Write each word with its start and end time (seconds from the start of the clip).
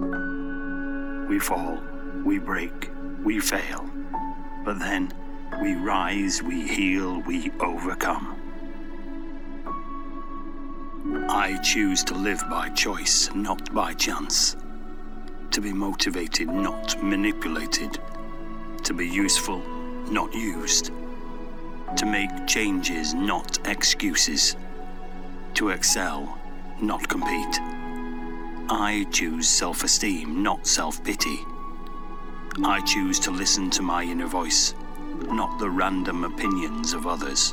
We 0.00 1.38
fall, 1.38 1.78
we 2.24 2.38
break, 2.38 2.90
we 3.22 3.38
fail. 3.40 3.88
But 4.64 4.78
then 4.78 5.12
we 5.60 5.74
rise, 5.74 6.42
we 6.42 6.66
heal, 6.66 7.20
we 7.26 7.50
overcome. 7.60 8.36
I 11.28 11.58
choose 11.62 12.02
to 12.04 12.14
live 12.14 12.42
by 12.50 12.70
choice, 12.70 13.30
not 13.34 13.72
by 13.74 13.94
chance. 13.94 14.56
To 15.50 15.60
be 15.60 15.72
motivated, 15.72 16.48
not 16.48 17.02
manipulated. 17.02 17.98
To 18.84 18.94
be 18.94 19.08
useful, 19.08 19.62
not 20.10 20.34
used. 20.34 20.92
To 21.96 22.06
make 22.06 22.46
changes, 22.46 23.14
not 23.14 23.58
excuses. 23.66 24.56
To 25.54 25.70
excel, 25.70 26.38
not 26.80 27.08
compete. 27.08 27.60
I 28.72 29.04
choose 29.10 29.48
self 29.48 29.82
esteem, 29.82 30.44
not 30.44 30.64
self 30.64 31.02
pity. 31.02 31.44
I 32.62 32.80
choose 32.82 33.18
to 33.20 33.32
listen 33.32 33.68
to 33.70 33.82
my 33.82 34.04
inner 34.04 34.28
voice, 34.28 34.74
not 35.28 35.58
the 35.58 35.68
random 35.68 36.22
opinions 36.22 36.92
of 36.92 37.04
others. 37.04 37.52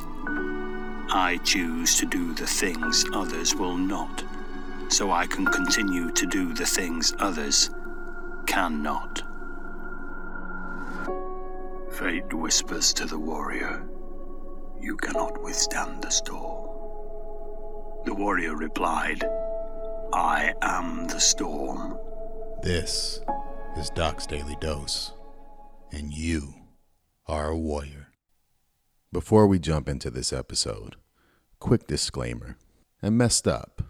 I 1.10 1.40
choose 1.42 1.96
to 1.96 2.06
do 2.06 2.34
the 2.34 2.46
things 2.46 3.04
others 3.12 3.56
will 3.56 3.76
not, 3.76 4.22
so 4.90 5.10
I 5.10 5.26
can 5.26 5.44
continue 5.46 6.12
to 6.12 6.24
do 6.24 6.54
the 6.54 6.66
things 6.66 7.12
others 7.18 7.70
cannot. 8.46 9.20
Fate 11.90 12.32
whispers 12.32 12.92
to 12.92 13.06
the 13.06 13.18
warrior, 13.18 13.82
You 14.80 14.96
cannot 14.96 15.42
withstand 15.42 16.00
the 16.00 16.10
storm. 16.10 16.68
The 18.04 18.14
warrior 18.14 18.54
replied, 18.54 19.24
I 20.12 20.54
am 20.62 21.06
the 21.06 21.20
storm. 21.20 21.98
This 22.62 23.20
is 23.76 23.90
Doc's 23.90 24.26
Daily 24.26 24.56
Dose, 24.58 25.12
and 25.92 26.12
you 26.12 26.54
are 27.26 27.48
a 27.48 27.56
warrior. 27.56 28.08
Before 29.12 29.46
we 29.46 29.58
jump 29.58 29.86
into 29.86 30.10
this 30.10 30.32
episode, 30.32 30.96
quick 31.60 31.86
disclaimer 31.86 32.56
I 33.02 33.10
messed 33.10 33.46
up. 33.46 33.82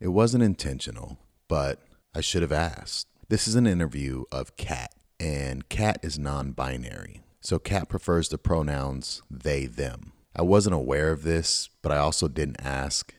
It 0.00 0.08
wasn't 0.08 0.44
intentional, 0.44 1.18
but 1.46 1.82
I 2.14 2.22
should 2.22 2.42
have 2.42 2.52
asked. 2.52 3.06
This 3.28 3.46
is 3.46 3.54
an 3.54 3.66
interview 3.66 4.24
of 4.32 4.56
Kat, 4.56 4.94
and 5.20 5.68
Kat 5.68 5.98
is 6.02 6.18
non 6.18 6.52
binary. 6.52 7.22
So 7.42 7.58
Kat 7.58 7.90
prefers 7.90 8.30
the 8.30 8.38
pronouns 8.38 9.20
they, 9.30 9.66
them. 9.66 10.12
I 10.34 10.40
wasn't 10.40 10.74
aware 10.74 11.12
of 11.12 11.22
this, 11.22 11.68
but 11.82 11.92
I 11.92 11.98
also 11.98 12.28
didn't 12.28 12.64
ask. 12.64 13.14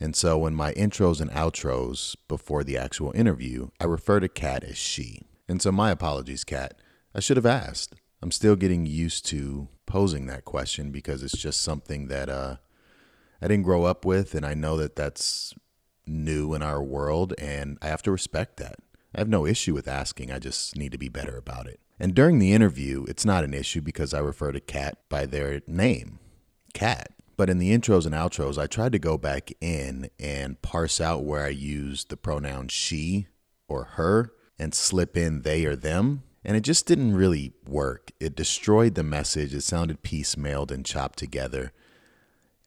And 0.00 0.14
so 0.14 0.46
in 0.46 0.54
my 0.54 0.72
intros 0.74 1.20
and 1.20 1.30
outros 1.30 2.14
before 2.28 2.62
the 2.62 2.78
actual 2.78 3.12
interview, 3.14 3.68
I 3.80 3.84
refer 3.84 4.20
to 4.20 4.28
Kat 4.28 4.64
as 4.64 4.76
she. 4.76 5.22
And 5.48 5.60
so 5.60 5.72
my 5.72 5.90
apologies, 5.90 6.44
Kat. 6.44 6.78
I 7.14 7.20
should 7.20 7.36
have 7.36 7.46
asked. 7.46 7.94
I'm 8.22 8.30
still 8.30 8.56
getting 8.56 8.86
used 8.86 9.26
to 9.26 9.68
posing 9.86 10.26
that 10.26 10.44
question 10.44 10.90
because 10.90 11.22
it's 11.22 11.38
just 11.38 11.60
something 11.60 12.08
that 12.08 12.28
uh, 12.28 12.56
I 13.40 13.48
didn't 13.48 13.64
grow 13.64 13.84
up 13.84 14.04
with, 14.04 14.34
and 14.34 14.44
I 14.44 14.54
know 14.54 14.76
that 14.76 14.96
that's 14.96 15.54
new 16.06 16.54
in 16.54 16.62
our 16.62 16.82
world, 16.82 17.34
and 17.38 17.78
I 17.80 17.86
have 17.86 18.02
to 18.02 18.10
respect 18.10 18.56
that. 18.58 18.76
I 19.14 19.20
have 19.20 19.28
no 19.28 19.46
issue 19.46 19.74
with 19.74 19.88
asking, 19.88 20.30
I 20.30 20.38
just 20.38 20.76
need 20.76 20.92
to 20.92 20.98
be 20.98 21.08
better 21.08 21.36
about 21.36 21.66
it. 21.66 21.80
And 21.98 22.14
during 22.14 22.38
the 22.38 22.52
interview, 22.52 23.04
it's 23.08 23.24
not 23.24 23.44
an 23.44 23.54
issue 23.54 23.80
because 23.80 24.12
I 24.12 24.18
refer 24.18 24.52
to 24.52 24.60
Kat 24.60 24.98
by 25.08 25.26
their 25.26 25.62
name, 25.66 26.18
Kat. 26.74 27.12
But 27.38 27.48
in 27.48 27.58
the 27.58 27.70
intros 27.70 28.04
and 28.04 28.16
outros, 28.16 28.58
I 28.58 28.66
tried 28.66 28.90
to 28.92 28.98
go 28.98 29.16
back 29.16 29.52
in 29.60 30.10
and 30.18 30.60
parse 30.60 31.00
out 31.00 31.24
where 31.24 31.44
I 31.44 31.50
used 31.50 32.08
the 32.08 32.16
pronoun 32.16 32.66
she 32.66 33.28
or 33.68 33.84
her 33.92 34.32
and 34.58 34.74
slip 34.74 35.16
in 35.16 35.42
they 35.42 35.64
or 35.64 35.76
them. 35.76 36.24
And 36.44 36.56
it 36.56 36.62
just 36.62 36.84
didn't 36.84 37.14
really 37.14 37.52
work. 37.64 38.10
It 38.18 38.34
destroyed 38.34 38.96
the 38.96 39.04
message. 39.04 39.54
It 39.54 39.60
sounded 39.60 40.02
piecemealed 40.02 40.72
and 40.72 40.84
chopped 40.84 41.16
together. 41.16 41.72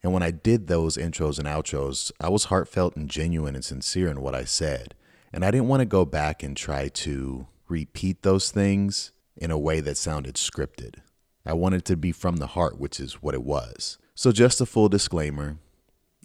And 0.02 0.14
when 0.14 0.24
I 0.24 0.32
did 0.32 0.68
those 0.68 0.96
intros 0.96 1.38
and 1.38 1.50
outros, 1.50 2.14
I 2.22 2.30
was 2.30 2.46
heartfelt 2.46 2.96
and 2.96 3.10
genuine 3.10 3.56
and 3.56 3.66
sincere 3.66 4.08
in 4.08 4.22
what 4.22 4.36
I 4.36 4.46
said. 4.46 4.96
And 5.34 5.44
I 5.44 5.52
didn't 5.52 5.68
want 5.68 5.82
to 5.82 5.86
go 5.86 6.06
back 6.06 6.44
and 6.44 6.56
try 6.56 6.88
to 6.88 7.46
repeat 7.68 8.24
those 8.24 8.52
things 8.52 9.12
in 9.36 9.52
a 9.52 9.60
way 9.60 9.82
that 9.82 9.98
sounded 9.98 10.36
scripted. 10.36 11.00
I 11.46 11.52
wanted 11.52 11.84
to 11.86 11.98
be 11.98 12.14
from 12.14 12.38
the 12.38 12.48
heart, 12.48 12.80
which 12.80 13.02
is 13.02 13.22
what 13.22 13.36
it 13.36 13.44
was. 13.44 13.98
So, 14.22 14.32
just 14.32 14.62
a 14.62 14.68
full 14.68 14.88
disclaimer 14.88 15.58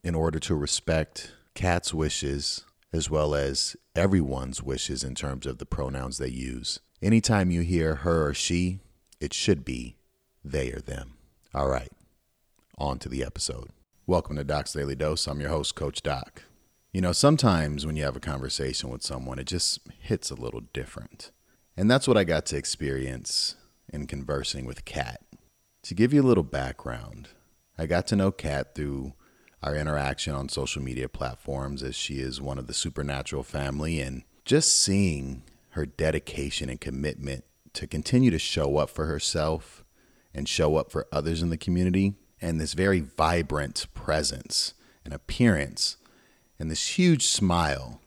in 0.04 0.14
order 0.14 0.38
to 0.40 0.54
respect 0.54 1.32
Kat's 1.54 1.94
wishes 1.94 2.66
as 2.92 3.08
well 3.08 3.34
as 3.34 3.74
everyone's 3.94 4.62
wishes 4.62 5.02
in 5.02 5.14
terms 5.14 5.46
of 5.46 5.56
the 5.56 5.64
pronouns 5.64 6.18
they 6.18 6.28
use. 6.28 6.80
Anytime 7.00 7.50
you 7.50 7.62
hear 7.62 7.94
her 7.94 8.26
or 8.26 8.34
she, 8.34 8.80
it 9.18 9.32
should 9.32 9.64
be 9.64 9.96
they 10.44 10.72
or 10.72 10.80
them. 10.80 11.14
All 11.54 11.68
right, 11.68 11.88
on 12.76 12.98
to 12.98 13.08
the 13.08 13.24
episode. 13.24 13.70
Welcome 14.06 14.36
to 14.36 14.44
Doc's 14.44 14.74
Daily 14.74 14.94
Dose. 14.94 15.26
I'm 15.26 15.40
your 15.40 15.48
host, 15.48 15.74
Coach 15.74 16.02
Doc. 16.02 16.42
You 16.92 17.00
know, 17.00 17.12
sometimes 17.12 17.86
when 17.86 17.96
you 17.96 18.04
have 18.04 18.14
a 18.14 18.20
conversation 18.20 18.90
with 18.90 19.04
someone, 19.04 19.38
it 19.38 19.46
just 19.46 19.80
hits 20.00 20.30
a 20.30 20.34
little 20.34 20.64
different. 20.74 21.30
And 21.78 21.90
that's 21.90 22.06
what 22.06 22.18
I 22.18 22.24
got 22.24 22.44
to 22.44 22.58
experience 22.58 23.56
in 23.90 24.06
conversing 24.06 24.66
with 24.66 24.84
Kat. 24.84 25.22
To 25.84 25.94
give 25.94 26.12
you 26.12 26.20
a 26.20 26.28
little 26.28 26.44
background, 26.44 27.30
I 27.78 27.86
got 27.86 28.06
to 28.08 28.16
know 28.16 28.32
Kat 28.32 28.74
through 28.74 29.12
our 29.62 29.74
interaction 29.74 30.34
on 30.34 30.48
social 30.48 30.82
media 30.82 31.08
platforms 31.08 31.82
as 31.82 31.94
she 31.94 32.20
is 32.20 32.40
one 32.40 32.58
of 32.58 32.66
the 32.66 32.74
supernatural 32.74 33.42
family 33.42 34.00
and 34.00 34.22
just 34.44 34.80
seeing 34.80 35.42
her 35.70 35.84
dedication 35.84 36.70
and 36.70 36.80
commitment 36.80 37.44
to 37.74 37.86
continue 37.86 38.30
to 38.30 38.38
show 38.38 38.78
up 38.78 38.88
for 38.88 39.06
herself 39.06 39.84
and 40.34 40.48
show 40.48 40.76
up 40.76 40.90
for 40.90 41.06
others 41.12 41.42
in 41.42 41.50
the 41.50 41.56
community 41.58 42.14
and 42.40 42.60
this 42.60 42.72
very 42.72 43.00
vibrant 43.00 43.86
presence 43.92 44.72
and 45.04 45.12
appearance 45.12 45.96
and 46.58 46.70
this 46.70 46.98
huge 46.98 47.26
smile. 47.26 48.00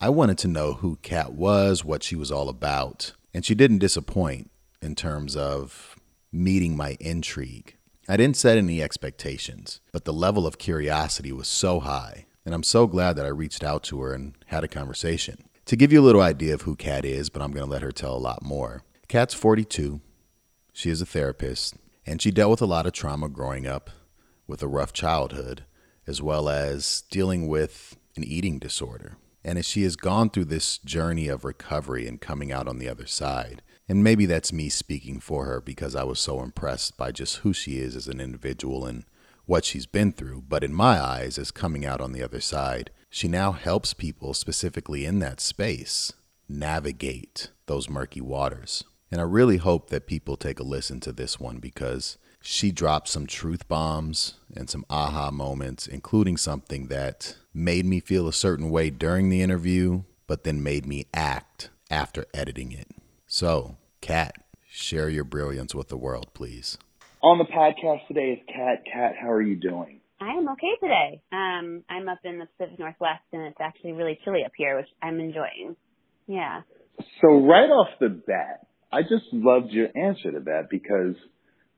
I 0.00 0.10
wanted 0.10 0.36
to 0.38 0.48
know 0.48 0.74
who 0.74 0.96
Kat 0.96 1.32
was, 1.32 1.84
what 1.84 2.02
she 2.02 2.16
was 2.16 2.30
all 2.30 2.48
about, 2.48 3.12
and 3.32 3.44
she 3.44 3.54
didn't 3.54 3.78
disappoint 3.78 4.50
in 4.82 4.94
terms 4.94 5.36
of 5.36 5.96
meeting 6.30 6.76
my 6.76 6.96
intrigue. 7.00 7.76
I 8.12 8.18
didn't 8.18 8.36
set 8.36 8.58
any 8.58 8.82
expectations, 8.82 9.80
but 9.90 10.04
the 10.04 10.12
level 10.12 10.46
of 10.46 10.58
curiosity 10.58 11.32
was 11.32 11.48
so 11.48 11.80
high, 11.80 12.26
and 12.44 12.54
I'm 12.54 12.62
so 12.62 12.86
glad 12.86 13.16
that 13.16 13.24
I 13.24 13.30
reached 13.30 13.64
out 13.64 13.82
to 13.84 14.02
her 14.02 14.12
and 14.12 14.34
had 14.48 14.62
a 14.62 14.68
conversation. 14.68 15.48
To 15.64 15.76
give 15.76 15.94
you 15.94 16.02
a 16.02 16.04
little 16.04 16.20
idea 16.20 16.52
of 16.52 16.60
who 16.60 16.76
Kat 16.76 17.06
is, 17.06 17.30
but 17.30 17.40
I'm 17.40 17.52
going 17.52 17.64
to 17.64 17.72
let 17.72 17.80
her 17.80 17.90
tell 17.90 18.14
a 18.14 18.18
lot 18.18 18.42
more. 18.42 18.82
Kat's 19.08 19.32
42. 19.32 20.02
She 20.74 20.90
is 20.90 21.00
a 21.00 21.06
therapist, 21.06 21.76
and 22.04 22.20
she 22.20 22.30
dealt 22.30 22.50
with 22.50 22.60
a 22.60 22.66
lot 22.66 22.84
of 22.84 22.92
trauma 22.92 23.30
growing 23.30 23.66
up 23.66 23.88
with 24.46 24.62
a 24.62 24.68
rough 24.68 24.92
childhood, 24.92 25.64
as 26.06 26.20
well 26.20 26.50
as 26.50 27.04
dealing 27.10 27.48
with 27.48 27.96
an 28.14 28.24
eating 28.24 28.58
disorder. 28.58 29.16
And 29.42 29.58
as 29.58 29.64
she 29.64 29.84
has 29.84 29.96
gone 29.96 30.28
through 30.28 30.44
this 30.44 30.76
journey 30.76 31.28
of 31.28 31.46
recovery 31.46 32.06
and 32.06 32.20
coming 32.20 32.52
out 32.52 32.68
on 32.68 32.78
the 32.78 32.90
other 32.90 33.06
side, 33.06 33.62
and 33.88 34.04
maybe 34.04 34.26
that's 34.26 34.52
me 34.52 34.68
speaking 34.68 35.20
for 35.20 35.44
her 35.44 35.60
because 35.60 35.94
I 35.94 36.04
was 36.04 36.18
so 36.18 36.42
impressed 36.42 36.96
by 36.96 37.12
just 37.12 37.38
who 37.38 37.52
she 37.52 37.78
is 37.78 37.96
as 37.96 38.08
an 38.08 38.20
individual 38.20 38.86
and 38.86 39.04
what 39.44 39.64
she's 39.64 39.86
been 39.86 40.12
through. 40.12 40.44
But 40.48 40.64
in 40.64 40.72
my 40.72 41.00
eyes, 41.00 41.38
as 41.38 41.50
coming 41.50 41.84
out 41.84 42.00
on 42.00 42.12
the 42.12 42.22
other 42.22 42.40
side, 42.40 42.90
she 43.10 43.28
now 43.28 43.52
helps 43.52 43.92
people 43.92 44.34
specifically 44.34 45.04
in 45.04 45.18
that 45.18 45.40
space 45.40 46.12
navigate 46.48 47.50
those 47.66 47.90
murky 47.90 48.20
waters. 48.20 48.84
And 49.10 49.20
I 49.20 49.24
really 49.24 49.58
hope 49.58 49.90
that 49.90 50.06
people 50.06 50.36
take 50.36 50.58
a 50.58 50.64
listen 50.64 51.00
to 51.00 51.12
this 51.12 51.38
one 51.38 51.58
because 51.58 52.16
she 52.40 52.72
dropped 52.72 53.08
some 53.08 53.26
truth 53.26 53.68
bombs 53.68 54.34
and 54.56 54.70
some 54.70 54.84
aha 54.88 55.30
moments, 55.30 55.86
including 55.86 56.36
something 56.36 56.88
that 56.88 57.36
made 57.52 57.84
me 57.84 58.00
feel 58.00 58.26
a 58.26 58.32
certain 58.32 58.70
way 58.70 58.90
during 58.90 59.28
the 59.28 59.42
interview, 59.42 60.02
but 60.26 60.44
then 60.44 60.62
made 60.62 60.86
me 60.86 61.06
act 61.12 61.70
after 61.90 62.24
editing 62.32 62.72
it. 62.72 62.88
So, 63.34 63.78
Kat, 64.02 64.34
share 64.68 65.08
your 65.08 65.24
brilliance 65.24 65.74
with 65.74 65.88
the 65.88 65.96
world, 65.96 66.26
please. 66.34 66.76
On 67.22 67.38
the 67.38 67.46
podcast 67.46 68.06
today 68.06 68.32
is 68.32 68.40
Kat. 68.46 68.84
Kat, 68.84 69.14
how 69.18 69.30
are 69.30 69.40
you 69.40 69.56
doing? 69.56 70.00
I 70.20 70.32
am 70.32 70.50
okay 70.50 70.76
today. 70.78 71.22
Um, 71.32 71.82
I'm 71.88 72.10
up 72.10 72.18
in 72.24 72.38
the 72.38 72.44
Pacific 72.44 72.78
Northwest, 72.78 73.22
and 73.32 73.44
it's 73.44 73.56
actually 73.58 73.92
really 73.92 74.18
chilly 74.22 74.44
up 74.44 74.52
here, 74.54 74.76
which 74.76 74.88
I'm 75.02 75.18
enjoying. 75.18 75.76
Yeah. 76.26 76.60
So 77.22 77.28
right 77.28 77.70
off 77.70 77.88
the 78.00 78.10
bat, 78.10 78.66
I 78.92 79.00
just 79.00 79.24
loved 79.32 79.70
your 79.70 79.88
answer 79.96 80.32
to 80.32 80.40
that 80.40 80.68
because 80.68 81.14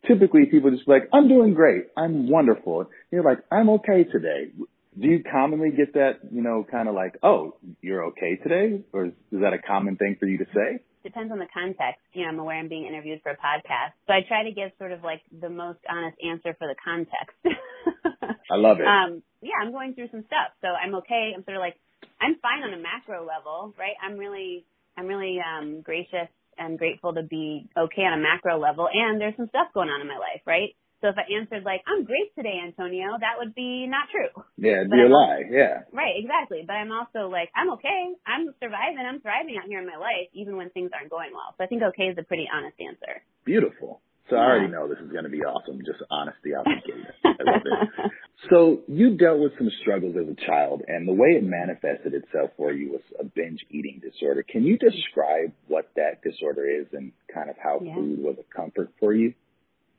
typically 0.09 0.47
people 0.47 0.73
just 0.73 0.87
be 0.87 0.93
like, 0.93 1.09
I'm 1.12 1.29
doing 1.29 1.55
great. 1.55 1.85
I'm 1.97 2.29
wonderful. 2.29 2.81
And 2.81 2.89
you're 3.12 3.23
like, 3.23 3.45
I'm 3.53 3.71
okay 3.71 4.03
today. 4.03 4.50
Do 4.57 5.07
you 5.07 5.23
commonly 5.23 5.71
get 5.71 5.95
that, 5.95 6.15
you 6.33 6.43
know, 6.43 6.67
kind 6.69 6.89
of 6.89 6.97
like, 6.97 7.17
oh, 7.23 7.59
you're 7.81 8.07
okay 8.07 8.41
today? 8.43 8.83
Or 8.93 9.05
is 9.05 9.12
that 9.31 9.53
a 9.53 9.62
common 9.65 9.95
thing 9.95 10.17
for 10.19 10.27
you 10.27 10.39
to 10.39 10.47
say? 10.47 10.83
Depends 11.05 11.31
on 11.31 11.39
the 11.39 11.47
context. 11.53 12.01
You 12.12 12.23
know, 12.23 12.29
I'm 12.31 12.39
aware 12.39 12.59
I'm 12.59 12.69
being 12.69 12.87
interviewed 12.87 13.21
for 13.23 13.31
a 13.31 13.37
podcast. 13.37 13.93
So 14.06 14.15
I 14.15 14.21
try 14.27 14.45
to 14.45 14.53
give 14.53 14.71
sort 14.79 14.91
of 14.91 15.05
like 15.05 15.21
the 15.31 15.51
most 15.51 15.79
honest 15.89 16.17
answer 16.25 16.56
for 16.59 16.67
the 16.67 16.75
context. 16.83 17.37
I 18.51 18.56
love 18.56 18.81
it. 18.81 18.87
Um, 18.87 19.23
yeah, 19.43 19.61
I'm 19.62 19.71
going 19.71 19.95
through 19.95 20.09
some 20.11 20.25
stuff. 20.27 20.56
So 20.62 20.69
I'm 20.69 20.95
okay. 20.97 21.33
I'm 21.37 21.45
sort 21.45 21.56
of 21.56 21.61
like, 21.61 21.77
I'm 22.21 22.37
fine 22.41 22.65
on 22.65 22.73
a 22.73 22.81
macro 22.81 23.27
level, 23.27 23.75
right? 23.79 23.95
I'm 24.03 24.17
really, 24.17 24.65
I'm 24.97 25.06
really 25.06 25.39
um, 25.45 25.83
gracious 25.83 26.29
and 26.56 26.79
grateful 26.79 27.15
to 27.15 27.23
be 27.23 27.69
okay 27.77 28.03
on 28.03 28.19
a 28.19 28.23
macro 28.23 28.59
level, 28.59 28.89
and 28.93 29.21
there's 29.21 29.37
some 29.37 29.49
stuff 29.49 29.69
going 29.75 29.89
on 29.89 30.00
in 30.00 30.07
my 30.07 30.19
life, 30.19 30.41
right? 30.47 30.75
So 31.05 31.12
if 31.12 31.21
I 31.21 31.29
answered 31.37 31.69
like, 31.69 31.85
I'm 31.85 32.09
great 32.09 32.33
today, 32.33 32.65
Antonio, 32.65 33.12
that 33.21 33.37
would 33.37 33.55
be 33.55 33.85
not 33.85 34.09
true. 34.09 34.33
Yeah, 34.56 34.81
it'd 34.81 34.91
be 34.91 35.05
a 35.05 35.12
lie. 35.12 35.45
Yeah. 35.53 35.85
Right, 35.93 36.17
exactly. 36.17 36.65
But 36.67 36.81
I'm 36.81 36.89
also 36.93 37.29
like, 37.29 37.53
I'm 37.55 37.69
okay. 37.77 38.17
I'm 38.25 38.49
surviving. 38.56 39.05
I'm 39.05 39.21
thriving 39.21 39.61
out 39.61 39.69
here 39.69 39.81
in 39.81 39.87
my 39.87 40.01
life, 40.01 40.33
even 40.33 40.56
when 40.56 40.71
things 40.71 40.93
aren't 40.97 41.11
going 41.11 41.37
well. 41.37 41.53
So 41.59 41.65
I 41.65 41.67
think 41.67 41.83
okay 41.93 42.05
is 42.05 42.17
a 42.17 42.23
pretty 42.23 42.49
honest 42.49 42.81
answer. 42.81 43.21
Beautiful. 43.45 44.01
So 44.31 44.37
I 44.37 44.49
already 44.49 44.73
know 44.73 44.89
this 44.89 44.97
is 45.05 45.12
going 45.12 45.25
to 45.25 45.31
be 45.31 45.45
awesome. 45.45 45.85
Just 45.85 46.01
honesty 46.11 46.56
out 46.56 46.65
the 46.65 46.81
gate. 46.81 47.05
I 47.23 47.43
love 47.45 47.61
it. 47.69 48.11
So 48.49 48.81
you 48.89 49.19
dealt 49.19 49.41
with 49.41 49.53
some 49.59 49.69
struggles 49.83 50.17
as 50.17 50.25
a 50.27 50.47
child, 50.47 50.81
and 50.89 51.07
the 51.07 51.12
way 51.12 51.37
it 51.37 51.45
manifested 51.45 52.15
itself 52.15 52.49
for 52.57 52.73
you 52.73 52.93
was 52.93 53.03
a 53.21 53.25
binge 53.25 53.61
eating 53.69 54.00
disorder. 54.00 54.43
Can 54.43 54.65
you 54.65 54.79
describe 54.79 55.53
what 55.69 55.91
that 55.97 56.23
disorder 56.25 56.65
is 56.65 56.87
and 56.95 57.12
kind 57.33 57.50
of 57.50 57.57
how 57.62 57.81
Yeah. 57.85 57.97
food 57.97 58.21
was 58.25 58.37
a 58.41 58.57
comfort 58.57 58.89
for 58.99 59.12
you? 59.12 59.35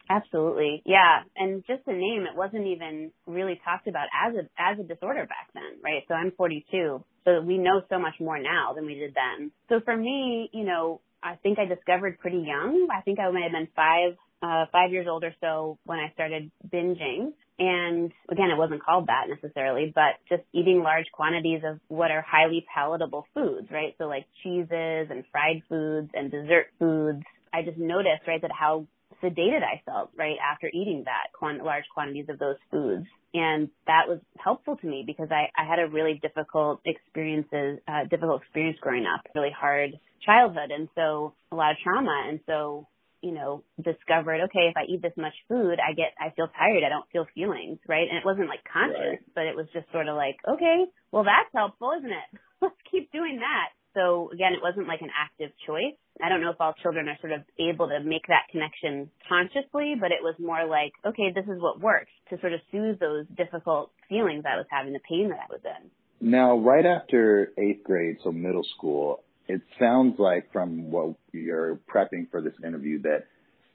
Absolutely. 0.10 0.84
Yeah. 0.86 1.24
And 1.36 1.64
just 1.66 1.86
the 1.86 1.94
name, 1.94 2.26
it 2.30 2.38
wasn't 2.38 2.68
even 2.68 3.12
really 3.26 3.60
talked 3.64 3.88
about 3.88 4.08
as 4.14 4.36
a, 4.36 4.42
as 4.62 4.80
a 4.80 4.84
disorder 4.84 5.26
back 5.26 5.50
then, 5.54 5.82
right? 5.84 6.04
So 6.08 6.14
I'm 6.14 6.32
42. 6.38 7.04
So 7.26 7.42
we 7.42 7.58
know 7.58 7.82
so 7.90 7.98
much 7.98 8.14
more 8.20 8.40
now 8.40 8.74
than 8.76 8.86
we 8.86 8.96
did 8.96 9.16
then. 9.16 9.52
So 9.70 9.80
for 9.84 9.96
me, 9.98 10.50
you 10.54 10.64
know, 10.64 11.02
I 11.24 11.36
think 11.42 11.58
I 11.58 11.66
discovered 11.66 12.20
pretty 12.20 12.44
young. 12.46 12.88
I 12.96 13.02
think 13.02 13.20
I 13.20 13.30
might 13.32 13.44
have 13.44 13.52
been 13.52 13.68
five, 13.76 14.16
uh, 14.44 14.66
five 14.72 14.92
years 14.92 15.08
old 15.10 15.24
or 15.24 15.34
so 15.42 15.80
when 15.86 15.98
I 15.98 16.12
started 16.14 16.52
binging. 16.72 17.34
And 17.58 18.12
again, 18.30 18.52
it 18.52 18.58
wasn't 18.58 18.84
called 18.84 19.08
that 19.08 19.28
necessarily, 19.30 19.92
but 19.96 20.20
just 20.30 20.44
eating 20.54 20.84
large 20.84 21.06
quantities 21.14 21.62
of 21.66 21.80
what 21.88 22.12
are 22.12 22.22
highly 22.22 22.66
palatable 22.76 23.26
foods, 23.34 23.70
right? 23.72 23.96
So 23.98 24.06
like 24.06 24.26
cheeses 24.44 25.08
and 25.10 25.24
fried 25.32 25.64
foods 25.68 26.12
and 26.14 26.30
dessert 26.30 26.68
foods. 26.78 27.24
I 27.54 27.64
just 27.64 27.78
noticed, 27.78 28.28
right, 28.28 28.42
that 28.42 28.52
how 28.52 28.86
sedated 29.24 29.64
I 29.64 29.82
felt 29.86 30.12
right 30.18 30.38
after 30.44 30.68
eating 30.68 31.04
that 31.06 31.32
quan- 31.38 31.64
large 31.64 31.86
quantities 31.94 32.26
of 32.30 32.40
those 32.40 32.58
foods. 32.72 33.06
And 33.34 33.70
that 33.88 34.08
was 34.08 34.20
helpful 34.38 34.78
to 34.78 34.88
me 34.88 35.04
because 35.06 35.28
I, 35.32 35.50
I 35.60 35.68
had 35.68 35.80
a 35.80 35.88
really 35.88 36.20
difficult 36.22 36.82
experiences, 36.86 37.80
uh, 37.88 38.06
difficult 38.10 38.42
experience 38.44 38.78
growing 38.82 39.06
up, 39.06 39.26
really 39.36 39.52
hard 39.58 39.92
childhood. 40.26 40.72
And 40.72 40.88
so 40.96 41.34
a 41.52 41.56
lot 41.56 41.72
of 41.72 41.78
trauma. 41.84 42.26
And 42.30 42.40
so, 42.46 42.88
you 43.22 43.32
know, 43.32 43.64
discovered, 43.82 44.42
okay, 44.46 44.70
if 44.72 44.78
I 44.78 44.86
eat 44.88 45.02
this 45.02 45.14
much 45.18 45.34
food, 45.50 45.80
I 45.80 45.94
get, 45.94 46.14
I 46.20 46.30
feel 46.36 46.48
tired. 46.48 46.84
I 46.86 46.90
don't 46.90 47.10
feel 47.12 47.28
feelings, 47.36 47.80
right? 47.88 48.08
And 48.08 48.18
it 48.18 48.26
wasn't 48.26 48.48
like 48.48 48.64
conscious, 48.72 49.20
Right. 49.20 49.34
but 49.36 49.44
it 49.46 49.56
was 49.56 49.68
just 49.74 49.92
sort 49.92 50.08
of 50.08 50.16
like, 50.16 50.38
okay, 50.48 50.86
well, 51.12 51.24
that's 51.24 51.50
helpful, 51.54 51.92
isn't 51.98 52.10
it? 52.12 52.40
Let's 52.62 52.76
keep 52.90 53.12
doing 53.12 53.40
that. 53.42 53.70
So 53.96 54.30
again, 54.32 54.54
it 54.54 54.60
wasn't 54.62 54.88
like 54.88 55.02
an 55.02 55.10
active 55.18 55.52
choice. 55.66 55.96
I 56.22 56.30
don't 56.30 56.42
know 56.42 56.52
if 56.52 56.62
all 56.62 56.74
children 56.84 57.08
are 57.08 57.18
sort 57.20 57.34
of 57.34 57.42
able 57.60 57.88
to 57.88 58.00
make 58.02 58.28
that 58.28 58.48
connection 58.52 59.10
consciously, 59.28 59.96
but 60.00 60.12
it 60.12 60.22
was 60.22 60.36
more 60.40 60.66
like, 60.66 60.94
okay, 61.06 61.32
this 61.34 61.46
is 61.46 61.62
what 61.62 61.82
works 61.82 62.12
to 62.30 62.40
sort 62.40 62.54
of 62.54 62.60
soothe 62.72 63.00
those 63.00 63.26
difficult 63.36 63.92
feelings 64.08 64.44
I 64.46 64.58
was 64.58 64.66
having, 64.70 64.94
the 64.94 65.00
pain 65.00 65.30
that 65.30 65.40
I 65.40 65.52
was 65.52 65.62
in. 65.64 65.90
Now, 66.22 66.58
right 66.58 66.86
after 66.86 67.52
eighth 67.58 67.84
grade, 67.84 68.18
so 68.24 68.32
middle 68.32 68.66
school, 68.78 69.24
it 69.48 69.62
sounds 69.80 70.20
like 70.20 70.52
from 70.52 70.92
what 70.92 71.16
you're 71.32 71.80
prepping 71.94 72.30
for 72.32 72.42
this 72.42 72.54
interview 72.66 73.02
that 73.04 73.26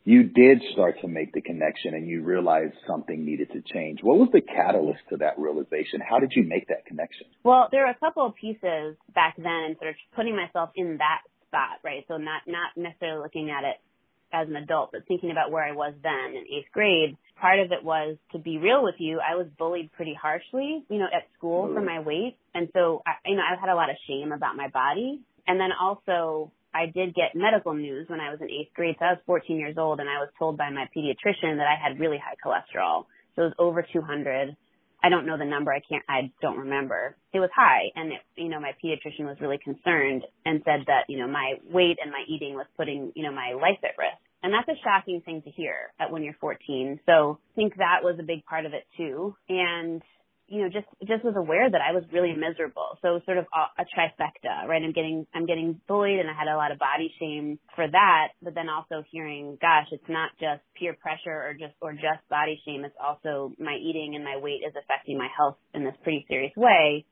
you 0.04 0.24
did 0.24 0.62
start 0.72 0.96
to 1.02 1.08
make 1.08 1.32
the 1.32 1.40
connection 1.40 1.94
and 1.94 2.08
you 2.08 2.22
realized 2.22 2.74
something 2.86 3.24
needed 3.24 3.50
to 3.52 3.60
change. 3.60 4.00
What 4.02 4.18
was 4.18 4.28
the 4.32 4.40
catalyst 4.40 5.00
to 5.10 5.18
that 5.18 5.38
realization? 5.38 6.00
How 6.00 6.18
did 6.18 6.32
you 6.34 6.42
make 6.42 6.68
that 6.68 6.86
connection? 6.86 7.26
Well, 7.44 7.68
there 7.70 7.82
were 7.84 7.90
a 7.90 7.98
couple 7.98 8.24
of 8.26 8.34
pieces 8.34 8.96
back 9.14 9.36
then 9.36 9.46
and 9.46 9.76
sort 9.76 9.90
of 9.90 9.96
putting 10.16 10.34
myself 10.34 10.70
in 10.74 10.98
that 10.98 11.20
spot, 11.48 11.78
right? 11.84 12.04
So 12.08 12.16
not, 12.16 12.42
not 12.46 12.70
necessarily 12.76 13.22
looking 13.22 13.50
at 13.50 13.64
it 13.64 13.76
as 14.32 14.48
an 14.48 14.56
adult, 14.56 14.92
but 14.92 15.06
thinking 15.06 15.30
about 15.30 15.50
where 15.50 15.64
I 15.64 15.72
was 15.72 15.92
then 16.02 16.34
in 16.36 16.44
eighth 16.50 16.72
grade. 16.72 17.16
Part 17.40 17.58
of 17.58 17.72
it 17.72 17.84
was 17.84 18.16
to 18.32 18.38
be 18.38 18.58
real 18.58 18.82
with 18.82 18.94
you. 18.98 19.18
I 19.20 19.34
was 19.34 19.46
bullied 19.58 19.92
pretty 19.92 20.14
harshly, 20.14 20.84
you 20.88 20.98
know, 20.98 21.06
at 21.06 21.26
school 21.36 21.72
for 21.74 21.80
mm. 21.80 21.86
my 21.86 22.00
weight. 22.00 22.36
And 22.54 22.68
so, 22.72 23.02
I, 23.06 23.12
you 23.28 23.36
know, 23.36 23.42
I 23.42 23.58
had 23.60 23.70
a 23.70 23.74
lot 23.74 23.90
of 23.90 23.96
shame 24.06 24.32
about 24.32 24.56
my 24.56 24.68
body. 24.68 25.20
And 25.46 25.58
then 25.58 25.70
also 25.78 26.52
I 26.74 26.86
did 26.86 27.14
get 27.14 27.34
medical 27.34 27.74
news 27.74 28.08
when 28.08 28.20
I 28.20 28.30
was 28.30 28.40
in 28.40 28.50
eighth 28.50 28.74
grade. 28.74 28.96
So 28.98 29.04
I 29.04 29.12
was 29.12 29.22
14 29.26 29.56
years 29.56 29.76
old 29.78 30.00
and 30.00 30.08
I 30.08 30.18
was 30.18 30.28
told 30.38 30.56
by 30.56 30.70
my 30.70 30.86
pediatrician 30.96 31.56
that 31.58 31.66
I 31.66 31.76
had 31.80 31.98
really 31.98 32.18
high 32.18 32.36
cholesterol. 32.44 33.06
So 33.34 33.42
it 33.42 33.46
was 33.46 33.54
over 33.58 33.86
200. 33.92 34.56
I 35.02 35.08
don't 35.08 35.26
know 35.26 35.38
the 35.38 35.46
number. 35.46 35.72
I 35.72 35.80
can't, 35.80 36.04
I 36.08 36.30
don't 36.42 36.58
remember. 36.58 37.16
It 37.32 37.40
was 37.40 37.50
high 37.54 37.90
and 37.96 38.12
it, 38.12 38.20
you 38.36 38.48
know, 38.48 38.60
my 38.60 38.72
pediatrician 38.82 39.24
was 39.24 39.38
really 39.40 39.58
concerned 39.58 40.22
and 40.44 40.62
said 40.64 40.84
that, 40.86 41.04
you 41.08 41.18
know, 41.18 41.26
my 41.26 41.54
weight 41.70 41.96
and 42.02 42.10
my 42.10 42.22
eating 42.28 42.54
was 42.54 42.66
putting, 42.76 43.12
you 43.16 43.22
know, 43.22 43.32
my 43.32 43.52
life 43.54 43.78
at 43.82 43.96
risk. 43.98 44.20
And 44.42 44.52
that's 44.52 44.68
a 44.68 44.80
shocking 44.82 45.20
thing 45.24 45.42
to 45.42 45.50
hear 45.50 45.92
at 45.98 46.10
when 46.10 46.22
you're 46.22 46.36
14. 46.40 47.00
So 47.06 47.38
I 47.52 47.54
think 47.56 47.76
that 47.76 48.00
was 48.02 48.16
a 48.18 48.22
big 48.22 48.44
part 48.44 48.66
of 48.66 48.72
it 48.72 48.84
too. 48.96 49.34
And 49.48 50.02
you 50.50 50.62
know, 50.62 50.68
just 50.68 50.86
just 51.06 51.24
was 51.24 51.34
aware 51.38 51.70
that 51.70 51.80
I 51.80 51.92
was 51.94 52.02
really 52.12 52.34
miserable. 52.34 52.98
So 53.02 53.20
sort 53.24 53.38
of 53.38 53.46
a, 53.54 53.82
a 53.82 53.84
trifecta, 53.86 54.66
right? 54.66 54.82
I'm 54.82 54.92
getting 54.92 55.24
I'm 55.32 55.46
getting 55.46 55.80
bullied, 55.86 56.18
and 56.18 56.28
I 56.28 56.34
had 56.34 56.48
a 56.52 56.56
lot 56.56 56.72
of 56.72 56.78
body 56.78 57.14
shame 57.20 57.58
for 57.76 57.86
that. 57.86 58.34
But 58.42 58.54
then 58.54 58.68
also 58.68 59.06
hearing, 59.10 59.56
gosh, 59.62 59.86
it's 59.92 60.08
not 60.08 60.30
just 60.40 60.60
peer 60.74 60.96
pressure 61.00 61.30
or 61.30 61.54
just 61.54 61.74
or 61.80 61.92
just 61.92 62.26
body 62.28 62.60
shame. 62.66 62.84
It's 62.84 62.98
also 62.98 63.54
my 63.58 63.78
eating 63.78 64.14
and 64.16 64.24
my 64.24 64.36
weight 64.36 64.66
is 64.66 64.74
affecting 64.74 65.16
my 65.16 65.28
health 65.30 65.56
in 65.72 65.84
this 65.84 65.94
pretty 66.02 66.26
serious 66.28 66.52
way. 66.56 67.06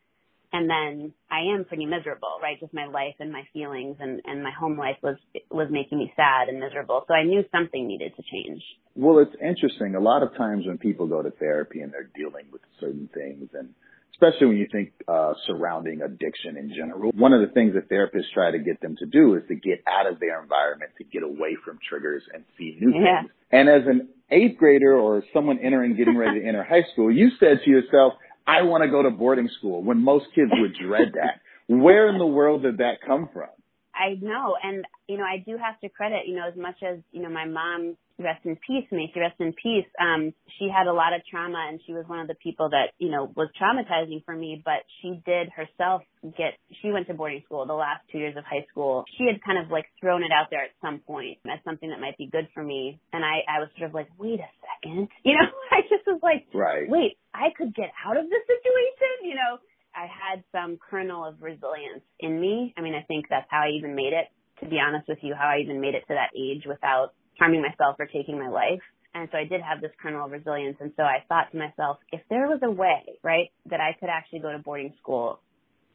And 0.53 0.69
then 0.69 1.13
I 1.31 1.55
am 1.55 1.65
pretty 1.67 1.85
miserable, 1.85 2.39
right? 2.43 2.59
Just 2.59 2.73
my 2.73 2.87
life 2.87 3.15
and 3.21 3.31
my 3.31 3.43
feelings 3.53 3.97
and 4.01 4.23
and 4.25 4.43
my 4.43 4.51
home 4.51 4.79
life 4.79 4.97
was 5.03 5.17
was 5.51 5.69
making 5.71 5.99
me 5.99 6.13
sad 6.17 6.49
and 6.49 6.59
miserable. 6.59 7.05
So 7.07 7.15
I 7.15 7.25
knew 7.25 7.45
something 7.53 7.87
needed 7.87 8.13
to 8.17 8.23
change. 8.23 8.63
Well, 8.97 9.19
it's 9.19 9.35
interesting. 9.43 9.95
A 9.95 10.01
lot 10.01 10.23
of 10.23 10.35
times 10.37 10.67
when 10.67 10.79
people 10.79 11.07
go 11.07 11.23
to 11.23 11.31
therapy 11.31 11.81
and 11.81 11.93
they're 11.93 12.11
dealing 12.17 12.47
with 12.51 12.63
certain 12.81 13.09
things 13.13 13.51
and 13.53 13.75
especially 14.15 14.49
when 14.49 14.57
you 14.57 14.67
think 14.73 14.91
uh, 15.07 15.33
surrounding 15.47 16.03
addiction 16.03 16.57
in 16.57 16.71
general. 16.75 17.13
One 17.13 17.33
of 17.33 17.41
the 17.41 17.53
things 17.55 17.75
that 17.75 17.89
therapists 17.89 18.33
try 18.35 18.51
to 18.51 18.59
get 18.59 18.81
them 18.81 18.97
to 18.97 19.07
do 19.07 19.37
is 19.37 19.43
to 19.47 19.55
get 19.55 19.85
out 19.87 20.11
of 20.11 20.19
their 20.19 20.43
environment, 20.43 20.91
to 20.99 21.05
get 21.05 21.23
away 21.23 21.57
from 21.65 21.79
triggers 21.89 22.25
and 22.35 22.43
see 22.57 22.77
new 22.81 22.93
Yeah. 22.99 23.21
things. 23.23 23.33
And 23.53 23.69
as 23.69 23.83
an 23.87 24.09
eighth 24.31 24.59
grader 24.59 24.93
or 24.93 25.23
someone 25.33 25.61
entering, 25.61 25.95
getting 25.95 26.17
ready 26.17 26.41
to 26.41 26.47
enter 26.47 26.65
high 26.65 26.83
school, 26.93 27.13
you 27.13 27.31
said 27.39 27.61
to 27.65 27.71
yourself, 27.71 28.15
I 28.49 28.63
want 28.63 28.83
to 28.83 28.91
go 28.91 29.03
to 29.03 29.11
boarding 29.11 29.51
school 29.59 29.83
when 29.83 30.03
most 30.03 30.27
kids 30.35 30.51
would 30.55 30.75
dread 30.75 31.13
that. 31.15 31.41
Where 31.67 32.09
in 32.09 32.19
the 32.19 32.27
world 32.27 32.63
did 32.63 32.79
that 32.79 32.95
come 33.07 33.29
from? 33.31 33.51
I 33.95 34.15
know, 34.23 34.57
and 34.63 34.87
you 35.07 35.19
know, 35.19 35.25
I 35.25 35.43
do 35.45 35.59
have 35.59 35.79
to 35.81 35.89
credit, 35.91 36.27
you 36.27 36.37
know, 36.37 36.49
as 36.49 36.57
much 36.57 36.77
as 36.83 36.99
you 37.13 37.21
know, 37.21 37.29
my 37.29 37.45
mom, 37.45 37.97
rest 38.19 38.45
in 38.45 38.57
peace, 38.57 38.85
she 38.91 39.21
rest 39.21 39.39
in 39.41 39.53
peace. 39.53 39.87
Um, 40.01 40.35
she 40.59 40.69
had 40.69 40.87
a 40.87 40.93
lot 40.93 41.15
of 41.15 41.23
trauma, 41.31 41.67
and 41.69 41.81
she 41.87 41.93
was 41.93 42.05
one 42.07 42.21
of 42.21 42.29
the 42.29 42.35
people 42.35 42.71
that 42.71 42.91
you 42.99 43.11
know 43.11 43.31
was 43.37 43.49
traumatizing 43.61 44.25
for 44.25 44.35
me. 44.35 44.61
But 44.65 44.83
she 45.01 45.23
did 45.25 45.49
herself 45.51 46.03
get. 46.37 46.59
She 46.83 46.91
went 46.91 47.07
to 47.09 47.15
boarding 47.15 47.43
school 47.45 47.67
the 47.67 47.75
last 47.79 48.03
two 48.11 48.19
years 48.19 48.37
of 48.37 48.45
high 48.45 48.67
school. 48.71 49.05
She 49.17 49.25
had 49.27 49.43
kind 49.43 49.59
of 49.59 49.71
like 49.71 49.87
thrown 50.01 50.23
it 50.23 50.33
out 50.33 50.49
there 50.51 50.63
at 50.63 50.75
some 50.83 50.99
point 51.01 51.39
as 51.47 51.59
something 51.65 51.91
that 51.91 52.01
might 52.01 52.19
be 52.19 52.27
good 52.27 52.49
for 52.55 52.63
me, 52.63 53.01
and 53.13 53.25
I, 53.25 53.47
I 53.49 53.61
was 53.61 53.69
sort 53.79 53.89
of 53.89 53.95
like, 53.95 54.09
wait 54.19 54.41
a 54.41 54.51
second, 54.61 55.09
you 55.25 55.33
know, 55.35 55.49
I 55.71 55.83
just 55.89 56.07
was 56.07 56.21
like, 56.23 56.47
Right. 56.53 56.89
wait, 56.89 57.19
I 57.35 57.49
could 57.57 57.75
get 57.75 57.91
out 58.05 58.17
of 58.17 58.25
this 58.29 58.43
situation, 58.47 59.31
you 59.31 59.35
know. 59.35 59.59
I 59.95 60.07
had 60.07 60.45
some 60.53 60.79
kernel 60.79 61.25
of 61.25 61.43
resilience 61.43 62.05
in 62.21 62.41
me. 62.41 62.73
I 62.77 62.83
mean, 62.83 62.95
I 62.95 63.03
think 63.03 63.27
that's 63.29 63.49
how 63.51 63.63
I 63.63 63.71
even 63.77 63.97
made 63.97 64.13
it, 64.13 64.27
to 64.63 64.71
be 64.71 64.79
honest 64.79 65.09
with 65.09 65.19
you, 65.23 65.35
how 65.35 65.49
I 65.49 65.59
even 65.63 65.81
made 65.81 65.95
it 65.95 66.05
to 66.07 66.15
that 66.15 66.31
age 66.39 66.65
without 66.67 67.15
harming 67.39 67.63
myself 67.63 67.97
or 67.99 68.07
taking 68.07 68.39
my 68.39 68.49
life. 68.49 68.81
And 69.15 69.29
so 69.33 69.39
I 69.39 69.45
did 69.45 69.61
have 69.63 69.81
this 69.81 69.91
kernel 70.01 70.27
of 70.27 70.33
resilience. 70.33 70.77
And 70.81 70.93
so 70.97 71.03
I 71.03 71.25
thought 71.29 71.51
to 71.53 71.59
myself, 71.59 71.99
if 72.13 72.21
there 72.29 72.47
was 72.47 72.61
a 72.63 72.71
way, 72.71 73.19
right, 73.23 73.51
that 73.71 73.81
I 73.81 73.97
could 73.99 74.09
actually 74.11 74.41
go 74.41 74.53
to 74.53 74.59
boarding 74.59 74.93
school, 75.01 75.41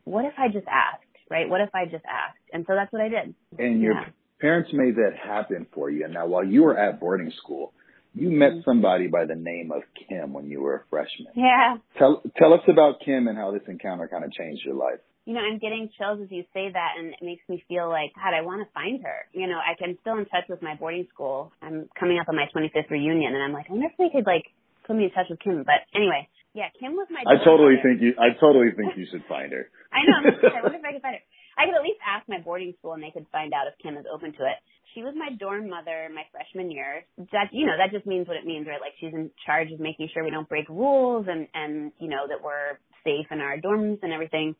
what 0.05 0.25
if 0.25 0.33
I 0.37 0.47
just 0.47 0.67
asked, 0.67 1.05
right? 1.29 1.47
What 1.47 1.61
if 1.61 1.69
I 1.73 1.85
just 1.85 2.05
asked? 2.05 2.39
And 2.51 2.65
so 2.67 2.73
that's 2.75 2.91
what 2.91 3.01
I 3.01 3.09
did. 3.09 3.35
And 3.59 3.81
your 3.81 3.93
Yeah. 3.93 4.05
parents 4.41 4.71
made 4.73 4.95
that 4.95 5.15
happen 5.15 5.67
for 5.73 5.89
you. 5.89 6.03
And 6.05 6.13
now 6.13 6.25
while 6.27 6.43
you 6.43 6.63
were 6.63 6.77
at 6.77 6.99
boarding 6.99 7.31
school, 7.31 7.73
you 8.15 8.29
met 8.29 8.51
Mm-hmm. 8.51 8.61
somebody 8.69 9.07
by 9.07 9.25
the 9.25 9.35
name 9.35 9.71
of 9.71 9.83
Kim 9.95 10.33
when 10.33 10.45
you 10.47 10.61
were 10.61 10.75
a 10.75 10.83
freshman. 10.89 11.33
Yeah. 11.35 11.77
Tell 11.97 12.21
tell 12.37 12.53
us 12.53 12.61
about 12.67 12.99
Kim 13.05 13.27
and 13.27 13.37
how 13.37 13.51
this 13.51 13.63
encounter 13.67 14.07
kind 14.07 14.23
of 14.23 14.31
changed 14.33 14.63
your 14.65 14.75
life. 14.75 14.99
You 15.25 15.33
know, 15.33 15.39
I'm 15.39 15.59
getting 15.59 15.89
chills 15.97 16.19
as 16.19 16.27
you 16.31 16.43
say 16.53 16.67
that, 16.67 16.91
and 16.99 17.15
it 17.15 17.23
makes 17.23 17.43
me 17.47 17.63
feel 17.67 17.87
like, 17.87 18.11
God, 18.15 18.35
I 18.35 18.43
want 18.43 18.59
to 18.59 18.67
find 18.73 18.99
her. 19.03 19.23
You 19.31 19.47
know, 19.47 19.55
I 19.55 19.79
can 19.79 19.97
still 20.01 20.19
in 20.19 20.25
touch 20.27 20.51
with 20.51 20.61
my 20.61 20.75
boarding 20.75 21.07
school. 21.13 21.51
I'm 21.61 21.87
coming 21.97 22.19
up 22.19 22.27
on 22.27 22.35
my 22.35 22.51
25th 22.51 22.91
reunion, 22.91 23.33
and 23.33 23.41
I'm 23.41 23.53
like, 23.53 23.67
I 23.69 23.73
wonder 23.73 23.87
if 23.87 23.95
they 23.95 24.11
could 24.11 24.27
like 24.27 24.51
put 24.83 24.95
me 24.95 25.05
in 25.05 25.11
touch 25.11 25.31
with 25.31 25.39
Kim. 25.39 25.63
But 25.63 25.87
anyway, 25.95 26.27
yeah, 26.53 26.69
Kim 26.79 26.93
was 26.93 27.07
my. 27.09 27.23
I 27.25 27.39
totally 27.41 27.79
mother. 27.79 27.95
think 27.95 28.01
you 28.03 28.11
I 28.19 28.35
totally 28.37 28.75
think 28.75 28.93
you 28.99 29.07
should 29.09 29.23
find 29.25 29.51
her. 29.51 29.71
I 29.95 30.05
know. 30.05 30.21
I'm 30.21 30.25
like, 30.27 30.53
I 30.53 30.61
wonder 30.61 30.77
if 30.77 30.85
I 30.85 30.93
could 30.93 31.01
find 31.07 31.15
her. 31.15 31.23
I 31.57 31.65
could 31.65 31.77
at 31.77 31.85
least 31.85 32.01
ask 32.01 32.27
my 32.27 32.41
boarding 32.41 32.73
school, 32.79 32.93
and 32.93 33.01
they 33.01 33.13
could 33.13 33.25
find 33.31 33.53
out 33.53 33.69
if 33.69 33.77
Kim 33.81 33.97
is 33.97 34.05
open 34.09 34.33
to 34.37 34.43
it. 34.45 34.57
She 34.93 35.01
was 35.01 35.13
my 35.17 35.33
dorm 35.33 35.69
mother 35.69 36.09
my 36.13 36.27
freshman 36.29 36.69
year. 36.69 37.05
That 37.31 37.49
you 37.55 37.65
know, 37.65 37.73
that 37.79 37.95
just 37.95 38.05
means 38.05 38.27
what 38.27 38.37
it 38.37 38.45
means, 38.45 38.67
right? 38.67 38.81
Like 38.81 38.93
she's 38.99 39.13
in 39.13 39.31
charge 39.45 39.71
of 39.71 39.79
making 39.79 40.09
sure 40.13 40.23
we 40.23 40.35
don't 40.35 40.49
break 40.49 40.69
rules, 40.69 41.25
and 41.29 41.47
and 41.55 41.91
you 41.97 42.09
know 42.09 42.27
that 42.27 42.43
we're 42.43 42.77
safe 43.07 43.25
in 43.31 43.41
our 43.41 43.57
dorms 43.57 44.03
and 44.03 44.13
everything. 44.13 44.55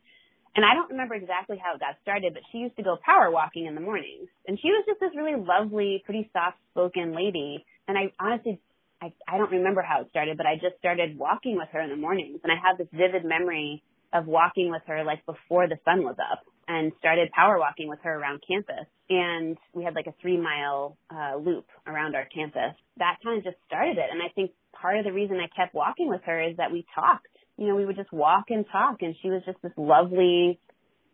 And 0.55 0.63
I 0.63 0.75
don't 0.75 0.91
remember 0.91 1.15
exactly 1.15 1.57
how 1.57 1.75
it 1.75 1.79
got 1.79 1.97
started, 2.01 2.33
but 2.33 2.43
she 2.51 2.59
used 2.59 2.75
to 2.77 2.83
go 2.83 2.97
power 3.03 3.31
walking 3.31 3.65
in 3.65 3.75
the 3.75 3.81
mornings. 3.81 4.29
And 4.47 4.59
she 4.61 4.69
was 4.69 4.85
just 4.87 4.99
this 4.99 5.11
really 5.15 5.35
lovely, 5.35 6.03
pretty 6.05 6.29
soft 6.31 6.57
spoken 6.71 7.15
lady. 7.15 7.65
And 7.87 7.97
I 7.97 8.13
honestly, 8.19 8.59
I, 9.01 9.11
I 9.27 9.37
don't 9.37 9.51
remember 9.51 9.81
how 9.81 10.01
it 10.01 10.07
started, 10.11 10.37
but 10.37 10.45
I 10.45 10.55
just 10.55 10.77
started 10.77 11.17
walking 11.17 11.57
with 11.57 11.69
her 11.71 11.81
in 11.81 11.89
the 11.89 11.97
mornings. 11.97 12.39
And 12.43 12.51
I 12.51 12.55
have 12.55 12.77
this 12.77 12.87
vivid 12.93 13.25
memory 13.25 13.81
of 14.13 14.27
walking 14.27 14.69
with 14.69 14.83
her 14.87 15.03
like 15.03 15.25
before 15.25 15.67
the 15.67 15.77
sun 15.85 16.03
was 16.03 16.15
up 16.21 16.45
and 16.67 16.91
started 16.99 17.31
power 17.31 17.57
walking 17.59 17.89
with 17.89 17.99
her 18.03 18.13
around 18.13 18.43
campus. 18.47 18.85
And 19.09 19.57
we 19.73 19.83
had 19.83 19.95
like 19.95 20.07
a 20.07 20.13
three 20.21 20.37
mile 20.37 20.97
uh, 21.09 21.35
loop 21.35 21.65
around 21.87 22.15
our 22.15 22.25
campus. 22.25 22.77
That 22.97 23.17
kind 23.23 23.39
of 23.39 23.43
just 23.43 23.57
started 23.65 23.97
it. 23.97 24.05
And 24.11 24.21
I 24.21 24.31
think 24.33 24.51
part 24.79 24.97
of 24.97 25.03
the 25.03 25.11
reason 25.11 25.37
I 25.37 25.49
kept 25.55 25.73
walking 25.73 26.09
with 26.09 26.21
her 26.25 26.41
is 26.41 26.57
that 26.57 26.71
we 26.71 26.85
talked. 26.95 27.27
You 27.57 27.67
know, 27.67 27.75
we 27.75 27.85
would 27.85 27.95
just 27.95 28.11
walk 28.11 28.45
and 28.49 28.65
talk 28.71 28.97
and 29.01 29.15
she 29.21 29.29
was 29.29 29.41
just 29.45 29.61
this 29.61 29.71
lovely 29.77 30.59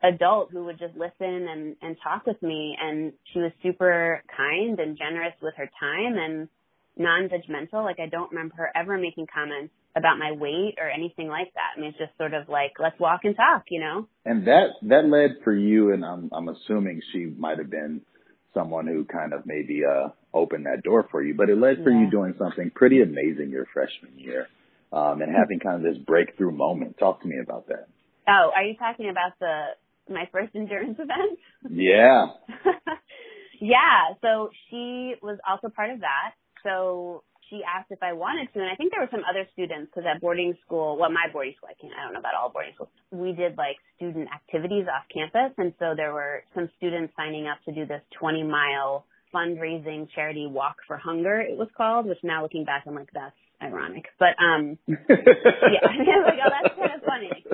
adult 0.02 0.52
who 0.52 0.66
would 0.66 0.80
just 0.80 0.96
listen 0.96 1.48
and, 1.48 1.76
and 1.82 1.98
talk 2.02 2.26
with 2.26 2.42
me 2.42 2.78
and 2.82 3.12
she 3.34 3.40
was 3.40 3.52
super 3.62 4.24
kind 4.36 4.80
and 4.80 4.98
generous 4.98 5.34
with 5.42 5.54
her 5.58 5.70
time 5.80 6.16
and 6.18 6.48
non-judgmental. 6.98 7.84
Like 7.84 8.00
I 8.00 8.08
don't 8.08 8.32
remember 8.32 8.56
her 8.58 8.72
ever 8.76 8.98
making 8.98 9.28
comments 9.34 9.74
about 9.96 10.18
my 10.18 10.32
weight 10.32 10.76
or 10.80 10.90
anything 10.90 11.28
like 11.28 11.52
that. 11.54 11.76
I 11.76 11.80
mean, 11.80 11.90
it's 11.90 11.98
just 11.98 12.18
sort 12.18 12.34
of 12.34 12.48
like, 12.48 12.74
let's 12.80 13.00
walk 13.00 13.22
and 13.24 13.36
talk, 13.36 13.66
you 13.70 13.80
know? 13.80 14.08
And 14.26 14.48
that, 14.48 14.68
that 14.84 15.06
led 15.06 15.44
for 15.44 15.54
you, 15.54 15.92
and 15.92 16.06
I'm, 16.06 16.30
I'm 16.32 16.48
assuming 16.48 17.02
she 17.12 17.26
might 17.26 17.58
have 17.58 17.70
been 17.70 18.02
someone 18.54 18.88
who 18.88 19.04
kind 19.06 19.34
of 19.34 19.46
maybe, 19.46 19.82
uh, 19.86 20.10
opened 20.34 20.68
that 20.68 20.84
door 20.84 21.08
for 21.10 21.24
you, 21.24 21.34
but 21.34 21.50
it 21.50 21.58
led 21.58 21.84
for 21.84 21.90
yeah. 21.90 22.02
you 22.02 22.12
doing 22.12 22.36
something 22.38 22.70
pretty 22.74 23.02
amazing 23.02 23.50
your 23.50 23.66
freshman 23.74 24.18
year, 24.18 24.48
um, 24.92 25.22
and 25.22 25.36
having 25.36 25.60
kind 25.60 25.78
of 25.78 25.84
this 25.84 26.02
breakthrough 26.04 26.52
moment. 26.52 26.98
Talk 26.98 27.22
to 27.22 27.28
me 27.28 27.38
about 27.42 27.68
that. 27.68 27.88
Oh, 28.28 28.52
are 28.56 28.64
you 28.64 28.76
talking 28.76 29.10
about 29.10 29.34
the, 29.40 30.14
my 30.14 30.26
first 30.32 30.56
endurance 30.56 30.98
event? 31.00 31.40
Yeah. 31.70 32.28
yeah. 33.60 34.16
So 34.22 34.50
she 34.70 35.16
was 35.22 35.38
also 35.48 35.70
part 35.70 35.92
of 35.92 36.02
that. 36.02 36.34
So 36.64 37.24
she 37.50 37.62
asked 37.66 37.90
if 37.90 38.02
I 38.04 38.14
wanted 38.14 38.54
to, 38.54 38.60
and 38.60 38.70
I 38.70 38.76
think 38.76 38.92
there 38.92 39.02
were 39.02 39.12
some 39.12 39.26
other 39.30 39.48
students 39.54 39.90
because 39.90 40.06
at 40.06 40.22
boarding 40.22 40.54
school, 40.66 40.98
well, 41.00 41.10
my 41.10 41.26
boarding 41.34 41.54
school, 41.58 41.70
I 41.70 41.78
can't, 41.82 41.94
I 41.94 42.06
don't 42.06 42.14
know 42.14 42.20
about 42.20 42.36
all 42.36 42.50
boarding 42.50 42.74
schools. 42.76 42.90
We 43.12 43.34
did 43.34 43.58
like 43.58 43.78
student 43.98 44.30
activities 44.30 44.86
off 44.86 45.10
campus, 45.10 45.54
and 45.58 45.74
so 45.80 45.94
there 45.98 46.14
were 46.14 46.44
some 46.54 46.70
students 46.78 47.14
signing 47.18 47.48
up 47.48 47.58
to 47.66 47.74
do 47.74 47.86
this 47.86 48.02
20 48.20 48.44
mile 48.44 49.06
fundraising 49.34 50.08
charity 50.14 50.48
walk 50.50 50.78
for 50.88 50.98
hunger. 50.98 51.42
It 51.42 51.58
was 51.58 51.70
called, 51.76 52.06
which 52.06 52.18
now 52.24 52.44
looking 52.44 52.66
back, 52.66 52.84
I'm 52.88 52.96
like, 52.96 53.10
that's 53.14 53.36
ironic, 53.62 54.06
but 54.18 54.36
um, 54.42 54.78
yeah, 54.88 54.96
like, 56.26 56.40
oh, 56.44 56.50
that's 56.50 56.76
kind 56.76 56.96
of 56.96 57.04
funny. 57.06 57.46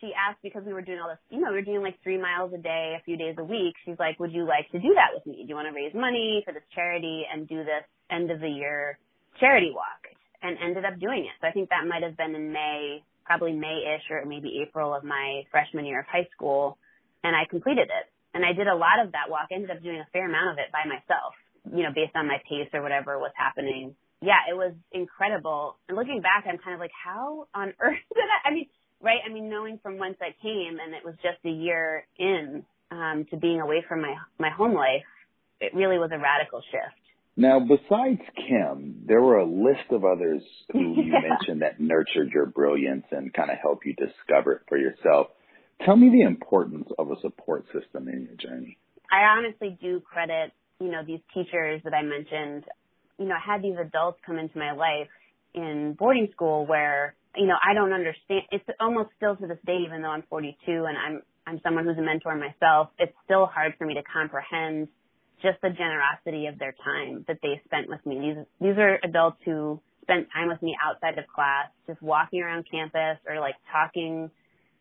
She 0.00 0.12
asked 0.14 0.38
because 0.42 0.62
we 0.64 0.72
were 0.72 0.82
doing 0.82 1.00
all 1.00 1.08
this, 1.08 1.18
you 1.30 1.40
know, 1.40 1.50
we 1.50 1.56
were 1.56 1.66
doing 1.66 1.82
like 1.82 1.98
three 2.04 2.20
miles 2.20 2.52
a 2.54 2.58
day, 2.58 2.94
a 2.98 3.02
few 3.02 3.16
days 3.16 3.34
a 3.38 3.44
week. 3.44 3.74
She's 3.84 3.98
like, 3.98 4.20
would 4.20 4.32
you 4.32 4.46
like 4.46 4.70
to 4.70 4.78
do 4.78 4.94
that 4.94 5.10
with 5.12 5.26
me? 5.26 5.42
Do 5.42 5.48
you 5.48 5.56
want 5.56 5.66
to 5.66 5.74
raise 5.74 5.92
money 5.92 6.42
for 6.46 6.54
this 6.54 6.62
charity 6.72 7.24
and 7.26 7.48
do 7.48 7.64
this 7.64 7.82
end 8.10 8.30
of 8.30 8.40
the 8.40 8.48
year 8.48 8.98
charity 9.40 9.70
walk 9.74 10.06
and 10.42 10.56
ended 10.62 10.84
up 10.84 10.98
doing 11.00 11.26
it. 11.26 11.34
So 11.40 11.48
I 11.48 11.52
think 11.52 11.70
that 11.70 11.86
might 11.86 12.02
have 12.02 12.16
been 12.16 12.34
in 12.34 12.52
May, 12.52 13.02
probably 13.24 13.52
May-ish 13.52 14.06
or 14.10 14.24
maybe 14.24 14.62
April 14.62 14.94
of 14.94 15.02
my 15.02 15.42
freshman 15.50 15.84
year 15.84 16.00
of 16.00 16.06
high 16.06 16.28
school. 16.34 16.78
And 17.24 17.34
I 17.34 17.44
completed 17.50 17.90
it. 17.90 18.06
And 18.34 18.44
I 18.44 18.52
did 18.52 18.68
a 18.68 18.76
lot 18.76 19.02
of 19.02 19.12
that 19.12 19.30
walk. 19.30 19.48
I 19.50 19.54
ended 19.54 19.70
up 19.70 19.82
doing 19.82 19.98
a 19.98 20.06
fair 20.12 20.28
amount 20.28 20.52
of 20.52 20.58
it 20.58 20.70
by 20.70 20.86
myself, 20.86 21.34
you 21.74 21.82
know, 21.82 21.90
based 21.94 22.14
on 22.14 22.28
my 22.28 22.38
pace 22.48 22.68
or 22.72 22.82
whatever 22.82 23.18
was 23.18 23.32
happening. 23.34 23.96
Yeah, 24.20 24.38
it 24.50 24.54
was 24.56 24.72
incredible. 24.92 25.76
And 25.88 25.96
looking 25.96 26.20
back, 26.20 26.44
I'm 26.48 26.58
kind 26.58 26.74
of 26.74 26.80
like, 26.80 26.90
how 26.92 27.46
on 27.54 27.68
earth 27.80 27.98
did 28.14 28.24
I, 28.24 28.48
I 28.48 28.54
mean, 28.54 28.66
right? 29.00 29.20
I 29.24 29.32
mean, 29.32 29.48
knowing 29.48 29.78
from 29.82 29.98
whence 29.98 30.16
I 30.20 30.34
came 30.42 30.78
and 30.84 30.94
it 30.94 31.04
was 31.04 31.14
just 31.22 31.38
a 31.44 31.50
year 31.50 32.06
in, 32.18 32.64
um, 32.90 33.26
to 33.30 33.36
being 33.36 33.60
away 33.60 33.84
from 33.86 34.00
my, 34.02 34.14
my 34.38 34.50
home 34.50 34.74
life, 34.74 35.04
it 35.60 35.74
really 35.74 35.98
was 35.98 36.10
a 36.12 36.18
radical 36.18 36.62
shift. 36.70 36.94
Now, 37.36 37.60
besides 37.60 38.20
Kim, 38.34 39.04
there 39.06 39.20
were 39.20 39.38
a 39.38 39.46
list 39.46 39.92
of 39.92 40.04
others 40.04 40.42
who 40.72 41.00
you 41.00 41.12
mentioned 41.12 41.62
that 41.62 41.78
nurtured 41.78 42.32
your 42.32 42.46
brilliance 42.46 43.04
and 43.12 43.32
kind 43.32 43.50
of 43.50 43.58
helped 43.62 43.86
you 43.86 43.94
discover 43.94 44.54
it 44.54 44.62
for 44.68 44.76
yourself. 44.76 45.28
Tell 45.86 45.96
me 45.96 46.10
the 46.10 46.22
importance 46.22 46.88
of 46.98 47.12
a 47.12 47.20
support 47.20 47.66
system 47.66 48.08
in 48.08 48.24
your 48.24 48.34
journey. 48.34 48.76
I 49.12 49.38
honestly 49.38 49.78
do 49.80 50.00
credit, 50.00 50.52
you 50.80 50.90
know, 50.90 51.02
these 51.06 51.20
teachers 51.32 51.80
that 51.84 51.94
I 51.94 52.02
mentioned. 52.02 52.64
You 53.18 53.26
know, 53.26 53.34
I 53.34 53.52
had 53.52 53.62
these 53.62 53.76
adults 53.80 54.18
come 54.24 54.38
into 54.38 54.58
my 54.58 54.72
life 54.72 55.08
in 55.54 55.96
boarding 55.98 56.28
school 56.32 56.66
where, 56.66 57.14
you 57.36 57.46
know, 57.46 57.56
I 57.62 57.74
don't 57.74 57.92
understand. 57.92 58.42
It's 58.50 58.64
almost 58.80 59.10
still 59.16 59.36
to 59.36 59.46
this 59.46 59.58
day, 59.66 59.78
even 59.86 60.02
though 60.02 60.10
I'm 60.10 60.22
42 60.30 60.56
and 60.66 60.96
I'm, 60.96 61.22
I'm 61.46 61.60
someone 61.62 61.84
who's 61.84 61.98
a 61.98 62.02
mentor 62.02 62.36
myself, 62.36 62.90
it's 62.98 63.14
still 63.24 63.46
hard 63.46 63.74
for 63.78 63.86
me 63.86 63.94
to 63.94 64.02
comprehend 64.02 64.88
just 65.42 65.60
the 65.62 65.70
generosity 65.70 66.46
of 66.46 66.58
their 66.58 66.74
time 66.84 67.24
that 67.28 67.38
they 67.42 67.60
spent 67.64 67.88
with 67.88 68.04
me. 68.04 68.18
These 68.20 68.44
these 68.60 68.78
are 68.78 68.98
adults 69.04 69.38
who 69.44 69.80
spent 70.02 70.26
time 70.32 70.48
with 70.48 70.60
me 70.62 70.76
outside 70.82 71.18
of 71.18 71.26
class, 71.28 71.68
just 71.86 72.00
walking 72.02 72.42
around 72.42 72.66
campus 72.70 73.18
or 73.28 73.40
like 73.40 73.54
talking, 73.70 74.30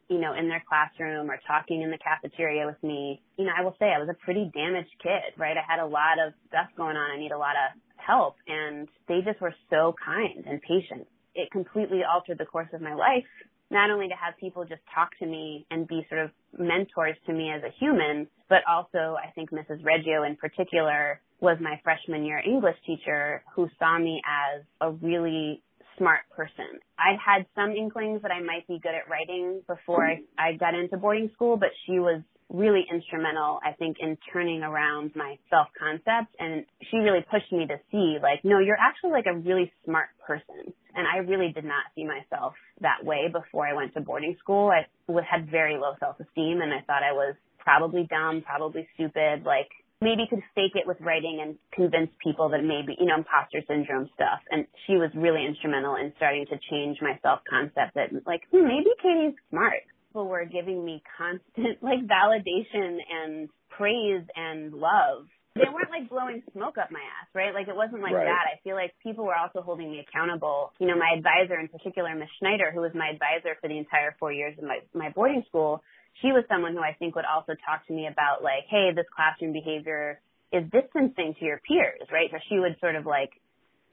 you 0.10 0.20
know, 0.20 0.34
in 0.34 0.48
their 0.48 0.64
classroom 0.68 1.30
or 1.30 1.38
talking 1.46 1.82
in 1.82 1.92
the 1.92 2.00
cafeteria 2.00 2.66
with 2.66 2.82
me. 2.82 3.22
You 3.38 3.46
know, 3.46 3.52
I 3.58 3.64
will 3.64 3.76
say 3.78 3.94
I 3.94 4.00
was 4.00 4.10
a 4.10 4.18
pretty 4.26 4.50
damaged 4.54 4.96
kid, 5.04 5.38
right? 5.38 5.58
I 5.58 5.64
had 5.68 5.84
a 5.84 5.86
lot 5.86 6.18
of 6.26 6.34
stuff 6.48 6.68
going 6.76 6.98
on. 6.98 7.12
I 7.12 7.20
need 7.20 7.32
a 7.32 7.38
lot 7.38 7.54
of 7.60 7.78
help 8.08 8.36
and 8.48 8.88
they 9.08 9.20
just 9.26 9.42
were 9.42 9.54
so 9.70 9.94
kind 10.04 10.46
and 10.48 10.62
patient. 10.62 11.08
It 11.36 11.52
completely 11.52 12.02
altered 12.04 12.38
the 12.38 12.46
course 12.46 12.70
of 12.74 12.82
my 12.82 12.96
life 12.96 13.26
not 13.70 13.92
only 13.92 14.08
to 14.08 14.14
have 14.14 14.38
people 14.40 14.64
just 14.64 14.82
talk 14.94 15.10
to 15.20 15.26
me 15.26 15.66
and 15.72 15.88
be 15.88 16.06
sort 16.10 16.22
of 16.22 16.32
mentors 16.58 17.18
to 17.26 17.34
me 17.34 17.52
as 17.52 17.62
a 17.64 17.74
human, 17.80 18.28
but 18.50 18.60
also 18.68 19.18
I 19.22 19.32
think 19.36 19.52
Mrs. 19.52 19.84
Reggio 19.84 20.24
in 20.24 20.36
particular 20.36 21.20
was 21.42 21.58
my 21.62 21.80
freshman 21.84 22.26
year 22.26 22.42
English 22.46 22.78
teacher 22.86 23.44
who 23.54 23.68
saw 23.78 24.00
me 24.00 24.22
as 24.26 24.64
a 24.82 24.92
really 24.92 25.62
smart 25.98 26.22
person. 26.36 26.80
I 26.98 27.18
had 27.24 27.46
some 27.56 27.72
inklings 27.72 28.22
that 28.22 28.32
I 28.32 28.40
might 28.40 28.68
be 28.68 28.80
good 28.80 28.94
at 28.94 29.10
writing 29.10 29.62
before 29.68 30.06
I, 30.06 30.22
I 30.38 30.54
got 30.54 30.76
into 30.76 30.98
boarding 30.98 31.30
school, 31.34 31.58
but 31.58 31.70
she 31.86 32.00
was 32.00 32.22
really 32.50 32.86
instrumental, 32.92 33.60
I 33.64 33.74
think, 33.74 33.98
in 34.00 34.18
turning 34.32 34.64
around 34.64 35.12
my 35.16 35.38
self-concept. 35.50 36.36
And 36.40 36.66
she 36.90 36.98
really 36.98 37.26
pushed 37.30 37.52
me 37.52 37.68
to 37.68 37.78
see, 37.92 38.18
like, 38.22 38.44
no, 38.44 38.60
you're 38.60 38.80
actually 38.80 39.12
like 39.12 39.26
a 39.28 39.38
really 39.38 39.72
smart 39.86 40.10
person. 40.26 40.74
And 40.96 41.06
I 41.08 41.18
really 41.18 41.52
did 41.54 41.66
not 41.66 41.84
see 41.94 42.06
myself 42.06 42.54
that 42.82 43.04
way 43.04 43.28
before 43.32 43.68
I 43.68 43.74
went 43.74 43.94
to 43.96 44.02
boarding 44.02 44.36
school. 44.40 44.72
I 44.72 44.88
had 45.30 45.52
very 45.52 45.76
low 45.76 45.94
self-esteem 46.00 46.62
and 46.62 46.74
I 46.74 46.82
thought 46.88 47.04
I 47.04 47.14
was 47.14 47.36
probably 47.60 48.08
dumb, 48.10 48.42
probably 48.46 48.88
stupid, 48.96 49.44
like 49.46 49.68
maybe 50.00 50.24
could 50.30 50.42
fake 50.56 50.74
it 50.76 50.88
with 50.88 50.98
writing 51.02 51.40
and 51.42 51.58
convince 51.74 52.10
people 52.24 52.50
that 52.50 52.64
maybe, 52.64 52.96
you 53.00 53.06
know, 53.06 53.18
imposter 53.18 53.62
syndrome 53.68 54.10
stuff. 54.16 54.40
And 54.50 54.66
she 54.86 54.94
was 54.94 55.10
really 55.16 55.46
instrumental 55.46 55.96
in 55.96 56.14
starting 56.16 56.46
to 56.48 56.58
change 56.72 56.98
my 57.02 57.20
self-concept 57.22 57.96
that 57.96 58.10
like, 58.26 58.42
hmm, 58.52 58.66
maybe 58.66 58.90
Katie's 59.02 59.36
smart 59.50 59.84
people 60.18 60.28
were 60.28 60.46
giving 60.46 60.84
me 60.84 61.02
constant 61.18 61.78
like 61.82 62.00
validation 62.08 62.98
and 63.06 63.50
praise 63.70 64.24
and 64.36 64.74
love. 64.74 65.30
They 65.54 65.70
weren't 65.74 65.90
like 65.90 66.10
blowing 66.10 66.44
smoke 66.54 66.78
up 66.78 66.92
my 66.92 67.02
ass, 67.02 67.30
right? 67.34 67.54
Like 67.54 67.68
it 67.68 67.76
wasn't 67.76 68.02
like 68.02 68.14
right. 68.14 68.26
that. 68.26 68.46
I 68.46 68.62
feel 68.64 68.76
like 68.76 68.94
people 69.02 69.26
were 69.26 69.36
also 69.36 69.62
holding 69.62 69.90
me 69.90 70.06
accountable. 70.06 70.72
You 70.80 70.86
know, 70.86 70.96
my 70.96 71.18
advisor 71.18 71.60
in 71.60 71.68
particular, 71.68 72.14
Miss 72.14 72.30
Schneider, 72.38 72.72
who 72.72 72.82
was 72.82 72.92
my 72.94 73.10
advisor 73.10 73.58
for 73.62 73.68
the 73.68 73.78
entire 73.78 74.16
four 74.20 74.32
years 74.32 74.54
of 74.58 74.66
my, 74.66 74.80
my 74.94 75.10
boarding 75.10 75.44
school, 75.50 75.82
she 76.22 76.30
was 76.30 76.46
someone 76.50 76.74
who 76.74 76.82
I 76.82 76.94
think 76.98 77.16
would 77.16 77.26
also 77.26 77.54
talk 77.66 77.86
to 77.88 77.94
me 77.94 78.06
about 78.06 78.44
like, 78.44 78.70
hey, 78.70 78.90
this 78.96 79.06
classroom 79.10 79.54
behavior 79.54 80.22
is 80.54 80.64
distancing 80.70 81.34
to 81.40 81.46
your 81.46 81.62
peers, 81.68 82.06
right? 82.12 82.30
So 82.30 82.38
she 82.50 82.60
would 82.60 82.78
sort 82.80 82.96
of 82.96 83.06
like 83.06 83.34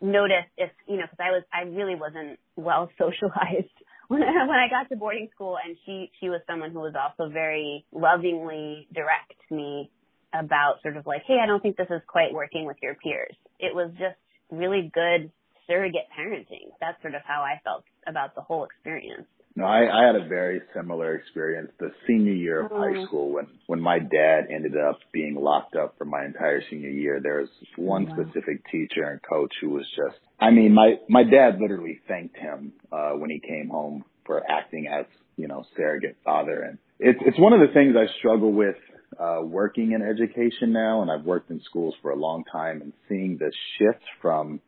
notice 0.01 0.49
if, 0.57 0.71
you 0.87 0.97
know, 0.97 1.09
cause 1.09 1.21
I 1.21 1.33
was, 1.33 1.45
I 1.49 1.65
really 1.65 1.97
wasn't 1.97 2.39
well 2.57 2.91
socialized 3.01 3.73
when 4.09 4.23
I, 4.23 4.69
got 4.69 4.89
to 4.91 4.97
boarding 4.97 5.29
school 5.35 5.57
and 5.63 5.77
she 5.87 6.11
she 6.21 6.29
was 6.29 6.41
someone 6.47 6.71
who 6.73 6.81
was 6.81 6.95
also 6.95 7.31
very 7.31 7.85
lovingly 7.93 8.87
direct 8.93 9.33
to 9.49 9.55
me 9.55 9.91
about 10.33 10.83
sort 10.83 10.97
of 10.97 11.07
like, 11.07 11.23
hey, 11.27 11.39
I 11.43 11.47
don't 11.47 11.63
think 11.63 11.77
this 11.77 11.91
is 11.91 12.03
quite 12.07 12.33
working 12.33 12.67
with 12.67 12.77
your 12.83 12.95
peers. 12.95 13.37
It 13.59 13.75
was 13.75 13.91
just 13.93 14.17
really 14.51 14.91
good 14.93 15.31
surrogate 15.67 16.09
parenting. 16.19 16.75
That's 16.81 17.01
sort 17.03 17.15
of 17.15 17.23
how 17.25 17.43
I 17.43 17.61
felt 17.65 17.85
about 18.07 18.35
the 18.35 18.41
whole 18.43 18.65
experience. 18.65 19.27
No, 19.57 19.65
I, 19.65 20.03
I 20.03 20.07
had 20.07 20.17
a 20.17 20.27
very 20.27 20.63
similar 20.75 21.15
experience 21.15 21.71
the 21.79 21.93
senior 22.09 22.33
year 22.33 22.67
of 22.67 22.73
high 22.73 22.89
mm-hmm. 22.89 23.05
school 23.05 23.33
when 23.33 23.47
when 23.67 23.81
my 23.81 24.01
dad 24.01 24.49
ended 24.51 24.77
up 24.77 24.99
being 25.13 25.37
locked 25.37 25.77
up 25.77 25.95
for 25.97 26.05
my 26.05 26.25
entire 26.25 26.61
senior 26.69 26.91
year. 26.91 27.21
There 27.23 27.41
was 27.41 27.49
one 27.77 28.09
specific 28.11 28.69
teacher 28.71 29.05
and 29.05 29.21
coach 29.23 29.55
who 29.61 29.71
was 29.71 29.87
just 29.95 30.19
I 30.41 30.51
mean, 30.51 30.75
my 30.75 30.95
my 31.09 31.23
dad 31.23 31.61
literally 31.61 32.01
thanked 32.09 32.37
him 32.37 32.73
uh 32.91 33.11
when 33.11 33.31
he 33.31 33.39
came 33.39 33.69
home 33.69 34.05
for 34.27 34.43
acting 34.51 34.89
as, 34.89 35.07
you 35.37 35.47
know, 35.47 35.65
surrogate 35.77 36.17
father 36.25 36.63
and 36.63 36.79
it's 36.99 37.21
it's 37.25 37.39
one 37.39 37.53
of 37.53 37.61
the 37.61 37.73
things 37.73 37.95
I 37.97 38.07
struggle 38.19 38.53
with 38.53 38.77
uh 39.21 39.41
working 39.43 39.93
in 39.93 40.03
education 40.03 40.73
now 40.73 41.03
and 41.03 41.13
I've 41.13 41.25
worked 41.25 41.51
in 41.53 41.61
schools 41.63 41.95
for 42.03 42.11
a 42.11 42.17
long 42.17 42.43
time 42.51 42.83
and 42.83 42.93
seeing 43.09 43.39
the 43.39 43.53
shift 43.79 44.03
from 44.21 44.61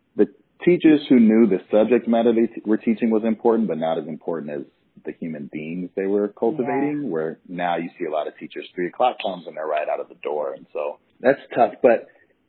teachers 0.65 1.01
who 1.09 1.19
knew 1.19 1.47
the 1.47 1.61
subject 1.71 2.09
matter 2.09 2.33
they 2.33 2.47
t- 2.47 2.63
were 2.65 2.77
teaching 2.77 3.11
was 3.11 3.25
important, 3.25 3.69
but 3.69 3.79
not 3.79 3.99
as 3.99 4.07
important 4.07 4.53
as 4.53 4.63
the 5.05 5.13
human 5.13 5.49
beings 5.53 5.91
they 5.95 6.07
were 6.07 6.29
cultivating. 6.29 7.03
Yeah. 7.05 7.09
Where 7.09 7.39
now 7.49 7.77
you 7.77 7.91
see 7.99 8.07
a 8.07 8.11
lot 8.11 8.27
of 8.27 8.37
teachers 8.39 8.67
three 8.75 8.89
o'clock 8.89 9.17
comes 9.25 9.47
and 9.47 9.57
they're 9.57 9.67
right 9.67 9.89
out 9.89 10.01
of 10.01 10.09
the 10.09 10.17
door, 10.17 10.55
and 10.55 10.67
so 10.73 10.99
that's 11.21 11.41
tough. 11.55 11.75
But 11.83 12.09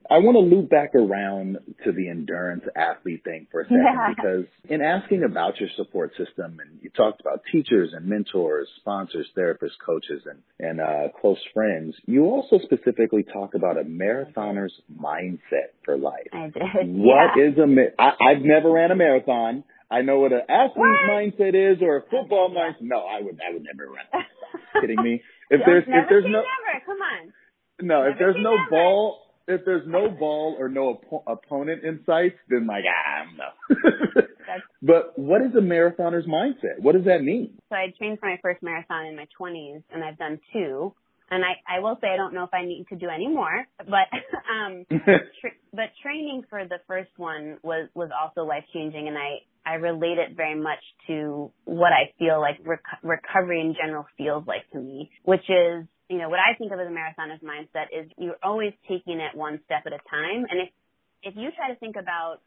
I 0.10 0.20
want 0.20 0.36
to 0.36 0.56
loop 0.56 0.70
back 0.70 0.96
around 0.96 1.58
to 1.86 1.92
the 1.92 2.10
endurance 2.10 2.64
athlete 2.76 3.24
thing 3.24 3.48
for 3.52 3.62
a 3.62 3.64
second 3.66 3.84
Yeah. 3.84 4.14
because 4.16 4.46
in 4.70 4.82
asking 4.82 5.24
about 5.24 5.60
your 5.60 5.70
support 5.76 6.12
system 6.18 6.60
and 6.60 6.80
you 6.82 6.90
talked 6.90 7.22
about 7.22 7.42
teachers 7.52 7.92
and 7.94 8.06
mentors, 8.06 8.68
sponsors, 8.80 9.28
therapists, 9.38 9.78
coaches, 9.86 10.24
and, 10.26 10.40
and, 10.60 10.80
uh, 10.82 11.10
close 11.20 11.40
friends, 11.54 11.96
you 12.06 12.26
also 12.26 12.60
specifically 12.64 13.24
talk 13.24 13.54
about 13.54 13.78
a 13.78 13.84
marathoner's 13.84 14.74
mindset 15.00 15.76
for 15.86 15.98
life. 15.98 16.28
I 16.34 16.46
did. 16.46 16.54
What 16.88 17.32
yeah. 17.38 17.50
is 17.52 17.58
a, 17.58 17.68
ma- 17.68 17.94
I, 18.00 18.32
I've 18.32 18.42
never 18.44 18.72
ran 18.72 18.92
a 18.92 18.96
marathon. 18.96 19.64
I 19.90 20.02
know 20.02 20.20
what 20.20 20.34
an 20.34 20.42
athlete's 20.50 20.76
What? 20.76 21.12
mindset 21.12 21.56
is 21.56 21.82
or 21.82 21.98
a 21.98 22.02
football 22.02 22.54
mindset. 22.54 22.82
No, 22.82 22.98
I 23.06 23.22
would, 23.22 23.40
I 23.48 23.54
would 23.54 23.64
never 23.64 23.90
run. 23.92 24.24
Kidding 24.82 25.02
me? 25.02 25.22
If 25.50 25.62
there's, 25.66 25.84
if 25.88 26.10
there's 26.10 26.26
no, 26.26 26.44
never. 26.44 26.86
Come 26.86 26.98
on. 26.98 27.34
no, 27.82 28.02
if 28.04 28.20
Never 28.20 28.20
there's 28.20 28.36
no 28.44 28.56
never. 28.56 28.70
ball, 28.70 29.20
if 29.48 29.64
there's 29.66 29.88
no 29.88 30.10
ball 30.10 30.56
or 30.60 30.70
no 30.70 30.96
oppo- 31.00 31.24
opponent 31.28 31.84
in 31.84 32.02
sight, 32.06 32.36
then 32.50 32.68
like 32.68 32.84
ah 32.88 33.26
no. 33.38 33.76
That's 34.48 34.62
but 34.82 35.18
what 35.18 35.42
is 35.42 35.52
a 35.58 35.62
marathoner's 35.62 36.26
mindset? 36.26 36.80
What 36.80 36.96
does 36.96 37.06
that 37.06 37.24
mean? 37.24 37.58
so 37.70 37.76
I 37.76 37.94
trained 37.98 38.20
for 38.20 38.28
my 38.30 38.38
first 38.42 38.62
marathon 38.64 39.06
in 39.06 39.16
my 39.16 39.28
20s, 39.40 39.84
and 39.92 40.04
I've 40.04 40.18
done 40.18 40.40
two. 40.54 40.94
And 41.30 41.44
I, 41.44 41.78
I 41.78 41.80
will 41.82 41.98
say 42.00 42.08
I 42.08 42.16
don't 42.16 42.34
know 42.34 42.46
if 42.46 42.54
I 42.54 42.64
need 42.64 42.86
to 42.90 42.96
do 42.96 43.10
any 43.10 43.28
more, 43.28 43.66
but 43.78 44.08
um, 44.50 44.86
tra- 44.90 45.60
but 45.74 45.90
training 46.02 46.44
for 46.50 46.64
the 46.64 46.78
first 46.88 47.12
one 47.18 47.58
was 47.64 47.90
was 47.94 48.10
also 48.18 48.48
life 48.48 48.64
changing, 48.74 49.08
and 49.10 49.18
I 49.18 49.40
I 49.66 49.74
relate 49.76 50.18
it 50.20 50.38
very 50.38 50.56
much 50.60 50.80
to 51.08 51.52
what 51.66 51.92
I 51.92 52.14
feel 52.18 52.40
like 52.40 52.60
rec- 52.66 53.04
recovery 53.04 53.60
in 53.60 53.76
general 53.76 54.06
feels 54.18 54.48
like 54.48 54.70
to 54.72 54.80
me, 54.80 55.12
which 55.24 55.44
is 55.50 55.86
you 56.10 56.18
know 56.18 56.30
what 56.30 56.40
I 56.40 56.56
think 56.58 56.72
of 56.72 56.80
as 56.80 56.88
a 56.88 56.92
marathoner's 56.92 57.42
mindset 57.42 57.92
is 57.92 58.10
you're 58.18 58.40
always 58.44 58.74
taking 58.88 59.20
it 59.20 59.36
one 59.36 59.60
step 59.66 59.84
at 59.86 59.94
a 59.94 60.02
time, 60.10 60.46
and 60.50 60.62
if 60.62 60.70
if 61.24 61.34
you 61.36 61.50
try 61.56 61.74
to 61.74 61.80
think 61.80 61.96
about 61.96 62.40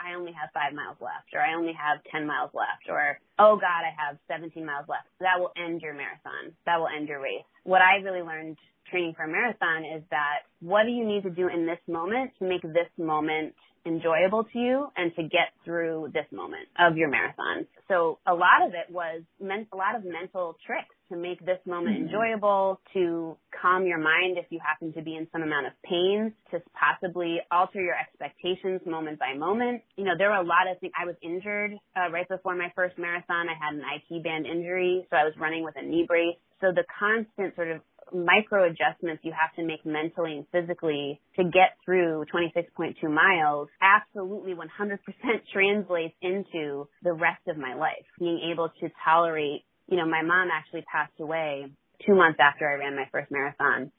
I 0.00 0.14
only 0.16 0.32
have 0.32 0.48
five 0.54 0.72
miles 0.72 0.96
left, 1.00 1.28
or 1.34 1.40
I 1.40 1.54
only 1.54 1.76
have 1.76 2.00
10 2.10 2.26
miles 2.26 2.50
left, 2.54 2.88
or, 2.88 3.20
oh 3.38 3.60
God, 3.60 3.84
I 3.84 3.92
have 3.92 4.16
17 4.28 4.64
miles 4.64 4.88
left. 4.88 5.04
That 5.20 5.36
will 5.38 5.52
end 5.60 5.82
your 5.82 5.92
marathon. 5.92 6.56
That 6.64 6.80
will 6.80 6.88
end 6.88 7.06
your 7.06 7.20
race. 7.20 7.44
What 7.64 7.82
I 7.82 8.00
really 8.00 8.24
learned 8.24 8.56
training 8.90 9.12
for 9.14 9.24
a 9.24 9.28
marathon 9.28 9.84
is 9.84 10.02
that 10.10 10.48
what 10.60 10.84
do 10.84 10.90
you 10.90 11.06
need 11.06 11.22
to 11.24 11.30
do 11.30 11.48
in 11.48 11.66
this 11.66 11.78
moment 11.86 12.32
to 12.38 12.48
make 12.48 12.62
this 12.62 12.88
moment 12.96 13.54
enjoyable 13.86 14.44
to 14.52 14.58
you 14.58 14.88
and 14.96 15.14
to 15.16 15.22
get 15.22 15.52
through 15.64 16.10
this 16.12 16.26
moment 16.32 16.68
of 16.78 16.96
your 16.96 17.08
marathon. 17.08 17.66
So 17.88 18.18
a 18.26 18.34
lot 18.34 18.66
of 18.66 18.72
it 18.74 18.92
was 18.92 19.22
meant, 19.40 19.68
a 19.72 19.76
lot 19.76 19.96
of 19.96 20.04
mental 20.04 20.56
tricks 20.66 20.94
to 21.10 21.16
make 21.16 21.44
this 21.44 21.58
moment 21.66 21.96
Mhm. 21.96 22.06
enjoyable, 22.06 22.80
to 22.94 23.36
calm 23.50 23.86
your 23.86 23.98
mind 23.98 24.38
if 24.38 24.46
you 24.50 24.58
happen 24.60 24.92
to 24.94 25.02
be 25.02 25.16
in 25.16 25.28
some 25.30 25.42
amount 25.42 25.66
of 25.66 25.72
pain, 25.82 26.34
to 26.50 26.62
possibly 26.72 27.40
alter 27.50 27.80
your 27.80 27.94
expectations 27.94 28.80
moment 28.86 29.18
by 29.18 29.34
moment. 29.34 29.82
You 29.96 30.04
know, 30.04 30.16
there 30.16 30.30
were 30.30 30.36
a 30.36 30.42
lot 30.42 30.66
of 30.66 30.78
things. 30.80 30.92
I 30.96 31.04
was 31.04 31.16
injured 31.20 31.78
uh, 31.96 32.10
right 32.10 32.28
before 32.28 32.54
my 32.54 32.70
first 32.74 32.96
marathon. 32.98 33.48
I 33.48 33.54
had 33.54 33.74
an 33.74 33.84
IT 33.84 34.22
band 34.22 34.46
injury, 34.46 35.06
so 35.10 35.16
I 35.16 35.24
was 35.24 35.36
running 35.36 35.64
with 35.64 35.76
a 35.76 35.82
knee 35.82 36.04
brace. 36.06 36.38
So 36.60 36.72
the 36.72 36.84
constant 36.98 37.54
sort 37.56 37.70
of 37.70 37.82
micro 38.12 38.64
adjustments 38.68 39.24
you 39.24 39.32
have 39.32 39.54
to 39.54 39.62
make 39.62 39.84
mentally 39.86 40.36
and 40.36 40.46
physically 40.50 41.20
to 41.36 41.44
get 41.44 41.76
through 41.84 42.24
26.2 42.32 43.08
miles 43.08 43.68
absolutely 43.80 44.54
100% 44.54 44.98
translates 45.52 46.14
into 46.20 46.88
the 47.02 47.12
rest 47.12 47.46
of 47.48 47.56
my 47.56 47.74
life. 47.74 48.04
Being 48.18 48.40
able 48.52 48.68
to 48.80 48.88
tolerate, 49.04 49.64
you 49.90 49.96
know, 49.96 50.06
my 50.06 50.22
mom 50.22 50.48
actually 50.52 50.82
passed 50.82 51.18
away 51.18 51.66
two 52.06 52.14
months 52.14 52.38
after 52.40 52.68
I 52.68 52.74
ran 52.74 52.96
my 52.96 53.08
first 53.12 53.30
marathon. 53.30 53.90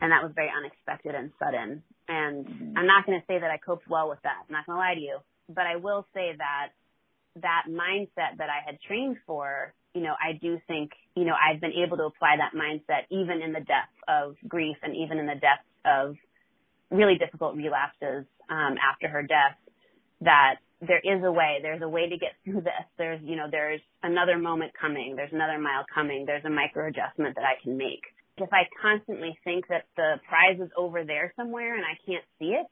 And 0.00 0.12
that 0.12 0.22
was 0.22 0.32
very 0.34 0.50
unexpected 0.54 1.14
and 1.14 1.30
sudden. 1.38 1.82
And 2.08 2.76
I'm 2.76 2.86
not 2.86 3.06
going 3.06 3.18
to 3.18 3.26
say 3.26 3.38
that 3.38 3.50
I 3.50 3.56
coped 3.56 3.88
well 3.88 4.08
with 4.08 4.18
that. 4.24 4.44
I'm 4.46 4.52
not 4.52 4.66
going 4.66 4.76
to 4.76 4.80
lie 4.80 4.94
to 4.94 5.00
you. 5.00 5.18
But 5.48 5.64
I 5.66 5.76
will 5.76 6.06
say 6.12 6.32
that 6.36 6.68
that 7.40 7.64
mindset 7.70 8.38
that 8.38 8.50
I 8.50 8.64
had 8.66 8.78
trained 8.86 9.16
for, 9.26 9.72
you 9.94 10.02
know, 10.02 10.12
I 10.12 10.36
do 10.36 10.58
think, 10.66 10.90
you 11.14 11.24
know, 11.24 11.34
I've 11.34 11.60
been 11.60 11.72
able 11.72 11.96
to 11.96 12.04
apply 12.04 12.36
that 12.38 12.52
mindset 12.58 13.06
even 13.10 13.40
in 13.40 13.52
the 13.52 13.60
depth 13.60 13.96
of 14.08 14.36
grief 14.46 14.76
and 14.82 14.94
even 14.96 15.18
in 15.18 15.26
the 15.26 15.34
depth 15.34 15.64
of 15.84 16.16
really 16.90 17.16
difficult 17.16 17.56
relapses 17.56 18.26
um, 18.50 18.76
after 18.82 19.08
her 19.08 19.22
death. 19.22 19.56
That 20.22 20.56
there 20.80 21.00
is 21.00 21.22
a 21.24 21.32
way. 21.32 21.58
There's 21.62 21.82
a 21.82 21.88
way 21.88 22.08
to 22.08 22.16
get 22.18 22.32
through 22.44 22.60
this. 22.62 22.84
There's, 22.98 23.20
you 23.22 23.36
know, 23.36 23.46
there's 23.50 23.80
another 24.02 24.38
moment 24.38 24.72
coming. 24.78 25.14
There's 25.16 25.32
another 25.32 25.58
mile 25.58 25.84
coming. 25.92 26.24
There's 26.26 26.44
a 26.44 26.50
micro 26.50 26.88
adjustment 26.88 27.34
that 27.36 27.44
I 27.44 27.60
can 27.62 27.76
make. 27.76 28.02
If 28.36 28.52
I 28.52 28.68
constantly 28.82 29.38
think 29.44 29.68
that 29.68 29.84
the 29.96 30.20
prize 30.28 30.60
is 30.60 30.70
over 30.76 31.04
there 31.04 31.32
somewhere 31.36 31.74
and 31.74 31.84
I 31.84 31.96
can't 32.04 32.24
see 32.38 32.52
it, 32.52 32.66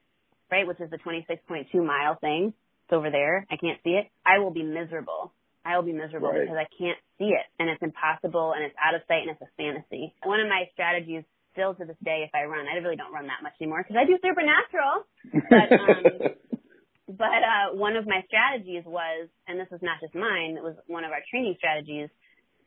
right, 0.53 0.67
which 0.67 0.81
is 0.81 0.91
the 0.91 0.99
26.2 0.99 1.73
mile 1.85 2.17
thing, 2.21 2.53
it's 2.85 2.93
over 2.93 3.11
there, 3.11 3.47
I 3.51 3.57
can't 3.57 3.81
see 3.83 3.97
it, 3.97 4.07
I 4.27 4.39
will 4.41 4.51
be 4.53 4.63
miserable. 4.63 5.33
I 5.65 5.77
will 5.77 5.85
be 5.89 5.95
miserable 5.97 6.29
Right. 6.29 6.43
because 6.45 6.61
I 6.61 6.69
can't 6.77 6.99
see 7.17 7.33
it 7.33 7.47
and 7.59 7.71
it's 7.71 7.81
impossible 7.81 8.53
and 8.53 8.63
it's 8.63 8.77
out 8.77 8.95
of 8.95 9.01
sight 9.09 9.25
and 9.25 9.31
it's 9.33 9.41
a 9.41 9.49
fantasy. 9.57 10.13
One 10.23 10.41
of 10.41 10.49
my 10.49 10.69
strategies 10.75 11.25
still 11.57 11.73
to 11.77 11.87
this 11.87 11.97
day 12.05 12.29
if 12.29 12.35
I 12.35 12.45
run, 12.45 12.67
I 12.69 12.77
really 12.85 12.97
don't 13.01 13.15
run 13.15 13.29
that 13.33 13.41
much 13.43 13.55
anymore 13.59 13.81
because 13.81 13.97
I 13.97 14.05
do 14.05 14.19
supernatural. 14.21 15.09
But, 15.49 15.69
um, 15.73 16.05
but 17.09 17.43
uh, 17.45 17.77
one 17.77 17.97
of 17.97 18.07
my 18.07 18.23
strategies 18.27 18.85
was, 18.87 19.29
and 19.47 19.61
this 19.61 19.69
was 19.71 19.81
not 19.83 20.01
just 20.01 20.15
mine, 20.15 20.57
it 20.57 20.63
was 20.63 20.77
one 20.87 21.05
of 21.05 21.13
our 21.13 21.23
training 21.31 21.55
strategies, 21.59 22.09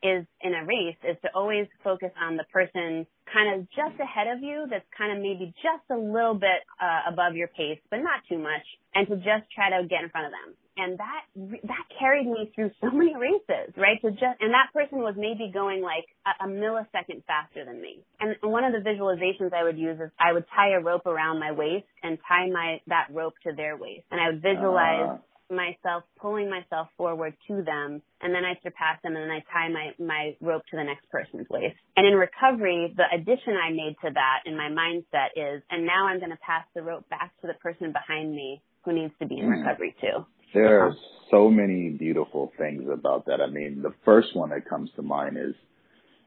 is 0.02 0.24
in 0.42 0.54
a 0.54 0.64
race 0.64 0.96
is 1.02 1.16
to 1.22 1.28
always 1.34 1.66
focus 1.82 2.10
on 2.22 2.36
the 2.36 2.44
person 2.52 3.04
kind 3.26 3.50
of 3.54 3.66
just 3.74 3.98
ahead 3.98 4.28
of 4.30 4.42
you 4.42 4.66
that's 4.70 4.86
kind 4.96 5.10
of 5.10 5.18
maybe 5.18 5.52
just 5.58 5.82
a 5.90 5.98
little 5.98 6.34
bit 6.34 6.62
uh, 6.80 7.10
above 7.10 7.34
your 7.34 7.48
pace, 7.48 7.80
but 7.90 7.98
not 7.98 8.22
too 8.28 8.38
much, 8.38 8.62
and 8.94 9.08
to 9.08 9.16
just 9.16 9.50
try 9.54 9.70
to 9.70 9.86
get 9.88 10.04
in 10.04 10.10
front 10.10 10.26
of 10.26 10.32
them. 10.32 10.54
And 10.78 10.96
that 10.98 11.22
that 11.64 11.84
carried 11.98 12.26
me 12.26 12.52
through 12.54 12.70
so 12.80 12.90
many 12.90 13.14
races, 13.16 13.74
right? 13.76 14.00
To 14.02 14.10
just 14.12 14.38
and 14.40 14.54
that 14.54 14.70
person 14.72 14.98
was 14.98 15.14
maybe 15.16 15.50
going 15.52 15.82
like 15.82 16.06
a, 16.24 16.44
a 16.44 16.48
millisecond 16.48 17.24
faster 17.26 17.64
than 17.64 17.80
me. 17.82 17.98
And 18.20 18.36
one 18.42 18.64
of 18.64 18.72
the 18.72 18.78
visualizations 18.88 19.52
I 19.52 19.64
would 19.64 19.76
use 19.78 19.98
is 20.00 20.10
I 20.18 20.32
would 20.32 20.44
tie 20.54 20.70
a 20.70 20.80
rope 20.80 21.06
around 21.06 21.40
my 21.40 21.52
waist 21.52 21.86
and 22.02 22.18
tie 22.28 22.48
my 22.48 22.80
that 22.86 23.08
rope 23.12 23.34
to 23.44 23.52
their 23.54 23.76
waist, 23.76 24.04
and 24.10 24.20
I 24.20 24.30
would 24.30 24.40
visualize 24.42 25.18
Ah. 25.50 25.54
myself 25.54 26.04
pulling 26.20 26.48
myself 26.50 26.88
forward 26.96 27.34
to 27.48 27.62
them 27.62 28.02
and 28.20 28.34
then 28.34 28.44
I 28.44 28.54
surpass 28.62 29.00
them 29.02 29.16
and 29.16 29.24
then 29.24 29.30
I 29.30 29.40
tie 29.52 29.68
my, 29.72 29.86
my 29.98 30.36
rope 30.42 30.62
to 30.70 30.76
the 30.76 30.84
next 30.84 31.08
person's 31.10 31.48
waist. 31.48 31.76
And 31.96 32.06
in 32.06 32.14
recovery, 32.14 32.92
the 32.96 33.04
addition 33.14 33.54
I 33.56 33.70
made 33.70 33.96
to 34.04 34.10
that 34.12 34.38
in 34.44 34.56
my 34.58 34.68
mindset 34.68 35.30
is, 35.36 35.62
and 35.70 35.86
now 35.86 36.06
I'm 36.06 36.18
going 36.18 36.32
to 36.32 36.42
pass 36.44 36.64
the 36.74 36.82
rope 36.82 37.08
back 37.08 37.32
to 37.40 37.46
the 37.46 37.54
person 37.62 37.92
behind 37.92 38.30
me 38.34 38.60
who 38.84 38.92
needs 38.92 39.14
to 39.20 39.26
be 39.26 39.38
in 39.38 39.46
Mm. 39.46 39.58
recovery 39.64 39.94
too. 40.00 40.26
There 40.54 40.86
are 40.86 40.94
so 41.30 41.50
many 41.50 41.90
beautiful 41.90 42.52
things 42.58 42.84
about 42.92 43.26
that. 43.26 43.40
I 43.40 43.50
mean, 43.50 43.82
the 43.82 43.92
first 44.04 44.34
one 44.34 44.50
that 44.50 44.68
comes 44.68 44.90
to 44.96 45.02
mind 45.02 45.36
is 45.36 45.54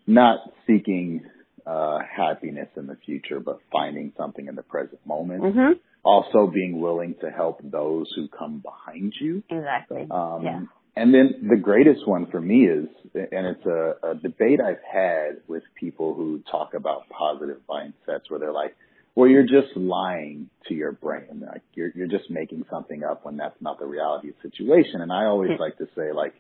not 0.08 0.40
seeking 0.68 1.24
uh, 1.66 2.00
happiness 2.00 2.70
in 2.76 2.88
the 2.88 2.98
future, 3.06 3.40
but 3.40 3.60
finding 3.72 4.14
something 4.18 4.48
in 4.48 4.56
the 4.56 4.64
present 4.64 5.00
moment. 5.06 5.44
Mhm. 5.44 5.80
Also 6.04 6.48
being 6.48 6.82
willing 6.82 7.16
to 7.22 7.30
help 7.30 7.60
those 7.64 8.12
who 8.16 8.28
come 8.28 8.60
behind 8.60 9.14
you. 9.20 9.44
Exactly. 9.50 10.08
Um, 10.10 10.44
yeah. 10.44 10.62
And 10.96 11.14
then 11.14 11.48
the 11.50 11.56
greatest 11.56 12.06
one 12.08 12.26
for 12.28 12.42
me 12.42 12.68
is, 12.68 12.88
and 13.14 13.48
it's 13.48 13.66
a, 13.66 14.12
a 14.12 14.16
debate 14.16 14.60
I've 14.60 14.84
had 14.84 15.38
with 15.48 15.64
people 15.80 16.14
who 16.16 16.42
talk 16.52 16.74
about 16.74 17.08
positive 17.10 17.62
mindsets 17.70 18.30
where 18.30 18.40
they're 18.40 18.52
like, 18.52 18.76
well, 19.16 19.30
you're 19.30 19.44
just 19.44 19.76
lying 19.76 20.50
to 20.68 20.74
your 20.74 20.92
brain. 20.92 21.44
Like 21.46 21.64
you're, 21.74 21.92
you're 21.96 22.08
just 22.08 22.30
making 22.30 22.66
something 22.70 23.04
up 23.04 23.26
when 23.26 23.38
that's 23.38 23.60
not 23.62 23.80
the 23.80 23.86
reality 23.86 24.30
of 24.30 24.36
the 24.42 24.50
situation. 24.50 25.02
And 25.02 25.12
I 25.12 25.26
always 25.26 25.52
hmm. 25.56 25.62
like 25.62 25.78
to 25.78 25.88
say 25.96 26.12
like, 26.14 26.34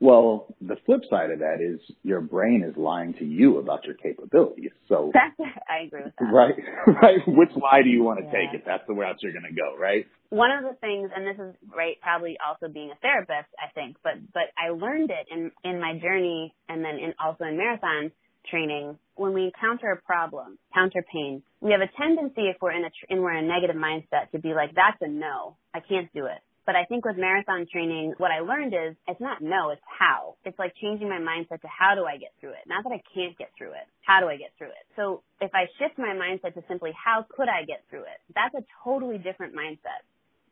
well, 0.00 0.46
the 0.60 0.76
flip 0.86 1.00
side 1.10 1.30
of 1.32 1.40
that 1.40 1.58
is 1.60 1.80
your 2.04 2.20
brain 2.20 2.62
is 2.62 2.76
lying 2.76 3.14
to 3.14 3.24
you 3.24 3.58
about 3.58 3.84
your 3.84 3.94
capabilities. 3.96 4.70
So, 4.88 5.10
I 5.68 5.86
agree 5.86 6.02
with 6.04 6.12
that. 6.20 6.32
right, 6.32 6.54
right. 7.02 7.18
Which 7.26 7.50
lie 7.56 7.82
do 7.82 7.90
you 7.90 8.04
want 8.04 8.20
to 8.20 8.24
Yeah. 8.26 8.30
take 8.30 8.60
if 8.60 8.64
that's 8.64 8.86
the 8.86 8.94
route 8.94 9.16
you're 9.22 9.32
going 9.32 9.48
to 9.48 9.52
go, 9.52 9.76
right? 9.76 10.06
one 10.30 10.50
of 10.50 10.62
the 10.62 10.76
things, 10.80 11.10
and 11.14 11.26
this 11.26 11.40
is 11.40 11.54
right, 11.74 11.96
probably 12.02 12.36
also 12.46 12.70
being 12.72 12.90
a 12.90 12.98
therapist, 13.00 13.48
I 13.56 13.72
think, 13.74 13.96
but 14.04 14.14
but 14.32 14.52
I 14.58 14.70
learned 14.70 15.10
it 15.10 15.26
in 15.30 15.50
in 15.64 15.80
my 15.80 15.98
journey, 15.98 16.54
and 16.68 16.84
then 16.84 16.96
in 16.96 17.14
also 17.18 17.44
in 17.44 17.56
marathon 17.56 18.12
training. 18.50 18.98
When 19.16 19.32
we 19.32 19.44
encounter 19.44 19.90
a 19.92 20.00
problem, 20.00 20.58
counter 20.74 21.04
pain, 21.12 21.42
we 21.60 21.72
have 21.72 21.80
a 21.80 21.90
tendency, 21.96 22.48
if 22.48 22.56
we're 22.60 22.72
in 22.72 22.84
a 22.84 22.90
tr- 22.90 23.06
and 23.10 23.20
we're 23.20 23.34
in 23.34 23.44
a 23.44 23.48
negative 23.48 23.76
mindset, 23.76 24.30
to 24.32 24.38
be 24.38 24.54
like, 24.54 24.74
"That's 24.74 25.00
a 25.02 25.08
no, 25.08 25.56
I 25.74 25.80
can't 25.80 26.12
do 26.12 26.26
it." 26.26 26.40
But 26.68 26.76
I 26.76 26.84
think 26.84 27.06
with 27.06 27.16
marathon 27.16 27.66
training, 27.72 28.12
what 28.18 28.30
I 28.30 28.40
learned 28.40 28.74
is 28.74 28.94
it's 29.08 29.20
not 29.20 29.40
no, 29.40 29.70
it's 29.70 29.80
how. 29.88 30.36
It's 30.44 30.58
like 30.58 30.74
changing 30.76 31.08
my 31.08 31.16
mindset 31.16 31.62
to 31.62 31.68
how 31.68 31.94
do 31.94 32.04
I 32.04 32.18
get 32.18 32.34
through 32.40 32.50
it? 32.50 32.64
Not 32.66 32.84
that 32.84 32.92
I 32.92 33.00
can't 33.14 33.36
get 33.38 33.48
through 33.56 33.72
it. 33.72 33.88
How 34.04 34.20
do 34.20 34.28
I 34.28 34.36
get 34.36 34.52
through 34.58 34.68
it? 34.76 34.84
So 34.94 35.22
if 35.40 35.50
I 35.54 35.64
shift 35.78 35.96
my 35.96 36.12
mindset 36.12 36.52
to 36.60 36.62
simply 36.68 36.92
how 36.92 37.24
could 37.24 37.48
I 37.48 37.64
get 37.64 37.84
through 37.88 38.04
it? 38.04 38.20
That's 38.34 38.54
a 38.54 38.64
totally 38.84 39.16
different 39.16 39.54
mindset 39.56 40.04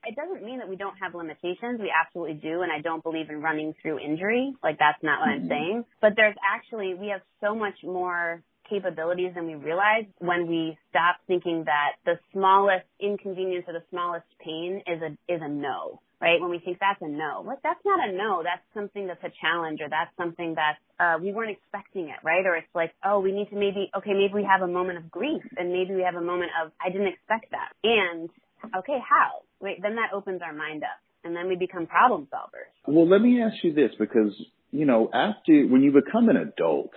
it 0.06 0.16
doesn't 0.16 0.44
mean 0.44 0.58
that 0.58 0.68
we 0.68 0.76
don't 0.76 0.96
have 1.00 1.14
limitations. 1.14 1.80
We 1.80 1.92
absolutely 1.92 2.34
do. 2.34 2.62
And 2.62 2.72
I 2.72 2.80
don't 2.80 3.02
believe 3.02 3.30
in 3.30 3.42
running 3.42 3.74
through 3.82 3.98
injury. 3.98 4.54
Like 4.62 4.78
that's 4.78 5.02
not 5.02 5.20
what 5.20 5.30
mm-hmm. 5.30 5.44
I'm 5.44 5.48
saying. 5.48 5.84
But 6.00 6.12
there's 6.16 6.36
actually, 6.54 6.94
we 6.94 7.08
have 7.08 7.22
so 7.40 7.54
much 7.54 7.74
more 7.82 8.42
capabilities 8.68 9.32
than 9.34 9.46
we 9.46 9.54
realize 9.54 10.04
when 10.18 10.48
we 10.48 10.76
stop 10.90 11.16
thinking 11.26 11.64
that 11.66 11.92
the 12.04 12.18
smallest 12.32 12.86
inconvenience 13.00 13.64
or 13.68 13.74
the 13.74 13.84
smallest 13.90 14.26
pain 14.42 14.82
is 14.86 15.00
a 15.02 15.32
is 15.32 15.40
a 15.40 15.48
no 15.48 16.00
right? 16.20 16.40
When 16.40 16.50
we 16.50 16.58
think 16.58 16.78
that's 16.80 17.00
a 17.02 17.08
no, 17.08 17.42
what 17.42 17.60
that's 17.62 17.80
not 17.84 18.08
a 18.08 18.12
no, 18.12 18.42
that's 18.42 18.62
something 18.74 19.06
that's 19.06 19.22
a 19.22 19.32
challenge 19.40 19.80
or 19.80 19.88
that's 19.88 20.10
something 20.16 20.54
that 20.54 20.76
uh, 20.98 21.18
we 21.20 21.32
weren't 21.32 21.50
expecting 21.50 22.08
it, 22.08 22.16
right? 22.24 22.44
Or 22.46 22.56
it's 22.56 22.74
like, 22.74 22.94
oh, 23.04 23.20
we 23.20 23.32
need 23.32 23.50
to 23.50 23.56
maybe, 23.56 23.90
okay, 23.96 24.12
maybe 24.12 24.32
we 24.34 24.44
have 24.44 24.62
a 24.62 24.70
moment 24.70 24.98
of 24.98 25.10
grief 25.10 25.42
and 25.56 25.72
maybe 25.72 25.94
we 25.94 26.02
have 26.02 26.14
a 26.14 26.24
moment 26.24 26.52
of, 26.62 26.72
I 26.84 26.90
didn't 26.90 27.08
expect 27.08 27.50
that. 27.50 27.72
And, 27.84 28.30
okay, 28.76 28.98
how? 29.04 29.44
Wait, 29.60 29.78
then 29.82 29.96
that 29.96 30.14
opens 30.14 30.42
our 30.42 30.52
mind 30.52 30.82
up 30.82 31.00
and 31.24 31.34
then 31.34 31.48
we 31.48 31.56
become 31.56 31.86
problem 31.86 32.28
solvers. 32.32 32.70
Well, 32.86 33.08
let 33.08 33.20
me 33.20 33.42
ask 33.42 33.56
you 33.62 33.74
this 33.74 33.90
because, 33.98 34.32
you 34.70 34.86
know, 34.86 35.10
after, 35.12 35.66
when 35.66 35.82
you 35.82 35.92
become 35.92 36.28
an 36.28 36.36
adult, 36.36 36.92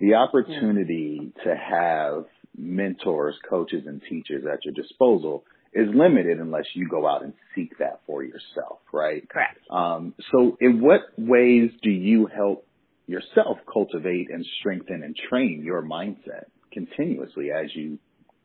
the 0.00 0.14
opportunity 0.14 1.20
mm-hmm. 1.20 1.48
to 1.48 1.56
have 1.56 2.24
mentors, 2.56 3.34
coaches, 3.48 3.84
and 3.86 4.00
teachers 4.08 4.44
at 4.50 4.64
your 4.64 4.74
disposal 4.74 5.44
is 5.72 5.88
limited 5.92 6.38
unless 6.38 6.66
you 6.74 6.88
go 6.88 7.06
out 7.06 7.24
and 7.24 7.32
seek 7.54 7.76
that 7.78 8.00
for 8.06 8.22
yourself, 8.22 8.78
right? 8.92 9.28
Correct. 9.28 9.58
Um, 9.70 10.14
so 10.30 10.56
in 10.60 10.80
what 10.80 11.00
ways 11.18 11.70
do 11.82 11.90
you 11.90 12.26
help 12.26 12.66
yourself 13.06 13.58
cultivate 13.70 14.28
and 14.30 14.46
strengthen 14.60 15.02
and 15.02 15.16
train 15.28 15.62
your 15.64 15.82
mindset 15.82 16.44
continuously 16.72 17.50
as 17.50 17.74
you 17.74 17.98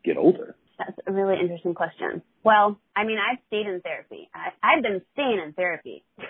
get 0.03 0.17
older? 0.17 0.55
That's 0.79 0.97
a 1.05 1.11
really 1.11 1.35
interesting 1.39 1.75
question. 1.75 2.23
Well, 2.43 2.79
I 2.95 3.03
mean, 3.03 3.17
I've 3.19 3.39
stayed 3.47 3.67
in 3.67 3.81
therapy. 3.81 4.29
I, 4.33 4.55
I've 4.63 4.81
been 4.81 5.01
staying 5.11 5.41
in 5.45 5.51
therapy. 5.51 6.05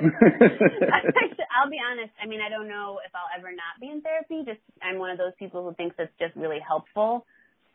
I'll 0.00 1.70
be 1.70 1.80
honest. 1.80 2.12
I 2.22 2.26
mean, 2.26 2.40
I 2.44 2.50
don't 2.50 2.68
know 2.68 3.00
if 3.04 3.10
I'll 3.14 3.32
ever 3.36 3.50
not 3.50 3.80
be 3.80 3.88
in 3.88 4.02
therapy. 4.02 4.44
Just 4.44 4.60
I'm 4.82 4.98
one 4.98 5.10
of 5.10 5.18
those 5.18 5.32
people 5.38 5.64
who 5.64 5.74
thinks 5.74 5.96
it's 5.98 6.12
just 6.20 6.36
really 6.36 6.60
helpful 6.60 7.26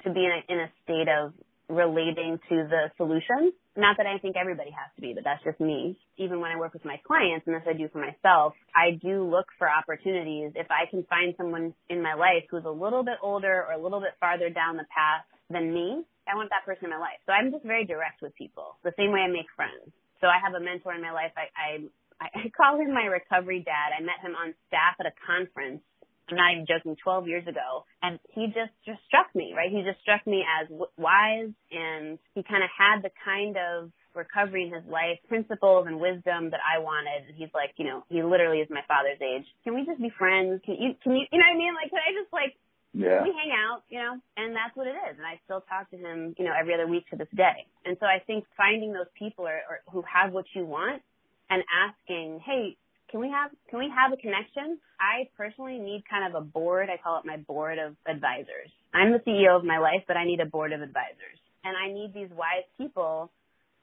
to 0.04 0.14
be 0.14 0.22
in 0.22 0.32
a, 0.32 0.54
in 0.54 0.60
a 0.60 0.70
state 0.84 1.10
of 1.10 1.34
relating 1.70 2.38
to 2.50 2.56
the 2.70 2.94
solution. 2.98 3.52
Not 3.76 3.98
that 3.98 4.06
I 4.06 4.20
think 4.20 4.38
everybody 4.38 4.70
has 4.70 4.94
to 4.96 5.02
be, 5.02 5.14
but 5.14 5.24
that's 5.24 5.44
just 5.44 5.60
me. 5.60 5.98
Even 6.18 6.40
when 6.40 6.52
I 6.52 6.58
work 6.58 6.74
with 6.74 6.86
my 6.86 7.02
clients, 7.06 7.46
and 7.48 7.56
this 7.56 7.64
I 7.68 7.74
do 7.74 7.90
for 7.90 8.00
myself, 8.00 8.54
I 8.76 8.92
do 9.02 9.26
look 9.26 9.48
for 9.58 9.68
opportunities. 9.70 10.54
If 10.56 10.68
I 10.70 10.90
can 10.90 11.04
find 11.10 11.34
someone 11.36 11.74
in 11.90 12.02
my 12.02 12.14
life 12.14 12.46
who's 12.50 12.66
a 12.66 12.70
little 12.70 13.04
bit 13.04 13.18
older 13.22 13.66
or 13.68 13.74
a 13.74 13.82
little 13.82 14.00
bit 14.00 14.14
farther 14.20 14.50
down 14.50 14.78
the 14.78 14.86
path 14.94 15.26
than 15.50 15.74
me, 15.74 16.04
I 16.28 16.36
want 16.36 16.50
that 16.50 16.66
person 16.66 16.86
in 16.86 16.92
my 16.92 16.98
life. 16.98 17.22
So 17.26 17.32
I'm 17.32 17.52
just 17.52 17.64
very 17.64 17.86
direct 17.86 18.22
with 18.22 18.34
people, 18.36 18.78
the 18.84 18.94
same 18.98 19.12
way 19.12 19.22
I 19.22 19.30
make 19.30 19.50
friends. 19.56 19.94
So 20.22 20.28
I 20.28 20.42
have 20.42 20.58
a 20.58 20.64
mentor 20.64 20.94
in 20.94 21.02
my 21.02 21.12
life. 21.12 21.32
I, 21.38 21.54
I, 21.54 21.70
I 22.18 22.50
call 22.56 22.80
him 22.82 22.94
my 22.94 23.06
recovery 23.06 23.62
dad. 23.62 23.94
I 23.94 24.02
met 24.02 24.24
him 24.24 24.34
on 24.34 24.56
staff 24.68 24.98
at 25.00 25.06
a 25.06 25.14
conference 25.22 25.86
I'm 26.30 26.38
not 26.38 26.52
even 26.54 26.66
joking, 26.66 26.96
12 26.98 27.28
years 27.28 27.48
ago. 27.48 27.86
And 28.02 28.20
he 28.34 28.48
just, 28.48 28.74
just 28.86 29.00
struck 29.06 29.30
me, 29.36 29.54
right? 29.56 29.70
He 29.70 29.84
just 29.86 30.02
struck 30.02 30.26
me 30.26 30.42
as 30.42 30.68
wise 30.98 31.54
and 31.72 32.18
he 32.34 32.42
kind 32.42 32.64
of 32.64 32.70
had 32.74 33.04
the 33.04 33.14
kind 33.24 33.58
of 33.58 33.92
recovery 34.16 34.66
in 34.66 34.74
his 34.74 34.86
life, 34.90 35.20
principles 35.28 35.86
and 35.88 36.00
wisdom 36.00 36.50
that 36.50 36.64
I 36.64 36.80
wanted. 36.80 37.30
And 37.30 37.36
He's 37.38 37.54
like, 37.54 37.78
you 37.78 37.86
know, 37.86 38.04
he 38.10 38.24
literally 38.24 38.64
is 38.64 38.70
my 38.72 38.82
father's 38.88 39.22
age. 39.22 39.46
Can 39.64 39.76
we 39.76 39.86
just 39.86 40.02
be 40.02 40.10
friends? 40.10 40.62
Can 40.66 40.82
you, 40.82 40.96
can 41.04 41.14
you, 41.14 41.28
you 41.30 41.38
know 41.38 41.46
what 41.46 41.56
I 41.56 41.60
mean? 41.60 41.74
Like, 41.76 41.92
can 41.92 42.02
I 42.02 42.12
just 42.16 42.32
like, 42.34 42.58
yeah. 42.96 43.24
we 43.24 43.36
hang 43.36 43.52
out, 43.52 43.84
you 43.90 44.00
know, 44.00 44.16
and 44.38 44.56
that's 44.56 44.76
what 44.76 44.88
it 44.88 44.96
is. 45.12 45.18
And 45.18 45.26
I 45.28 45.40
still 45.44 45.62
talk 45.68 45.92
to 45.92 45.98
him, 45.98 46.34
you 46.38 46.46
know, 46.46 46.54
every 46.58 46.74
other 46.74 46.88
week 46.88 47.08
to 47.10 47.16
this 47.16 47.28
day. 47.36 47.68
And 47.84 47.98
so 48.00 48.06
I 48.06 48.24
think 48.26 48.46
finding 48.56 48.94
those 48.94 49.12
people 49.18 49.46
or, 49.46 49.60
or 49.70 49.84
who 49.92 50.04
have 50.08 50.32
what 50.32 50.46
you 50.56 50.66
want 50.66 51.02
and 51.50 51.62
asking, 51.68 52.40
hey, 52.46 52.78
can 53.12 53.20
we 53.20 53.30
have 53.30 53.52
can 53.70 53.80
we 53.80 53.92
have 53.94 54.12
a 54.12 54.18
connection? 54.18 54.80
I 55.00 55.30
personally 55.38 55.78
need 55.78 56.04
kind 56.10 56.26
of 56.26 56.42
a 56.42 56.44
board. 56.44 56.90
I 56.90 56.98
call 56.98 57.20
it 57.20 57.26
my 57.26 57.38
board 57.38 57.78
of 57.78 57.96
advisors. 58.08 58.72
I'm 58.94 59.12
the 59.12 59.20
CEO 59.20 59.56
of 59.56 59.64
my 59.64 59.78
life, 59.78 60.04
but 60.08 60.18
I 60.18 60.26
need 60.26 60.40
a 60.40 60.46
board 60.46 60.74
of 60.74 60.82
advisors. 60.82 61.38
And 61.64 61.76
I 61.78 61.94
need 61.94 62.14
these 62.14 62.30
wise 62.32 62.66
people 62.78 63.32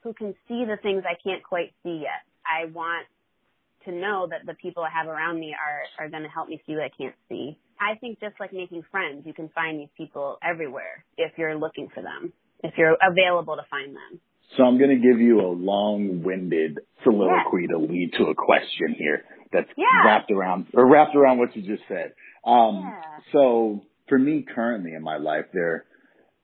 who 0.03 0.13
can 0.13 0.35
see 0.49 0.65
the 0.65 0.77
things 0.83 1.05
I 1.07 1.15
can't 1.23 1.43
quite 1.43 1.73
see 1.83 2.03
yet. 2.03 2.27
I 2.45 2.67
want 2.67 3.07
to 3.85 3.93
know 3.93 4.27
that 4.31 4.47
the 4.47 4.55
people 4.55 4.83
I 4.83 4.91
have 4.91 5.09
around 5.09 5.39
me 5.41 5.55
are 5.55 6.05
are 6.05 6.11
going 6.11 6.23
to 6.23 6.29
help 6.29 6.49
me 6.49 6.63
see 6.67 6.75
what 6.75 6.85
I 6.85 6.91
can't 6.97 7.15
see. 7.29 7.59
I 7.81 7.97
think 7.99 8.21
just 8.21 8.35
like 8.39 8.53
making 8.53 8.83
friends, 8.91 9.25
you 9.27 9.35
can 9.35 9.49
find 9.49 9.81
these 9.81 9.93
people 9.97 10.39
everywhere 10.43 11.05
if 11.17 11.33
you're 11.37 11.57
looking 11.57 11.89
for 11.95 12.03
them, 12.03 12.33
if 12.63 12.75
you're 12.77 12.97
available 13.03 13.57
to 13.57 13.63
find 13.71 13.95
them. 13.95 14.21
So 14.57 14.65
I'm 14.65 14.79
going 14.79 14.91
to 14.91 14.97
give 14.97 15.21
you 15.21 15.41
a 15.41 15.49
long-winded 15.49 16.81
soliloquy 17.03 17.67
yeah. 17.69 17.77
to 17.77 17.79
lead 17.79 18.13
to 18.19 18.25
a 18.25 18.35
question 18.35 18.95
here 18.97 19.25
that's 19.53 19.69
yeah. 19.77 20.05
wrapped 20.05 20.31
around 20.31 20.67
or 20.75 20.87
wrapped 20.87 21.17
around 21.17 21.39
what 21.39 21.57
you 21.57 21.63
just 21.63 21.83
said. 21.89 22.13
Um, 22.45 22.83
yeah. 22.85 23.03
So 23.33 23.83
for 24.09 24.19
me 24.19 24.45
currently 24.55 24.95
in 24.95 25.03
my 25.03 25.17
life, 25.17 25.47
there, 25.53 25.87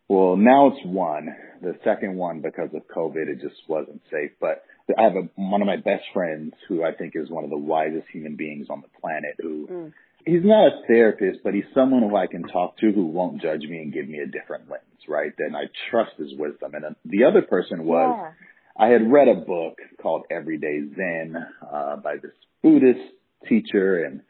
well, 0.09 0.37
now 0.37 0.69
it's 0.69 0.85
one. 0.85 1.29
The 1.61 1.75
second 1.85 2.17
one 2.17 2.41
because 2.41 2.71
of 2.75 2.83
COVID, 2.89 3.29
it 3.29 3.41
just 3.41 3.61
wasn't 3.69 4.03
safe. 4.11 4.31
But 4.41 4.65
I 4.97 5.03
have 5.03 5.17
a, 5.17 5.29
one 5.37 5.61
of 5.61 5.67
my 5.67 5.77
best 5.77 6.05
friends 6.15 6.55
who 6.69 6.83
I 6.83 6.93
think 6.93 7.15
is 7.15 7.29
one 7.29 7.45
of 7.45 7.51
the 7.51 7.59
wisest 7.59 8.07
human 8.13 8.37
beings 8.37 8.69
on 8.71 8.81
the 8.81 9.01
planet 9.01 9.37
who 9.41 9.67
mm 9.71 9.93
he's 10.29 10.45
not 10.45 10.67
a 10.67 10.87
therapist, 10.87 11.41
but 11.43 11.55
he's 11.55 11.65
someone 11.75 12.03
who 12.03 12.17
I 12.17 12.27
can 12.27 12.43
talk 12.43 12.77
to 12.79 12.93
who 12.93 13.07
won't 13.07 13.41
judge 13.41 13.63
me 13.63 13.79
and 13.79 13.93
give 13.93 14.09
me 14.09 14.19
a 14.19 14.27
different 14.27 14.71
lens, 14.71 14.83
right? 15.09 15.33
Then 15.37 15.57
I 15.57 15.65
trust 15.91 16.13
his 16.19 16.33
wisdom. 16.39 16.75
And 16.75 16.97
the 17.05 17.25
other 17.25 17.43
person 17.43 17.85
was, 17.85 18.17
yeah. 18.19 18.85
I 18.85 18.89
had 18.91 19.11
read 19.11 19.29
a 19.29 19.35
book 19.35 19.79
called 20.01 20.25
Everyday 20.31 20.83
Zen 20.95 21.37
uh, 21.73 21.97
by 21.97 22.17
this 22.23 22.33
Buddhist 22.63 23.01
teacher, 23.49 24.05
and 24.05 24.21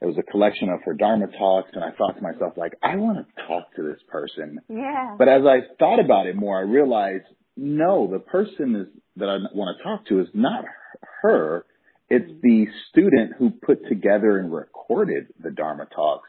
it 0.00 0.06
was 0.06 0.16
a 0.18 0.30
collection 0.30 0.68
of 0.68 0.80
her 0.84 0.94
Dharma 0.94 1.26
talks. 1.26 1.70
And 1.74 1.82
I 1.82 1.90
thought 1.96 2.16
to 2.16 2.22
myself, 2.22 2.54
like, 2.56 2.74
I 2.82 2.96
want 2.96 3.18
to 3.18 3.46
talk 3.46 3.74
to 3.76 3.82
this 3.82 4.00
person. 4.08 4.60
Yeah. 4.68 5.16
But 5.18 5.28
as 5.28 5.42
I 5.44 5.60
thought 5.78 6.00
about 6.00 6.26
it 6.26 6.36
more, 6.36 6.58
I 6.58 6.62
realized, 6.62 7.24
no, 7.56 8.08
the 8.10 8.20
person 8.20 8.76
is 8.76 9.02
that 9.16 9.28
I 9.28 9.38
want 9.54 9.76
to 9.76 9.82
talk 9.82 10.06
to 10.06 10.20
is 10.20 10.28
not 10.34 10.64
her 11.22 11.64
it's 12.10 12.30
the 12.42 12.66
student 12.90 13.34
who 13.38 13.50
put 13.50 13.86
together 13.86 14.38
and 14.38 14.52
recorded 14.52 15.26
the 15.42 15.50
Dharma 15.50 15.86
talks. 15.94 16.28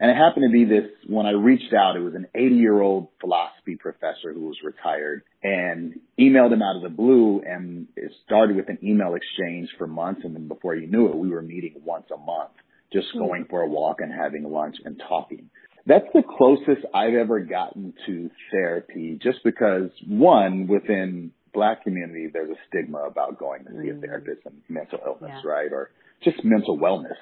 And 0.00 0.10
it 0.10 0.16
happened 0.16 0.46
to 0.48 0.52
be 0.52 0.64
this, 0.64 0.90
when 1.06 1.26
I 1.26 1.32
reached 1.32 1.74
out, 1.74 1.94
it 1.94 2.00
was 2.00 2.14
an 2.14 2.26
80 2.34 2.54
year 2.54 2.80
old 2.80 3.08
philosophy 3.20 3.76
professor 3.76 4.32
who 4.32 4.46
was 4.46 4.56
retired 4.64 5.22
and 5.42 6.00
emailed 6.18 6.52
him 6.52 6.62
out 6.62 6.76
of 6.76 6.82
the 6.82 6.88
blue. 6.88 7.42
And 7.46 7.86
it 7.96 8.10
started 8.24 8.56
with 8.56 8.68
an 8.70 8.78
email 8.82 9.14
exchange 9.14 9.68
for 9.76 9.86
months. 9.86 10.22
And 10.24 10.34
then 10.34 10.48
before 10.48 10.74
you 10.74 10.86
knew 10.86 11.08
it, 11.08 11.16
we 11.16 11.28
were 11.28 11.42
meeting 11.42 11.74
once 11.84 12.06
a 12.12 12.16
month, 12.16 12.50
just 12.92 13.06
hmm. 13.12 13.18
going 13.18 13.46
for 13.48 13.62
a 13.62 13.68
walk 13.68 14.00
and 14.00 14.12
having 14.12 14.44
lunch 14.44 14.76
and 14.84 15.00
talking. 15.08 15.50
That's 15.86 16.06
the 16.12 16.22
closest 16.22 16.86
I've 16.94 17.14
ever 17.14 17.40
gotten 17.40 17.94
to 18.06 18.30
therapy 18.50 19.18
just 19.20 19.38
because 19.44 19.90
one, 20.06 20.66
within 20.66 21.32
black 21.52 21.84
community, 21.84 22.28
there's 22.32 22.50
a 22.50 22.60
stigma 22.68 22.98
about 23.04 23.38
going 23.38 23.64
to 23.64 23.70
see 23.70 23.88
a 23.88 23.94
mm. 23.94 24.00
therapist 24.00 24.42
and 24.44 24.60
mental 24.68 24.98
illness, 25.04 25.40
yeah. 25.42 25.50
right? 25.50 25.72
Or 25.72 25.90
just 26.22 26.44
mental 26.44 26.78
wellness. 26.78 27.16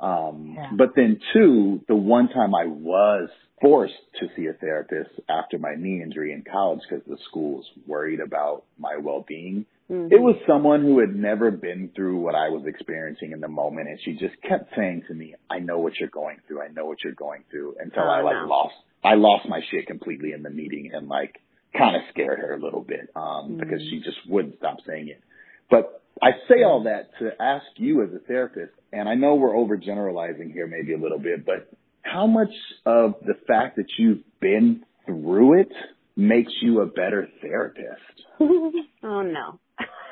Um, 0.00 0.54
yeah. 0.56 0.70
but 0.76 0.90
then 0.96 1.20
two, 1.32 1.80
the 1.88 1.96
one 1.96 2.28
time 2.28 2.54
I 2.54 2.66
was 2.66 3.28
forced 3.60 3.94
to 4.20 4.28
see 4.36 4.46
a 4.46 4.52
therapist 4.52 5.10
after 5.28 5.58
my 5.58 5.74
knee 5.76 6.02
injury 6.02 6.32
in 6.32 6.44
college 6.50 6.80
because 6.88 7.04
the 7.06 7.18
school 7.28 7.56
was 7.56 7.66
worried 7.86 8.20
about 8.20 8.64
my 8.78 8.96
well-being. 8.96 9.66
Mm-hmm. 9.90 10.12
It 10.12 10.20
was 10.20 10.36
someone 10.46 10.82
who 10.82 11.00
had 11.00 11.16
never 11.16 11.50
been 11.50 11.90
through 11.96 12.18
what 12.18 12.34
I 12.34 12.50
was 12.50 12.64
experiencing 12.66 13.32
in 13.32 13.40
the 13.40 13.48
moment. 13.48 13.88
And 13.88 13.98
she 14.04 14.12
just 14.12 14.34
kept 14.46 14.74
saying 14.76 15.04
to 15.08 15.14
me, 15.14 15.34
I 15.50 15.60
know 15.60 15.78
what 15.78 15.94
you're 15.98 16.10
going 16.10 16.38
through. 16.46 16.62
I 16.62 16.68
know 16.68 16.84
what 16.84 16.98
you're 17.02 17.14
going 17.14 17.44
through 17.50 17.76
until 17.80 18.02
oh, 18.02 18.08
I 18.08 18.20
like 18.20 18.36
no. 18.42 18.48
lost, 18.48 18.74
I 19.02 19.14
lost 19.14 19.48
my 19.48 19.60
shit 19.70 19.86
completely 19.86 20.32
in 20.32 20.42
the 20.42 20.50
meeting 20.50 20.90
and 20.92 21.08
like, 21.08 21.36
kind 21.76 21.96
of 21.96 22.02
scared 22.10 22.38
her 22.38 22.54
a 22.54 22.60
little 22.60 22.80
bit 22.80 23.10
um, 23.14 23.52
mm. 23.52 23.58
because 23.58 23.80
she 23.90 23.98
just 23.98 24.18
wouldn't 24.28 24.56
stop 24.58 24.78
saying 24.86 25.08
it. 25.08 25.22
But 25.70 26.02
I 26.22 26.30
say 26.48 26.62
all 26.64 26.84
that 26.84 27.10
to 27.20 27.30
ask 27.40 27.66
you 27.76 28.02
as 28.02 28.08
a 28.14 28.18
therapist, 28.18 28.72
and 28.92 29.08
I 29.08 29.14
know 29.14 29.34
we're 29.34 29.54
overgeneralizing 29.54 30.52
here 30.52 30.66
maybe 30.66 30.94
a 30.94 30.98
little 30.98 31.18
bit, 31.18 31.44
but 31.44 31.70
how 32.02 32.26
much 32.26 32.52
of 32.86 33.14
the 33.24 33.34
fact 33.46 33.76
that 33.76 33.86
you've 33.98 34.22
been 34.40 34.84
through 35.06 35.60
it 35.60 35.72
makes 36.16 36.52
you 36.62 36.80
a 36.80 36.86
better 36.86 37.28
therapist? 37.40 38.00
oh 38.40 39.22
no. 39.22 39.60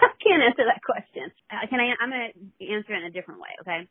I 0.03 0.09
can't 0.23 0.43
answer 0.43 0.65
that 0.67 0.83
question. 0.85 1.31
Uh, 1.51 1.67
can 1.69 1.81
I? 1.81 1.95
I'm 2.01 2.11
going 2.11 2.33
to 2.33 2.67
answer 2.73 2.95
it 2.95 3.03
in 3.03 3.05
a 3.05 3.11
different 3.11 3.41
way. 3.41 3.53
Okay. 3.63 3.89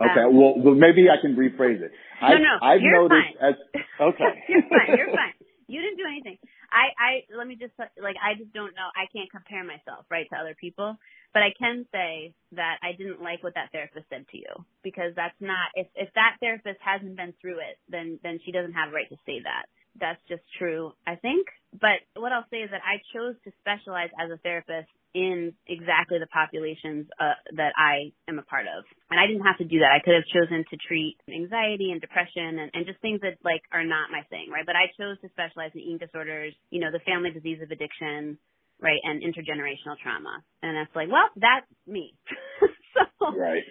Okay. 0.00 0.20
Um, 0.22 0.36
well, 0.38 0.54
well, 0.56 0.74
maybe 0.74 1.10
I 1.10 1.20
can 1.20 1.34
rephrase 1.34 1.82
it. 1.82 1.90
No, 2.22 2.38
no. 2.38 2.54
I've 2.62 2.80
you're 2.80 3.02
noticed 3.02 3.34
fine. 3.40 3.50
As, 3.50 3.54
okay. 4.14 4.32
you're 4.48 4.62
fine. 4.62 4.96
You're 4.96 5.10
fine. 5.10 5.34
You 5.66 5.82
didn't 5.82 5.98
do 5.98 6.08
anything. 6.08 6.38
I, 6.72 6.94
I, 6.96 7.10
let 7.36 7.46
me 7.46 7.56
just, 7.56 7.76
like, 7.76 8.16
I 8.16 8.38
just 8.38 8.54
don't 8.54 8.72
know. 8.72 8.88
I 8.96 9.04
can't 9.12 9.28
compare 9.30 9.64
myself, 9.64 10.06
right, 10.08 10.24
to 10.32 10.36
other 10.38 10.56
people. 10.56 10.96
But 11.34 11.42
I 11.42 11.52
can 11.58 11.84
say 11.92 12.32
that 12.52 12.78
I 12.80 12.96
didn't 12.96 13.20
like 13.20 13.42
what 13.42 13.52
that 13.54 13.68
therapist 13.70 14.08
said 14.08 14.24
to 14.32 14.38
you 14.38 14.64
because 14.82 15.12
that's 15.14 15.36
not, 15.40 15.68
if, 15.74 15.86
if 15.94 16.08
that 16.14 16.40
therapist 16.40 16.80
hasn't 16.80 17.16
been 17.16 17.34
through 17.40 17.60
it, 17.60 17.76
then, 17.88 18.18
then 18.22 18.40
she 18.46 18.52
doesn't 18.52 18.72
have 18.72 18.90
a 18.90 18.92
right 18.92 19.08
to 19.10 19.20
say 19.26 19.44
that. 19.44 19.68
That's 20.00 20.20
just 20.28 20.42
true, 20.58 20.92
I 21.06 21.16
think. 21.16 21.46
But 21.72 22.00
what 22.16 22.32
I'll 22.32 22.48
say 22.50 22.64
is 22.64 22.70
that 22.70 22.80
I 22.80 23.02
chose 23.12 23.36
to 23.44 23.50
specialize 23.60 24.08
as 24.18 24.30
a 24.30 24.38
therapist 24.38 24.88
in 25.14 25.52
exactly 25.66 26.18
the 26.18 26.28
populations 26.28 27.08
uh, 27.20 27.36
that 27.56 27.72
I 27.76 28.12
am 28.28 28.38
a 28.38 28.42
part 28.42 28.66
of. 28.66 28.84
And 29.10 29.18
I 29.18 29.26
didn't 29.26 29.44
have 29.44 29.58
to 29.58 29.64
do 29.64 29.80
that. 29.80 29.92
I 29.92 30.04
could 30.04 30.14
have 30.14 30.28
chosen 30.28 30.64
to 30.70 30.76
treat 30.76 31.16
anxiety 31.28 31.90
and 31.92 32.00
depression 32.00 32.60
and, 32.60 32.70
and 32.72 32.86
just 32.86 33.00
things 33.00 33.20
that 33.22 33.40
like 33.44 33.62
are 33.72 33.84
not 33.84 34.12
my 34.12 34.22
thing, 34.28 34.48
right? 34.52 34.64
But 34.64 34.76
I 34.76 34.92
chose 34.96 35.20
to 35.20 35.28
specialize 35.32 35.72
in 35.74 35.80
eating 35.80 35.98
disorders, 35.98 36.54
you 36.70 36.80
know, 36.80 36.92
the 36.92 37.04
family 37.04 37.30
disease 37.30 37.60
of 37.60 37.70
addiction, 37.70 38.38
right, 38.80 39.00
and 39.02 39.20
intergenerational 39.24 39.96
trauma. 40.00 40.44
And 40.62 40.76
that's 40.76 40.94
like, 40.94 41.08
well, 41.08 41.28
that's 41.36 41.68
me. 41.86 42.14
so 43.18 43.32
right 43.36 43.64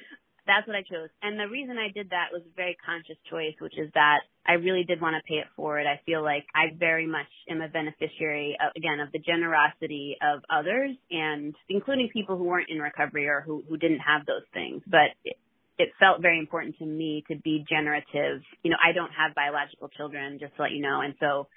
that's 0.48 0.66
what 0.66 0.76
I 0.76 0.82
chose. 0.82 1.10
And 1.22 1.40
the 1.40 1.48
reason 1.48 1.78
I 1.78 1.92
did 1.92 2.10
that 2.10 2.32
was 2.32 2.42
a 2.42 2.56
very 2.56 2.78
conscious 2.84 3.18
choice, 3.30 3.54
which 3.60 3.78
is 3.78 3.92
that 3.94 4.20
I 4.48 4.54
really 4.54 4.84
did 4.84 5.02
want 5.02 5.16
to 5.16 5.28
pay 5.28 5.40
it 5.40 5.48
forward. 5.56 5.86
I 5.86 6.00
feel 6.06 6.24
like 6.24 6.46
I 6.56 6.74
very 6.78 7.06
much 7.06 7.28
am 7.50 7.62
a 7.62 7.68
beneficiary, 7.68 8.58
of, 8.64 8.72
again, 8.76 9.00
of 9.00 9.12
the 9.12 9.20
generosity 9.20 10.18
of 10.24 10.42
others 10.50 10.96
and 11.12 11.54
including 11.70 12.10
people 12.12 12.38
who 12.38 12.46
weren't 12.46 12.70
in 12.70 12.80
recovery 12.80 13.28
or 13.28 13.42
who, 13.42 13.64
who 13.68 13.78
didn't 13.78 14.00
have 14.00 14.26
those 14.26 14.48
things. 14.54 14.82
But 14.88 15.12
it, 15.26 15.38
it 15.78 15.90
felt 16.00 16.22
very 16.22 16.40
important 16.40 16.78
to 16.80 16.86
me 16.86 17.24
to 17.30 17.36
be 17.36 17.66
generative. 17.70 18.42
You 18.64 18.72
know, 18.72 18.78
I 18.84 18.94
don't 18.94 19.12
have 19.12 19.36
biological 19.36 19.90
children, 19.90 20.40
just 20.40 20.56
to 20.56 20.62
let 20.64 20.72
you 20.72 20.82
know. 20.82 21.02
And 21.02 21.14
so 21.20 21.48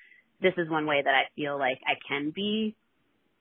this 0.43 0.53
is 0.59 0.69
one 0.69 0.87
way 0.87 1.01
that 1.03 1.15
I 1.15 1.31
feel 1.37 1.59
like 1.59 1.79
I 1.87 1.95
can 2.07 2.33
be, 2.35 2.75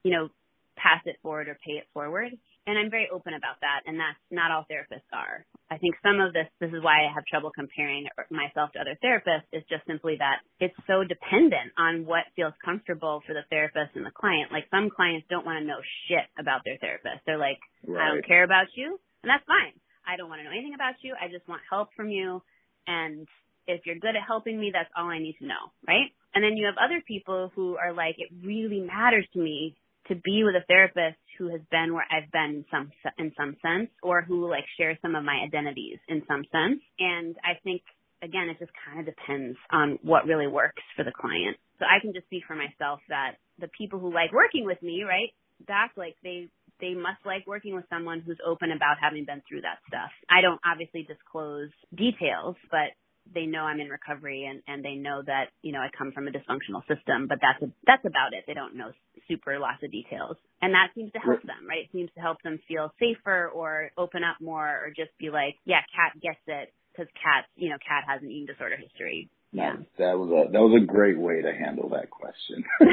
you 0.04 0.12
know, 0.12 0.28
pass 0.76 1.02
it 1.04 1.16
forward 1.22 1.48
or 1.48 1.58
pay 1.66 1.72
it 1.72 1.84
forward 1.92 2.32
and 2.66 2.78
I'm 2.78 2.90
very 2.90 3.08
open 3.08 3.34
about 3.34 3.60
that, 3.60 3.82
and 3.86 3.98
that's 3.98 4.20
not 4.30 4.50
all 4.50 4.66
therapists 4.70 5.08
are. 5.12 5.44
I 5.70 5.78
think 5.78 5.96
some 6.02 6.20
of 6.20 6.32
this, 6.32 6.46
this 6.60 6.70
is 6.72 6.82
why 6.82 7.06
I 7.06 7.12
have 7.14 7.24
trouble 7.24 7.50
comparing 7.54 8.06
myself 8.30 8.72
to 8.72 8.80
other 8.80 8.98
therapists, 9.02 9.48
is 9.52 9.64
just 9.68 9.86
simply 9.86 10.16
that 10.18 10.44
it's 10.60 10.76
so 10.86 11.04
dependent 11.04 11.72
on 11.78 12.04
what 12.04 12.28
feels 12.36 12.54
comfortable 12.64 13.22
for 13.26 13.32
the 13.32 13.46
therapist 13.48 13.96
and 13.96 14.04
the 14.04 14.14
client. 14.14 14.52
Like 14.52 14.68
some 14.70 14.90
clients 14.90 15.26
don't 15.30 15.46
want 15.46 15.58
to 15.62 15.66
know 15.66 15.80
shit 16.08 16.28
about 16.38 16.62
their 16.64 16.76
therapist. 16.78 17.24
They're 17.24 17.40
like, 17.40 17.58
right. 17.86 18.02
I 18.02 18.08
don't 18.12 18.26
care 18.26 18.44
about 18.44 18.66
you, 18.76 19.00
and 19.22 19.28
that's 19.30 19.46
fine. 19.46 19.72
I 20.06 20.16
don't 20.16 20.28
want 20.28 20.40
to 20.40 20.44
know 20.44 20.52
anything 20.52 20.74
about 20.74 21.00
you. 21.02 21.14
I 21.16 21.28
just 21.28 21.48
want 21.48 21.62
help 21.68 21.90
from 21.96 22.08
you, 22.08 22.42
and 22.86 23.26
if 23.66 23.86
you're 23.86 23.98
good 23.98 24.16
at 24.16 24.26
helping 24.26 24.58
me, 24.58 24.70
that's 24.72 24.90
all 24.96 25.08
I 25.08 25.18
need 25.18 25.36
to 25.38 25.46
know, 25.46 25.70
right? 25.86 26.10
And 26.34 26.42
then 26.42 26.56
you 26.56 26.66
have 26.66 26.76
other 26.82 27.02
people 27.06 27.52
who 27.54 27.76
are 27.76 27.92
like, 27.92 28.16
it 28.18 28.30
really 28.44 28.80
matters 28.80 29.26
to 29.34 29.38
me 29.38 29.76
to 30.10 30.16
be 30.16 30.42
with 30.44 30.54
a 30.54 30.66
therapist 30.66 31.16
who 31.38 31.48
has 31.48 31.62
been 31.70 31.94
where 31.94 32.06
I've 32.10 32.30
been 32.30 32.62
in 32.62 32.64
some 32.70 32.90
in 33.18 33.32
some 33.38 33.56
sense, 33.62 33.88
or 34.02 34.22
who 34.22 34.50
like 34.50 34.64
shares 34.76 34.98
some 35.00 35.14
of 35.14 35.24
my 35.24 35.40
identities 35.46 35.98
in 36.08 36.22
some 36.28 36.44
sense. 36.52 36.82
And 36.98 37.36
I 37.42 37.58
think 37.64 37.82
again, 38.22 38.50
it 38.50 38.58
just 38.58 38.72
kind 38.84 39.00
of 39.00 39.06
depends 39.06 39.56
on 39.70 39.98
what 40.02 40.26
really 40.26 40.46
works 40.46 40.82
for 40.96 41.04
the 41.04 41.12
client. 41.12 41.56
So 41.78 41.86
I 41.86 42.00
can 42.02 42.12
just 42.12 42.26
speak 42.26 42.44
for 42.46 42.54
myself 42.54 43.00
that 43.08 43.36
the 43.58 43.68
people 43.68 43.98
who 43.98 44.12
like 44.12 44.32
working 44.32 44.66
with 44.66 44.82
me, 44.82 45.02
right, 45.02 45.32
that's 45.66 45.96
like 45.96 46.16
they 46.22 46.48
they 46.80 46.94
must 46.94 47.24
like 47.24 47.46
working 47.46 47.74
with 47.74 47.84
someone 47.88 48.20
who's 48.20 48.38
open 48.44 48.72
about 48.72 48.96
having 49.00 49.24
been 49.24 49.42
through 49.48 49.62
that 49.62 49.78
stuff. 49.88 50.10
I 50.28 50.40
don't 50.40 50.60
obviously 50.64 51.02
disclose 51.04 51.70
details, 51.94 52.56
but 52.70 52.96
they 53.34 53.46
know 53.46 53.60
I'm 53.60 53.80
in 53.80 53.88
recovery 53.88 54.44
and, 54.44 54.62
and 54.66 54.84
they 54.84 54.94
know 54.94 55.22
that, 55.26 55.46
you 55.62 55.72
know, 55.72 55.80
I 55.80 55.88
come 55.96 56.12
from 56.12 56.28
a 56.28 56.30
dysfunctional 56.30 56.82
system, 56.88 57.26
but 57.28 57.38
that's, 57.40 57.62
a, 57.62 57.70
that's 57.86 58.04
about 58.04 58.32
it. 58.32 58.44
They 58.46 58.54
don't 58.54 58.76
know 58.76 58.92
super 59.28 59.58
lots 59.58 59.82
of 59.82 59.92
details. 59.92 60.36
And 60.62 60.74
that 60.74 60.88
seems 60.94 61.12
to 61.12 61.18
help 61.18 61.42
them, 61.42 61.66
right? 61.68 61.84
It 61.84 61.90
seems 61.92 62.10
to 62.14 62.20
help 62.20 62.40
them 62.42 62.58
feel 62.68 62.92
safer 62.98 63.48
or 63.48 63.90
open 63.96 64.22
up 64.24 64.40
more 64.40 64.68
or 64.68 64.92
just 64.94 65.16
be 65.18 65.30
like, 65.30 65.56
yeah, 65.64 65.80
Kat 65.94 66.20
gets 66.20 66.40
it 66.46 66.72
because 66.92 67.08
Kat, 67.14 67.46
you 67.56 67.70
know, 67.70 67.78
Kat 67.78 68.04
has 68.06 68.22
an 68.22 68.30
eating 68.30 68.46
disorder 68.46 68.76
history. 68.76 69.30
Yeah. 69.52 69.76
That, 69.76 69.86
that 69.98 70.18
was 70.18 70.30
a 70.30 70.46
that 70.52 70.62
was 70.62 70.80
a 70.80 70.84
great 70.86 71.18
way 71.18 71.42
to 71.42 71.52
handle 71.52 71.88
that 71.90 72.08
question. 72.10 72.62
yeah, 72.80 72.86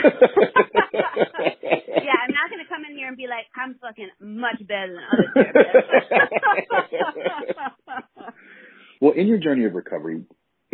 I'm 2.17 2.33
not 2.33 2.49
gonna 2.49 2.65
come 2.67 2.83
in 2.89 2.97
here 2.97 3.07
and 3.07 3.17
be 3.17 3.27
like, 3.27 3.45
I'm 3.53 3.75
fucking 3.77 4.09
much 4.19 4.57
better 4.65 4.97
than 4.97 5.05
other 5.05 5.29
therapists. 5.37 6.17
Well, 9.01 9.13
in 9.13 9.27
your 9.27 9.37
journey 9.37 9.65
of 9.65 9.73
recovery, 9.73 10.23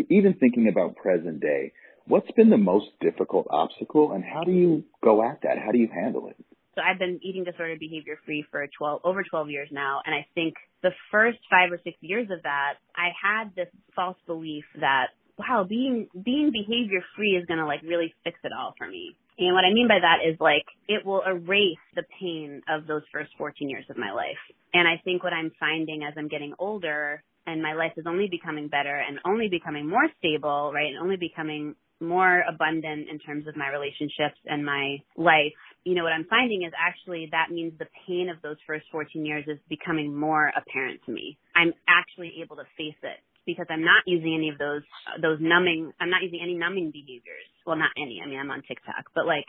even 0.09 0.33
thinking 0.35 0.67
about 0.67 0.95
present 0.95 1.39
day, 1.39 1.73
what's 2.07 2.29
been 2.31 2.49
the 2.49 2.57
most 2.57 2.87
difficult 3.01 3.47
obstacle 3.49 4.11
and 4.13 4.23
how 4.23 4.43
do 4.43 4.51
you 4.51 4.83
go 5.03 5.23
at 5.23 5.41
that? 5.43 5.57
How 5.63 5.71
do 5.71 5.77
you 5.77 5.89
handle 5.93 6.27
it? 6.29 6.35
So 6.75 6.81
I've 6.81 6.97
been 6.97 7.19
eating 7.21 7.43
disorder 7.43 7.75
behavior 7.79 8.17
free 8.25 8.45
for 8.49 8.65
12, 8.77 9.01
over 9.03 9.23
12 9.23 9.49
years 9.49 9.69
now. 9.71 10.01
And 10.05 10.15
I 10.15 10.25
think 10.33 10.55
the 10.81 10.89
first 11.11 11.37
five 11.49 11.71
or 11.71 11.79
six 11.83 11.97
years 12.01 12.29
of 12.31 12.41
that, 12.43 12.75
I 12.95 13.09
had 13.13 13.55
this 13.55 13.67
false 13.95 14.17
belief 14.25 14.63
that, 14.79 15.07
wow, 15.37 15.65
being, 15.67 16.07
being 16.13 16.51
behavior 16.51 17.03
free 17.15 17.37
is 17.39 17.45
going 17.45 17.59
to 17.59 17.65
like 17.65 17.81
really 17.83 18.13
fix 18.23 18.39
it 18.43 18.51
all 18.57 18.73
for 18.77 18.87
me. 18.87 19.15
And 19.37 19.53
what 19.53 19.65
I 19.65 19.73
mean 19.73 19.87
by 19.87 19.99
that 20.01 20.27
is 20.27 20.39
like, 20.39 20.65
it 20.87 21.05
will 21.05 21.21
erase 21.25 21.77
the 21.95 22.03
pain 22.19 22.61
of 22.67 22.87
those 22.87 23.01
first 23.11 23.31
14 23.37 23.69
years 23.69 23.85
of 23.89 23.97
my 23.97 24.11
life. 24.11 24.41
And 24.73 24.87
I 24.87 25.01
think 25.03 25.23
what 25.23 25.33
I'm 25.33 25.51
finding 25.59 26.03
as 26.03 26.13
I'm 26.17 26.27
getting 26.27 26.53
older 26.57 27.23
and 27.45 27.61
my 27.61 27.73
life 27.73 27.93
is 27.97 28.05
only 28.07 28.27
becoming 28.29 28.67
better 28.67 28.95
and 28.95 29.19
only 29.25 29.47
becoming 29.49 29.87
more 29.87 30.07
stable, 30.19 30.71
right? 30.73 30.87
And 30.87 30.97
only 30.99 31.17
becoming 31.17 31.75
more 31.99 32.43
abundant 32.47 33.07
in 33.09 33.19
terms 33.19 33.47
of 33.47 33.55
my 33.55 33.69
relationships 33.69 34.37
and 34.45 34.65
my 34.65 34.97
life. 35.17 35.55
You 35.85 35.95
know, 35.95 36.03
what 36.03 36.13
I'm 36.13 36.27
finding 36.29 36.63
is 36.63 36.73
actually 36.77 37.29
that 37.31 37.51
means 37.51 37.73
the 37.79 37.87
pain 38.07 38.29
of 38.29 38.41
those 38.41 38.57
first 38.67 38.85
14 38.91 39.25
years 39.25 39.45
is 39.47 39.59
becoming 39.69 40.15
more 40.15 40.51
apparent 40.55 41.01
to 41.05 41.11
me. 41.11 41.37
I'm 41.55 41.73
actually 41.87 42.43
able 42.43 42.57
to 42.57 42.67
face 42.77 42.99
it 43.03 43.19
because 43.45 43.67
I'm 43.69 43.83
not 43.83 44.03
using 44.05 44.35
any 44.35 44.49
of 44.49 44.57
those, 44.57 44.83
those 45.21 45.37
numbing, 45.41 45.91
I'm 45.99 46.09
not 46.09 46.23
using 46.23 46.39
any 46.41 46.55
numbing 46.55 46.91
behaviors. 46.91 47.47
Well, 47.65 47.75
not 47.75 47.91
any. 47.97 48.21
I 48.23 48.27
mean, 48.27 48.39
I'm 48.39 48.51
on 48.51 48.63
TikTok, 48.67 49.11
but 49.15 49.25
like, 49.25 49.45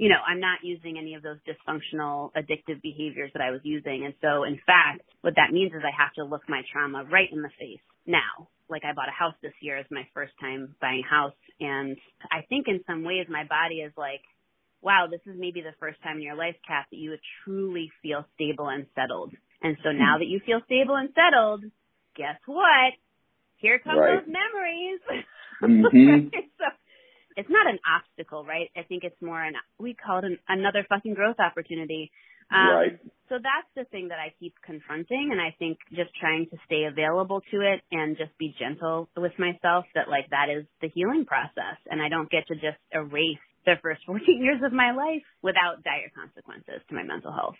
you 0.00 0.08
know, 0.08 0.16
I'm 0.26 0.40
not 0.40 0.64
using 0.64 0.96
any 0.96 1.12
of 1.12 1.22
those 1.22 1.36
dysfunctional 1.44 2.32
addictive 2.32 2.80
behaviors 2.80 3.30
that 3.34 3.42
I 3.42 3.50
was 3.50 3.60
using. 3.64 4.08
And 4.08 4.14
so 4.22 4.44
in 4.44 4.56
fact, 4.64 5.04
what 5.20 5.36
that 5.36 5.52
means 5.52 5.72
is 5.76 5.82
I 5.84 5.92
have 5.92 6.14
to 6.14 6.24
look 6.24 6.48
my 6.48 6.62
trauma 6.72 7.04
right 7.04 7.28
in 7.30 7.42
the 7.42 7.52
face 7.60 7.84
now. 8.06 8.48
Like 8.70 8.80
I 8.88 8.94
bought 8.94 9.12
a 9.12 9.12
house 9.12 9.34
this 9.42 9.52
year 9.60 9.76
as 9.76 9.84
my 9.90 10.08
first 10.14 10.32
time 10.40 10.74
buying 10.80 11.02
a 11.04 11.10
house. 11.14 11.36
And 11.60 11.98
I 12.32 12.48
think 12.48 12.64
in 12.66 12.80
some 12.86 13.04
ways 13.04 13.26
my 13.28 13.44
body 13.44 13.84
is 13.84 13.92
like, 13.98 14.24
wow, 14.80 15.04
this 15.10 15.20
is 15.26 15.36
maybe 15.38 15.60
the 15.60 15.76
first 15.78 16.02
time 16.02 16.16
in 16.16 16.22
your 16.22 16.36
life, 16.36 16.56
Kat, 16.66 16.86
that 16.90 16.96
you 16.96 17.10
would 17.10 17.26
truly 17.44 17.92
feel 18.02 18.24
stable 18.36 18.68
and 18.72 18.86
settled. 18.94 19.34
And 19.60 19.76
so 19.84 19.92
now 19.92 20.16
that 20.16 20.32
you 20.32 20.40
feel 20.46 20.64
stable 20.64 20.96
and 20.96 21.10
settled, 21.12 21.68
guess 22.16 22.40
what? 22.46 22.96
Here 23.60 23.78
come 23.84 23.98
right. 23.98 24.24
those 24.24 24.32
memories. 24.32 25.00
Mm-hmm. 25.60 26.28
so 26.56 26.64
it's 27.36 27.50
not 27.50 27.66
an 27.68 27.78
obstacle, 27.86 28.44
right? 28.44 28.70
I 28.76 28.82
think 28.82 29.04
it's 29.04 29.20
more 29.20 29.42
an 29.42 29.54
we 29.78 29.94
call 29.94 30.18
it 30.18 30.24
an, 30.24 30.38
another 30.48 30.84
fucking 30.88 31.14
growth 31.14 31.38
opportunity. 31.38 32.10
Um, 32.50 32.74
right. 32.74 32.98
So 33.28 33.36
that's 33.38 33.70
the 33.76 33.84
thing 33.84 34.08
that 34.08 34.18
I 34.18 34.34
keep 34.40 34.54
confronting, 34.66 35.28
and 35.30 35.40
I 35.40 35.54
think 35.58 35.78
just 35.94 36.10
trying 36.18 36.46
to 36.50 36.56
stay 36.66 36.84
available 36.90 37.42
to 37.52 37.60
it 37.60 37.80
and 37.92 38.16
just 38.16 38.36
be 38.38 38.54
gentle 38.58 39.08
with 39.16 39.32
myself. 39.38 39.84
That 39.94 40.08
like 40.08 40.30
that 40.30 40.50
is 40.50 40.66
the 40.80 40.88
healing 40.88 41.24
process, 41.26 41.78
and 41.88 42.02
I 42.02 42.08
don't 42.08 42.30
get 42.30 42.48
to 42.48 42.54
just 42.54 42.78
erase 42.92 43.38
the 43.66 43.74
first 43.82 44.02
14 44.06 44.42
years 44.42 44.60
of 44.64 44.72
my 44.72 44.92
life 44.92 45.22
without 45.42 45.84
dire 45.84 46.10
consequences 46.14 46.82
to 46.88 46.94
my 46.94 47.04
mental 47.04 47.32
health. 47.32 47.56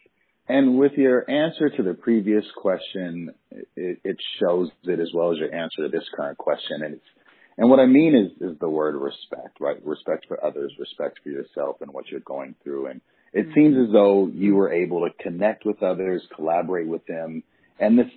And 0.48 0.76
with 0.76 0.92
your 0.94 1.30
answer 1.30 1.70
to 1.70 1.82
the 1.84 1.94
previous 1.94 2.44
question, 2.56 3.32
it, 3.76 4.00
it 4.02 4.16
shows 4.40 4.70
it 4.82 4.98
as 4.98 5.10
well 5.14 5.30
as 5.30 5.38
your 5.38 5.54
answer 5.54 5.82
to 5.84 5.88
this 5.88 6.02
current 6.16 6.38
question, 6.38 6.82
and 6.82 6.94
it's 6.94 7.04
and 7.56 7.68
what 7.68 7.80
I 7.80 7.86
mean 7.86 8.14
is, 8.14 8.50
is 8.50 8.58
the 8.58 8.68
word 8.68 8.94
respect, 8.94 9.60
right? 9.60 9.76
Respect 9.84 10.26
for 10.26 10.42
others, 10.44 10.72
respect 10.78 11.20
for 11.22 11.30
yourself 11.30 11.76
and 11.80 11.92
what 11.92 12.08
you're 12.08 12.20
going 12.20 12.54
through. 12.62 12.86
And 12.86 13.00
it 13.32 13.46
mm-hmm. 13.46 13.54
seems 13.54 13.88
as 13.88 13.92
though 13.92 14.30
you 14.32 14.54
were 14.54 14.72
able 14.72 15.06
to 15.08 15.22
connect 15.22 15.64
with 15.64 15.82
others, 15.82 16.22
collaborate 16.34 16.86
with 16.86 17.04
them, 17.06 17.42
and 17.78 17.98
this 17.98 18.10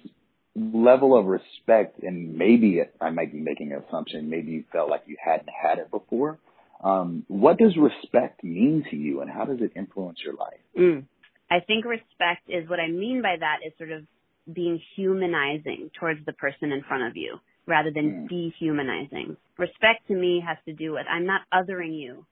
level 0.56 1.18
of 1.18 1.26
respect, 1.26 2.04
and 2.04 2.36
maybe 2.38 2.82
I 3.02 3.10
might 3.10 3.32
be 3.32 3.40
making 3.40 3.72
an 3.72 3.84
assumption, 3.88 4.30
maybe 4.30 4.52
you 4.52 4.64
felt 4.72 4.90
like 4.90 5.04
you 5.08 5.18
hadn't 5.24 5.50
had 5.50 5.80
it 5.80 5.90
before. 5.90 6.38
Um, 6.84 7.24
what 7.28 7.58
does 7.58 7.76
respect 7.78 8.44
mean 8.44 8.86
to 8.92 8.96
you 8.96 9.22
and 9.22 9.32
how 9.32 9.46
does 9.46 9.60
it 9.62 9.72
influence 9.76 10.20
your 10.24 10.36
life? 10.36 10.60
Mm. 10.78 11.06
I 11.50 11.60
think 11.62 11.86
respect 11.86 12.50
is 12.50 12.70
what 12.70 12.80
I 12.80 12.88
mean 12.88 13.22
by 13.22 13.36
that 13.40 13.60
is 13.66 13.74
sort 13.78 13.92
of 13.92 14.04
being 14.52 14.82
humanizing 14.96 15.92
towards 16.00 16.26
the 16.26 16.34
person 16.34 16.72
in 16.72 16.84
front 16.84 17.04
of 17.04 17.16
you 17.16 17.40
rather 17.66 17.92
than 17.92 18.28
mm. 18.28 18.30
dehumanizing. 18.30 19.38
Respect 19.58 20.08
to 20.08 20.14
me 20.16 20.44
has 20.46 20.58
to 20.66 20.74
do 20.74 20.94
with 20.94 21.06
I'm 21.10 21.26
not 21.26 21.42
othering 21.54 22.00
you. 22.00 22.26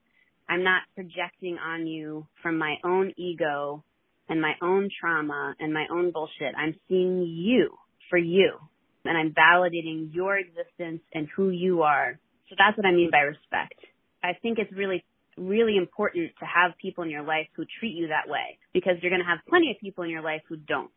I'm 0.50 0.64
not 0.64 0.82
projecting 0.96 1.58
on 1.58 1.88
you 1.88 2.28
from 2.42 2.58
my 2.58 2.76
own 2.84 3.14
ego 3.18 3.84
and 4.28 4.42
my 4.42 4.54
own 4.62 4.90
trauma 5.00 5.56
and 5.60 5.74
my 5.74 5.86
own 5.92 6.12
bullshit. 6.12 6.54
I'm 6.58 6.76
seeing 6.88 7.22
you 7.22 7.78
for 8.10 8.18
you 8.18 8.58
and 9.06 9.18
I'm 9.18 9.34
validating 9.34 10.14
your 10.14 10.38
existence 10.38 11.02
and 11.14 11.28
who 11.36 11.50
you 11.50 11.84
are. 11.84 12.20
So 12.50 12.56
that's 12.58 12.78
what 12.78 12.86
I 12.86 12.92
mean 12.92 13.10
by 13.12 13.20
respect. 13.20 13.76
I 14.24 14.34
think 14.42 14.60
it's 14.60 14.72
really, 14.74 15.04
really 15.38 15.78
important 15.78 16.32
to 16.40 16.46
have 16.46 16.78
people 16.82 17.04
in 17.04 17.10
your 17.10 17.24
life 17.24 17.48
who 17.56 17.64
treat 17.80 17.96
you 17.96 18.10
that 18.10 18.30
way 18.30 18.60
because 18.74 18.94
you're 19.02 19.10
going 19.10 19.24
to 19.24 19.28
have 19.28 19.40
plenty 19.50 19.72
of 19.72 19.80
people 19.80 20.04
in 20.04 20.10
your 20.10 20.22
life 20.22 20.42
who 20.50 20.58
don't 20.58 20.92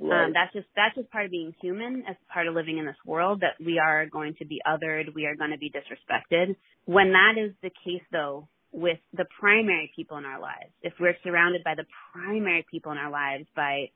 Right. 0.00 0.26
Um, 0.26 0.32
that's 0.32 0.52
just 0.52 0.66
that's 0.76 0.94
just 0.94 1.10
part 1.10 1.24
of 1.24 1.30
being 1.30 1.54
human, 1.60 2.04
as 2.08 2.16
part 2.32 2.46
of 2.46 2.54
living 2.54 2.78
in 2.78 2.86
this 2.86 2.96
world. 3.04 3.40
That 3.40 3.64
we 3.64 3.78
are 3.78 4.06
going 4.06 4.34
to 4.38 4.44
be 4.44 4.60
othered, 4.66 5.14
we 5.14 5.26
are 5.26 5.34
going 5.34 5.50
to 5.50 5.58
be 5.58 5.70
disrespected. 5.70 6.54
When 6.84 7.12
that 7.12 7.34
is 7.36 7.52
the 7.62 7.70
case, 7.70 8.04
though, 8.12 8.48
with 8.70 8.98
the 9.12 9.24
primary 9.40 9.90
people 9.96 10.16
in 10.16 10.24
our 10.24 10.40
lives, 10.40 10.70
if 10.82 10.92
we're 11.00 11.16
surrounded 11.24 11.64
by 11.64 11.74
the 11.74 11.84
primary 12.12 12.64
people 12.70 12.92
in 12.92 12.98
our 12.98 13.10
lives, 13.10 13.46
by 13.56 13.90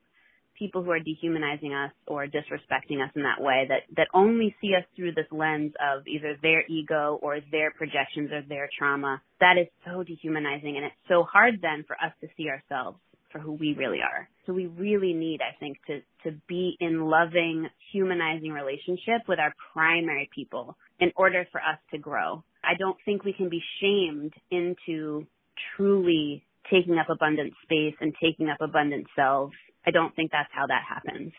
people 0.59 0.83
who 0.83 0.91
are 0.91 0.99
dehumanizing 0.99 1.73
us 1.73 1.91
or 2.05 2.27
disrespecting 2.27 3.01
us 3.01 3.11
in 3.15 3.23
that 3.23 3.41
way, 3.41 3.65
that 3.69 3.83
that 3.95 4.07
only 4.13 4.53
see 4.59 4.75
us 4.77 4.83
through 4.97 5.13
this 5.13 5.27
lens 5.31 5.71
of 5.79 6.05
either 6.05 6.37
their 6.41 6.65
ego 6.67 7.17
or 7.21 7.39
their 7.49 7.71
projections 7.71 8.29
or 8.29 8.41
their 8.41 8.69
trauma, 8.77 9.21
that 9.39 9.55
is 9.57 9.67
so 9.85 10.03
dehumanizing, 10.03 10.75
and 10.75 10.85
it's 10.85 10.95
so 11.07 11.23
hard 11.23 11.59
then 11.61 11.85
for 11.87 11.95
us 11.95 12.11
to 12.19 12.27
see 12.35 12.49
ourselves 12.49 12.97
for 13.33 13.39
who 13.39 13.51
we 13.51 13.73
really 13.73 13.99
are. 13.99 14.29
So 14.45 14.53
we 14.53 14.67
really 14.67 15.13
need, 15.13 15.41
I 15.41 15.57
think, 15.59 15.77
to, 15.87 15.99
to 16.23 16.37
be 16.47 16.77
in 16.79 17.01
loving, 17.01 17.67
humanizing 17.91 18.51
relationship 18.51 19.27
with 19.27 19.39
our 19.39 19.53
primary 19.73 20.29
people 20.33 20.77
in 20.99 21.11
order 21.17 21.45
for 21.51 21.59
us 21.59 21.79
to 21.91 21.97
grow. 21.97 22.43
I 22.63 22.75
don't 22.79 22.97
think 23.03 23.25
we 23.25 23.33
can 23.33 23.49
be 23.49 23.61
shamed 23.81 24.33
into 24.51 25.27
truly 25.75 26.45
taking 26.71 26.97
up 26.97 27.09
abundant 27.09 27.53
space 27.63 27.95
and 27.99 28.13
taking 28.21 28.49
up 28.49 28.61
abundant 28.61 29.07
selves. 29.15 29.53
I 29.85 29.91
don't 29.91 30.15
think 30.15 30.31
that's 30.31 30.49
how 30.53 30.67
that 30.67 30.83
happens. 30.87 31.33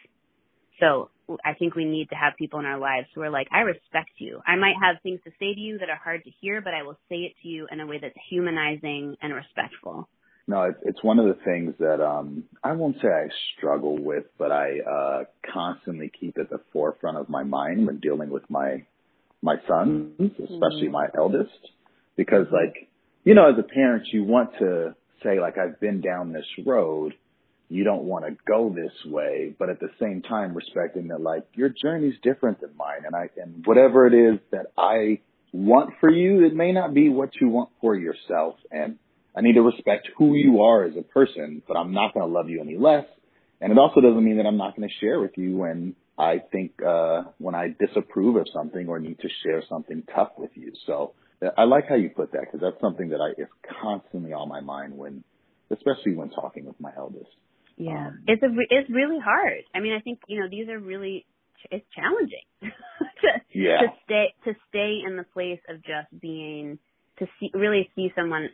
So 0.81 1.11
I 1.45 1.55
think 1.55 1.75
we 1.75 1.85
need 1.85 2.11
to 2.11 2.17
have 2.17 2.35
people 2.37 2.59
in 2.59 2.67
our 2.67 2.79
lives 2.79 3.07
who 3.15 3.23
are 3.23 3.31
like, 3.31 3.49
I 3.53 3.61
respect 3.61 4.11
you. 4.19 4.41
I 4.47 4.57
might 4.57 4.75
have 4.83 4.97
things 5.03 5.21
to 5.25 5.31
say 5.39 5.55
to 5.55 5.61
you 5.61 5.79
that 5.79 5.89
are 5.89 6.01
hard 6.03 6.25
to 6.25 6.31
hear, 6.41 6.61
but 6.61 6.75
I 6.75 6.83
will 6.83 6.99
say 7.09 7.17
it 7.17 7.33
to 7.43 7.49
you 7.49 7.67
in 7.71 7.81
a 7.81 7.87
way 7.87 7.99
that's 8.03 8.15
humanizing 8.29 9.17
and 9.23 9.33
respectful. 9.33 10.09
No, 10.47 10.65
it's 10.65 10.79
it's 10.83 11.03
one 11.03 11.19
of 11.19 11.27
the 11.27 11.43
things 11.43 11.75
that 11.79 12.05
um 12.05 12.45
I 12.63 12.73
won't 12.73 12.97
say 13.01 13.09
I 13.09 13.29
struggle 13.57 13.97
with, 13.99 14.25
but 14.39 14.53
I 14.53 14.81
uh 14.81 15.25
constantly 15.53 16.11
keep 16.21 16.39
at 16.39 16.51
the 16.51 16.61
forefront 16.73 17.17
of 17.17 17.29
my 17.29 17.45
mind 17.45 17.87
when 17.87 17.99
dealing 17.99 18.31
with 18.31 18.49
my 18.51 18.85
my 19.43 19.57
sons, 19.67 20.13
especially 20.21 20.85
mm-hmm. 20.85 20.93
my 20.93 21.07
eldest, 21.17 21.51
because 22.17 22.47
like 22.53 22.89
you 23.25 23.35
know, 23.35 23.49
as 23.51 23.59
a 23.59 23.63
parent, 23.63 24.09
you 24.13 24.25
want 24.25 24.51
to 24.59 24.95
say 25.23 25.41
like 25.41 25.57
I've 25.57 25.81
been 25.81 26.01
down 26.01 26.33
this 26.33 26.47
road. 26.67 27.15
You 27.71 27.83
don't 27.83 28.05
want 28.05 28.27
to 28.27 28.37
go 28.47 28.69
this 28.69 28.93
way, 29.11 29.55
but 29.59 29.71
at 29.71 29.81
the 29.81 29.89
same 29.99 30.21
time, 30.21 30.55
respecting 30.55 31.09
that 31.09 31.23
like 31.23 31.45
your 31.55 31.71
journey's 31.71 32.15
different 32.23 32.61
than 32.61 32.77
mine, 32.77 33.05
and 33.07 33.17
I 33.17 33.31
and 33.41 33.65
whatever 33.65 34.07
it 34.07 34.13
is 34.13 34.39
that 34.53 34.67
I 34.77 35.21
want 35.53 35.95
for 36.01 36.11
you, 36.11 36.45
it 36.45 36.55
may 36.55 36.73
not 36.73 36.93
be 36.93 37.09
what 37.09 37.31
you 37.41 37.49
want 37.49 37.71
for 37.81 37.97
yourself, 37.97 38.57
and 38.71 38.99
I 39.37 39.41
need 39.41 39.55
to 39.55 39.63
respect 39.63 40.09
who 40.17 40.35
you 40.35 40.63
are 40.63 40.85
as 40.85 40.95
a 40.97 41.03
person, 41.03 41.63
but 41.67 41.77
I'm 41.77 41.93
not 41.93 42.15
going 42.15 42.27
to 42.27 42.33
love 42.33 42.49
you 42.49 42.61
any 42.61 42.77
less. 42.77 43.05
And 43.61 43.73
it 43.73 43.79
also 43.79 44.01
doesn't 44.01 44.25
mean 44.25 44.37
that 44.37 44.47
I'm 44.47 44.57
not 44.57 44.77
going 44.77 44.89
to 44.89 44.95
share 45.01 45.21
with 45.21 45.33
you 45.37 45.57
when 45.57 45.97
I 46.19 46.41
think, 46.53 46.73
uh, 46.87 47.25
when 47.39 47.55
I 47.55 47.75
disapprove 47.79 48.37
of 48.37 48.47
something 48.53 48.89
or 48.89 49.01
need 49.01 49.19
to 49.21 49.29
share 49.43 49.63
something 49.69 50.05
tough 50.15 50.31
with 50.39 50.51
you. 50.55 50.73
So 50.87 51.15
I 51.57 51.65
like 51.65 51.89
how 51.89 51.97
you 51.97 52.11
put 52.11 52.33
that 52.33 52.43
because 52.43 52.61
that's 52.61 52.81
something 52.81 53.09
that 53.11 53.21
I, 53.21 53.41
is 53.41 53.49
constantly 53.83 54.33
on 54.33 54.49
my 54.49 54.61
mind 54.61 54.97
when, 54.97 55.25
especially 55.71 56.15
when 56.15 56.31
talking 56.31 56.67
with 56.67 56.79
my 56.79 56.91
eldest. 56.97 57.31
Yeah. 57.77 58.09
Um, 58.09 58.21
it's 58.29 58.43
a, 58.43 58.49
it's 58.71 58.91
really 58.91 59.19
hard. 59.19 59.65
I 59.75 59.81
mean, 59.81 59.95
I 59.95 60.01
think, 60.01 60.21
you 60.29 60.41
know, 60.41 60.49
these 60.49 60.69
are 60.69 60.79
really, 60.79 61.27
it's 61.71 61.85
challenging 61.95 62.45
to, 62.63 63.59
yeah. 63.59 63.81
to 63.81 63.87
stay, 64.05 64.35
to 64.45 64.55
stay 64.69 64.99
in 65.07 65.17
the 65.17 65.25
place 65.25 65.61
of 65.69 65.79
just 65.79 66.21
being, 66.21 66.79
to 67.19 67.27
see, 67.41 67.51
really 67.55 67.91
see 67.97 68.13
someone 68.15 68.49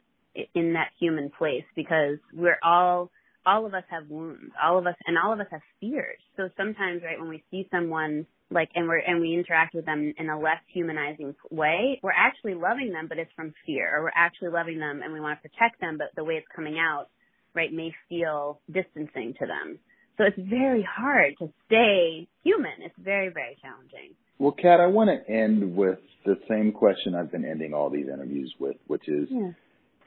in 0.54 0.74
that 0.74 0.90
human 0.98 1.30
place 1.36 1.64
because 1.74 2.18
we're 2.32 2.58
all 2.62 3.10
all 3.46 3.64
of 3.66 3.74
us 3.74 3.84
have 3.90 4.08
wounds. 4.08 4.52
All 4.62 4.78
of 4.78 4.86
us 4.86 4.94
and 5.06 5.16
all 5.18 5.32
of 5.32 5.40
us 5.40 5.46
have 5.50 5.62
fears. 5.80 6.18
So 6.36 6.48
sometimes 6.56 7.02
right 7.02 7.18
when 7.18 7.28
we 7.28 7.42
see 7.50 7.66
someone 7.70 8.26
like 8.50 8.68
and 8.74 8.88
we're 8.88 8.98
and 8.98 9.20
we 9.20 9.34
interact 9.34 9.74
with 9.74 9.86
them 9.86 10.12
in 10.18 10.28
a 10.28 10.38
less 10.38 10.60
humanizing 10.72 11.34
way 11.50 12.00
we're 12.02 12.10
actually 12.10 12.54
loving 12.54 12.92
them 12.92 13.06
but 13.08 13.16
it's 13.16 13.30
from 13.36 13.54
fear 13.64 13.96
or 13.96 14.02
we're 14.02 14.12
actually 14.16 14.48
loving 14.48 14.80
them 14.80 15.02
and 15.04 15.12
we 15.12 15.20
want 15.20 15.40
to 15.40 15.48
protect 15.48 15.80
them 15.80 15.98
but 15.98 16.08
the 16.16 16.24
way 16.24 16.34
it's 16.34 16.48
coming 16.54 16.76
out 16.76 17.06
right 17.54 17.72
may 17.72 17.92
feel 18.08 18.60
distancing 18.66 19.34
to 19.38 19.46
them. 19.46 19.78
So 20.18 20.24
it's 20.24 20.50
very 20.50 20.86
hard 20.86 21.34
to 21.38 21.48
stay 21.66 22.28
human. 22.42 22.72
It's 22.80 22.94
very 22.98 23.28
very 23.28 23.56
challenging. 23.62 24.14
Well 24.38 24.52
kat 24.52 24.80
i 24.80 24.86
want 24.86 25.10
to 25.10 25.32
end 25.32 25.76
with 25.76 25.98
the 26.26 26.36
same 26.48 26.72
question 26.72 27.14
i've 27.14 27.30
been 27.30 27.44
ending 27.44 27.72
all 27.72 27.88
these 27.88 28.06
interviews 28.06 28.52
with 28.58 28.76
which 28.88 29.08
is 29.08 29.28
yeah 29.30 29.52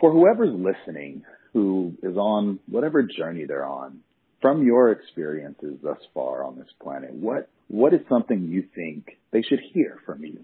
for 0.04 0.12
whoever's 0.12 0.54
listening 0.54 1.24
who 1.54 1.94
is 2.04 2.18
on 2.18 2.60
whatever 2.68 3.04
journey 3.04 3.46
they're 3.48 3.66
on, 3.66 4.02
from 4.42 4.66
your 4.66 4.92
experiences 4.92 5.78
thus 5.82 6.00
far 6.14 6.44
on 6.44 6.58
this 6.58 6.68
planet, 6.82 7.14
what 7.14 7.48
what 7.70 7.94
is 7.94 8.02
something 8.10 8.50
you 8.50 8.66
think 8.76 9.18
they 9.32 9.42
should 9.42 9.62
hear 9.74 9.98
from 10.06 10.26
you? 10.26 10.42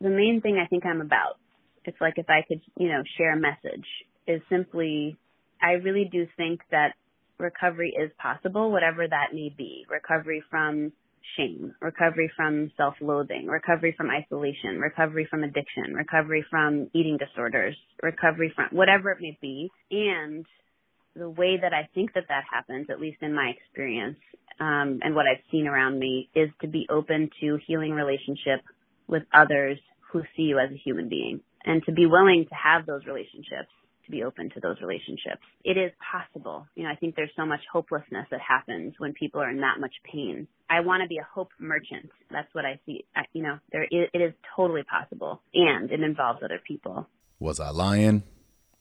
The 0.00 0.10
main 0.10 0.40
thing 0.40 0.62
I 0.64 0.68
think 0.68 0.86
I'm 0.86 1.00
about, 1.00 1.38
it's 1.84 2.00
like 2.00 2.14
if 2.18 2.30
I 2.30 2.42
could, 2.46 2.60
you 2.76 2.86
know, 2.86 3.02
share 3.18 3.32
a 3.32 3.36
message, 3.36 3.84
is 4.28 4.42
simply 4.48 5.16
I 5.60 5.72
really 5.72 6.08
do 6.10 6.28
think 6.36 6.60
that 6.70 6.90
recovery 7.36 7.92
is 8.00 8.12
possible, 8.16 8.70
whatever 8.70 9.08
that 9.08 9.34
may 9.34 9.52
be. 9.58 9.86
Recovery 9.90 10.44
from 10.48 10.92
shame, 11.36 11.74
recovery 11.80 12.30
from 12.36 12.70
self-loathing, 12.76 13.46
recovery 13.46 13.94
from 13.96 14.10
isolation, 14.10 14.78
recovery 14.78 15.26
from 15.28 15.44
addiction, 15.44 15.94
recovery 15.94 16.44
from 16.50 16.90
eating 16.94 17.18
disorders, 17.18 17.76
recovery 18.02 18.52
from 18.54 18.68
whatever 18.72 19.10
it 19.10 19.18
may 19.20 19.38
be. 19.40 19.70
And 19.90 20.44
the 21.14 21.28
way 21.28 21.58
that 21.60 21.72
I 21.72 21.88
think 21.94 22.14
that 22.14 22.24
that 22.28 22.44
happens, 22.52 22.88
at 22.90 23.00
least 23.00 23.18
in 23.22 23.34
my 23.34 23.52
experience, 23.56 24.18
um, 24.60 25.00
and 25.02 25.14
what 25.14 25.26
I've 25.26 25.42
seen 25.50 25.66
around 25.66 25.98
me, 25.98 26.28
is 26.34 26.50
to 26.60 26.68
be 26.68 26.86
open 26.90 27.30
to 27.40 27.58
healing 27.66 27.92
relationship 27.92 28.60
with 29.06 29.22
others 29.32 29.78
who 30.12 30.22
see 30.36 30.42
you 30.42 30.58
as 30.58 30.70
a 30.70 30.76
human 30.76 31.08
being 31.08 31.40
and 31.64 31.82
to 31.84 31.92
be 31.92 32.06
willing 32.06 32.46
to 32.48 32.54
have 32.54 32.86
those 32.86 33.04
relationships 33.06 33.70
be 34.10 34.22
open 34.22 34.50
to 34.50 34.60
those 34.60 34.76
relationships. 34.80 35.42
It 35.64 35.76
is 35.76 35.92
possible. 36.12 36.66
You 36.74 36.84
know, 36.84 36.90
I 36.90 36.96
think 36.96 37.16
there's 37.16 37.30
so 37.36 37.46
much 37.46 37.60
hopelessness 37.72 38.26
that 38.30 38.40
happens 38.40 38.94
when 38.98 39.12
people 39.12 39.40
are 39.40 39.50
in 39.50 39.60
that 39.60 39.80
much 39.80 39.94
pain. 40.10 40.46
I 40.68 40.80
want 40.80 41.02
to 41.02 41.08
be 41.08 41.18
a 41.18 41.26
hope 41.34 41.50
merchant. 41.58 42.10
That's 42.30 42.52
what 42.54 42.64
I 42.64 42.78
see. 42.86 43.04
I, 43.14 43.22
you 43.32 43.42
know, 43.42 43.58
there 43.72 43.84
is, 43.84 44.08
it 44.12 44.20
is 44.20 44.32
totally 44.56 44.82
possible, 44.82 45.40
and 45.54 45.90
it 45.90 46.00
involves 46.00 46.40
other 46.42 46.60
people. 46.66 47.08
Was 47.38 47.60
I 47.60 47.70
lying? 47.70 48.22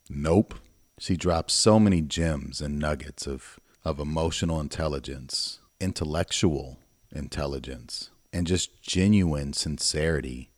Nope. 0.10 0.56
She 1.00 1.15
dropped 1.15 1.52
so 1.52 1.80
many 1.80 2.02
gems 2.02 2.62
and 2.62 2.78
nuggets 2.78 3.26
of 3.26 3.60
of 3.86 4.00
emotional 4.00 4.60
intelligence, 4.60 5.60
intellectual 5.80 6.80
intelligence, 7.12 8.10
and 8.34 8.46
just 8.46 8.82
genuine 8.82 9.54
sincerity 9.54 10.52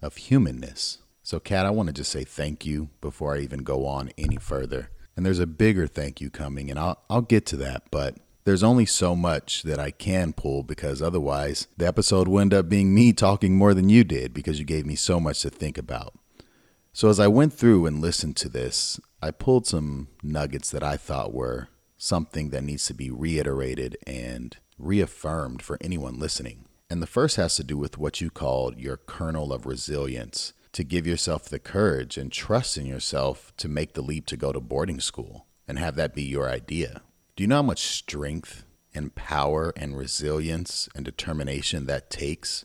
of 0.00 0.16
humanness. 0.16 0.98
So, 1.24 1.38
Kat, 1.38 1.66
I 1.66 1.70
want 1.70 1.86
to 1.86 1.92
just 1.92 2.10
say 2.10 2.24
thank 2.24 2.66
you 2.66 2.90
before 3.00 3.36
I 3.36 3.40
even 3.40 3.60
go 3.60 3.86
on 3.86 4.10
any 4.18 4.36
further. 4.36 4.90
And 5.16 5.24
there's 5.24 5.38
a 5.38 5.46
bigger 5.46 5.86
thank 5.86 6.20
you 6.20 6.30
coming, 6.30 6.68
and 6.68 6.78
I'll, 6.78 6.98
I'll 7.08 7.22
get 7.22 7.46
to 7.46 7.56
that. 7.58 7.84
But 7.92 8.16
there's 8.44 8.64
only 8.64 8.86
so 8.86 9.14
much 9.14 9.62
that 9.62 9.78
I 9.78 9.92
can 9.92 10.32
pull 10.32 10.64
because 10.64 11.00
otherwise 11.00 11.68
the 11.76 11.86
episode 11.86 12.26
will 12.26 12.40
end 12.40 12.52
up 12.52 12.68
being 12.68 12.92
me 12.92 13.12
talking 13.12 13.54
more 13.54 13.72
than 13.72 13.88
you 13.88 14.02
did 14.02 14.34
because 14.34 14.58
you 14.58 14.64
gave 14.64 14.84
me 14.84 14.96
so 14.96 15.20
much 15.20 15.42
to 15.42 15.50
think 15.50 15.78
about. 15.78 16.14
So, 16.92 17.08
as 17.08 17.20
I 17.20 17.28
went 17.28 17.52
through 17.52 17.86
and 17.86 18.00
listened 18.00 18.36
to 18.38 18.48
this, 18.48 18.98
I 19.22 19.30
pulled 19.30 19.66
some 19.66 20.08
nuggets 20.24 20.70
that 20.70 20.82
I 20.82 20.96
thought 20.96 21.32
were 21.32 21.68
something 21.96 22.50
that 22.50 22.64
needs 22.64 22.86
to 22.86 22.94
be 22.94 23.12
reiterated 23.12 23.96
and 24.08 24.56
reaffirmed 24.76 25.62
for 25.62 25.78
anyone 25.80 26.18
listening. 26.18 26.64
And 26.90 27.00
the 27.00 27.06
first 27.06 27.36
has 27.36 27.54
to 27.56 27.64
do 27.64 27.78
with 27.78 27.96
what 27.96 28.20
you 28.20 28.28
called 28.28 28.76
your 28.76 28.96
kernel 28.96 29.52
of 29.52 29.66
resilience 29.66 30.52
to 30.72 30.84
give 30.84 31.06
yourself 31.06 31.48
the 31.48 31.58
courage 31.58 32.16
and 32.16 32.32
trust 32.32 32.76
in 32.76 32.86
yourself 32.86 33.52
to 33.58 33.68
make 33.68 33.92
the 33.92 34.02
leap 34.02 34.26
to 34.26 34.36
go 34.36 34.52
to 34.52 34.60
boarding 34.60 35.00
school 35.00 35.46
and 35.68 35.78
have 35.78 35.96
that 35.96 36.14
be 36.14 36.22
your 36.22 36.48
idea. 36.48 37.02
Do 37.36 37.42
you 37.42 37.48
know 37.48 37.56
how 37.56 37.62
much 37.62 37.80
strength 37.80 38.64
and 38.94 39.14
power 39.14 39.72
and 39.76 39.96
resilience 39.96 40.88
and 40.94 41.04
determination 41.04 41.86
that 41.86 42.10
takes 42.10 42.64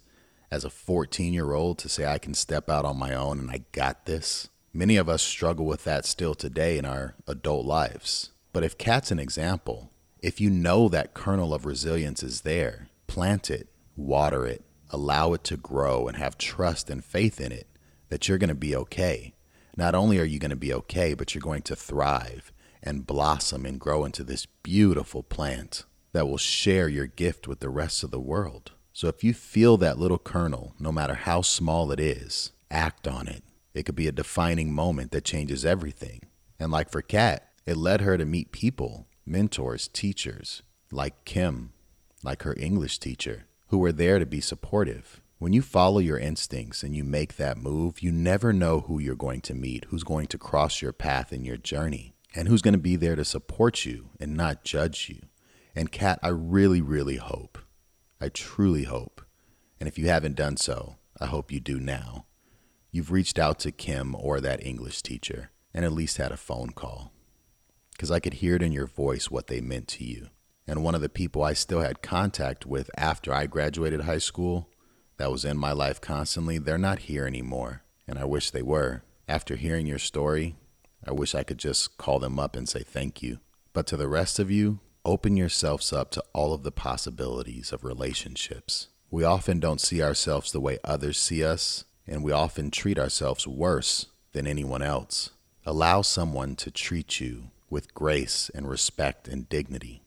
as 0.49 0.63
a 0.63 0.69
14 0.69 1.33
year 1.33 1.53
old 1.53 1.77
to 1.79 1.89
say, 1.89 2.05
I 2.05 2.17
can 2.17 2.33
step 2.33 2.69
out 2.69 2.85
on 2.85 2.97
my 2.97 3.13
own 3.13 3.39
and 3.39 3.51
I 3.51 3.63
got 3.71 4.05
this? 4.05 4.49
Many 4.73 4.97
of 4.97 5.09
us 5.09 5.21
struggle 5.21 5.65
with 5.65 5.83
that 5.85 6.05
still 6.05 6.35
today 6.35 6.77
in 6.77 6.85
our 6.85 7.15
adult 7.27 7.65
lives. 7.65 8.31
But 8.53 8.63
if 8.63 8.77
Kat's 8.77 9.11
an 9.11 9.19
example, 9.19 9.91
if 10.19 10.41
you 10.41 10.49
know 10.49 10.89
that 10.89 11.13
kernel 11.13 11.53
of 11.53 11.65
resilience 11.65 12.23
is 12.23 12.41
there, 12.41 12.87
plant 13.07 13.49
it, 13.49 13.67
water 13.95 14.45
it, 14.45 14.63
allow 14.89 15.33
it 15.33 15.43
to 15.45 15.57
grow, 15.57 16.07
and 16.07 16.17
have 16.17 16.37
trust 16.37 16.89
and 16.89 17.03
faith 17.03 17.39
in 17.41 17.51
it, 17.51 17.67
that 18.09 18.27
you're 18.27 18.37
going 18.37 18.49
to 18.49 18.55
be 18.55 18.75
okay. 18.75 19.33
Not 19.75 19.95
only 19.95 20.19
are 20.19 20.25
you 20.25 20.39
going 20.39 20.51
to 20.51 20.55
be 20.55 20.73
okay, 20.73 21.13
but 21.13 21.33
you're 21.33 21.41
going 21.41 21.61
to 21.63 21.75
thrive 21.75 22.51
and 22.81 23.07
blossom 23.07 23.65
and 23.65 23.79
grow 23.79 24.05
into 24.05 24.23
this 24.23 24.45
beautiful 24.63 25.23
plant 25.23 25.83
that 26.13 26.27
will 26.27 26.37
share 26.37 26.87
your 26.87 27.07
gift 27.07 27.47
with 27.47 27.59
the 27.59 27.69
rest 27.69 28.03
of 28.03 28.11
the 28.11 28.19
world. 28.19 28.71
So 28.93 29.07
if 29.07 29.23
you 29.23 29.33
feel 29.33 29.77
that 29.77 29.99
little 29.99 30.17
kernel, 30.17 30.73
no 30.79 30.91
matter 30.91 31.13
how 31.13 31.41
small 31.41 31.91
it 31.91 31.99
is, 31.99 32.51
act 32.71 33.07
on 33.07 33.27
it. 33.27 33.43
It 33.73 33.83
could 33.83 33.95
be 33.95 34.07
a 34.07 34.11
defining 34.11 34.73
moment 34.73 35.11
that 35.11 35.23
changes 35.23 35.63
everything. 35.63 36.21
And 36.59 36.71
like 36.71 36.89
for 36.89 37.03
Kat, 37.03 37.47
it 37.65 37.77
led 37.77 38.01
her 38.01 38.17
to 38.17 38.25
meet 38.25 38.51
people, 38.51 39.05
mentors, 39.25 39.87
teachers 39.87 40.63
like 40.91 41.25
Kim, 41.25 41.73
like 42.23 42.43
her 42.43 42.55
English 42.57 42.97
teacher, 42.99 43.45
who 43.67 43.77
were 43.77 43.91
there 43.91 44.17
to 44.17 44.25
be 44.25 44.41
supportive. 44.41 45.21
When 45.39 45.53
you 45.53 45.61
follow 45.61 45.99
your 45.99 46.17
instincts 46.17 46.81
and 46.81 46.95
you 46.95 47.03
make 47.03 47.35
that 47.35 47.59
move, 47.59 48.01
you 48.01 48.11
never 48.11 48.51
know 48.51 48.79
who 48.81 48.97
you're 48.97 49.15
going 49.15 49.41
to 49.41 49.53
meet, 49.53 49.85
who's 49.89 50.03
going 50.03 50.25
to 50.27 50.37
cross 50.39 50.81
your 50.81 50.93
path 50.93 51.31
in 51.31 51.45
your 51.45 51.57
journey, 51.57 52.15
and 52.33 52.47
who's 52.47 52.63
going 52.63 52.73
to 52.73 52.79
be 52.79 52.95
there 52.95 53.15
to 53.15 53.23
support 53.23 53.85
you 53.85 54.09
and 54.19 54.35
not 54.35 54.63
judge 54.63 55.09
you. 55.09 55.21
And 55.75 55.91
Kat, 55.91 56.17
I 56.23 56.29
really, 56.29 56.81
really 56.81 57.17
hope, 57.17 57.59
I 58.19 58.29
truly 58.29 58.85
hope, 58.85 59.21
and 59.79 59.87
if 59.87 59.99
you 59.99 60.07
haven't 60.07 60.35
done 60.35 60.57
so, 60.57 60.95
I 61.21 61.27
hope 61.27 61.51
you 61.51 61.59
do 61.59 61.79
now. 61.79 62.25
You've 62.91 63.11
reached 63.11 63.37
out 63.37 63.59
to 63.59 63.71
Kim 63.71 64.15
or 64.15 64.41
that 64.41 64.65
English 64.65 65.03
teacher 65.03 65.51
and 65.71 65.85
at 65.85 65.91
least 65.91 66.17
had 66.17 66.31
a 66.31 66.37
phone 66.37 66.71
call. 66.71 67.11
Because 67.91 68.09
I 68.09 68.19
could 68.19 68.35
hear 68.35 68.55
it 68.55 68.63
in 68.63 68.71
your 68.71 68.87
voice 68.87 69.29
what 69.29 69.45
they 69.45 69.61
meant 69.61 69.87
to 69.89 70.03
you. 70.03 70.29
And 70.65 70.83
one 70.83 70.95
of 70.95 71.01
the 71.01 71.09
people 71.09 71.43
I 71.43 71.53
still 71.53 71.81
had 71.81 72.01
contact 72.01 72.65
with 72.65 72.89
after 72.97 73.31
I 73.31 73.45
graduated 73.45 74.01
high 74.01 74.17
school, 74.17 74.69
that 75.17 75.31
was 75.31 75.45
in 75.45 75.57
my 75.57 75.71
life 75.71 75.99
constantly, 75.99 76.57
they're 76.57 76.77
not 76.77 76.99
here 76.99 77.25
anymore. 77.25 77.83
And 78.07 78.17
I 78.17 78.25
wish 78.25 78.51
they 78.51 78.61
were. 78.61 79.03
After 79.27 79.55
hearing 79.55 79.87
your 79.87 79.99
story, 79.99 80.55
I 81.05 81.11
wish 81.11 81.35
I 81.35 81.43
could 81.43 81.57
just 81.57 81.97
call 81.97 82.19
them 82.19 82.39
up 82.39 82.55
and 82.55 82.67
say 82.67 82.83
thank 82.83 83.21
you. 83.21 83.39
But 83.73 83.85
to 83.87 83.97
the 83.97 84.07
rest 84.07 84.39
of 84.39 84.49
you, 84.49 84.79
open 85.03 85.37
yourselves 85.37 85.91
up 85.91 86.11
to 86.11 86.23
all 86.33 86.53
of 86.53 86.63
the 86.63 86.71
possibilities 86.71 87.71
of 87.71 87.83
relationships. 87.83 88.87
We 89.09 89.23
often 89.23 89.59
don't 89.59 89.81
see 89.81 90.01
ourselves 90.01 90.51
the 90.51 90.59
way 90.59 90.79
others 90.83 91.17
see 91.17 91.43
us, 91.43 91.85
and 92.05 92.23
we 92.23 92.31
often 92.31 92.71
treat 92.71 92.99
ourselves 92.99 93.47
worse 93.47 94.07
than 94.33 94.47
anyone 94.47 94.81
else. 94.81 95.31
Allow 95.65 96.01
someone 96.01 96.55
to 96.57 96.71
treat 96.71 97.19
you 97.19 97.51
with 97.69 97.93
grace 97.93 98.49
and 98.53 98.69
respect 98.69 99.27
and 99.27 99.49
dignity 99.49 100.03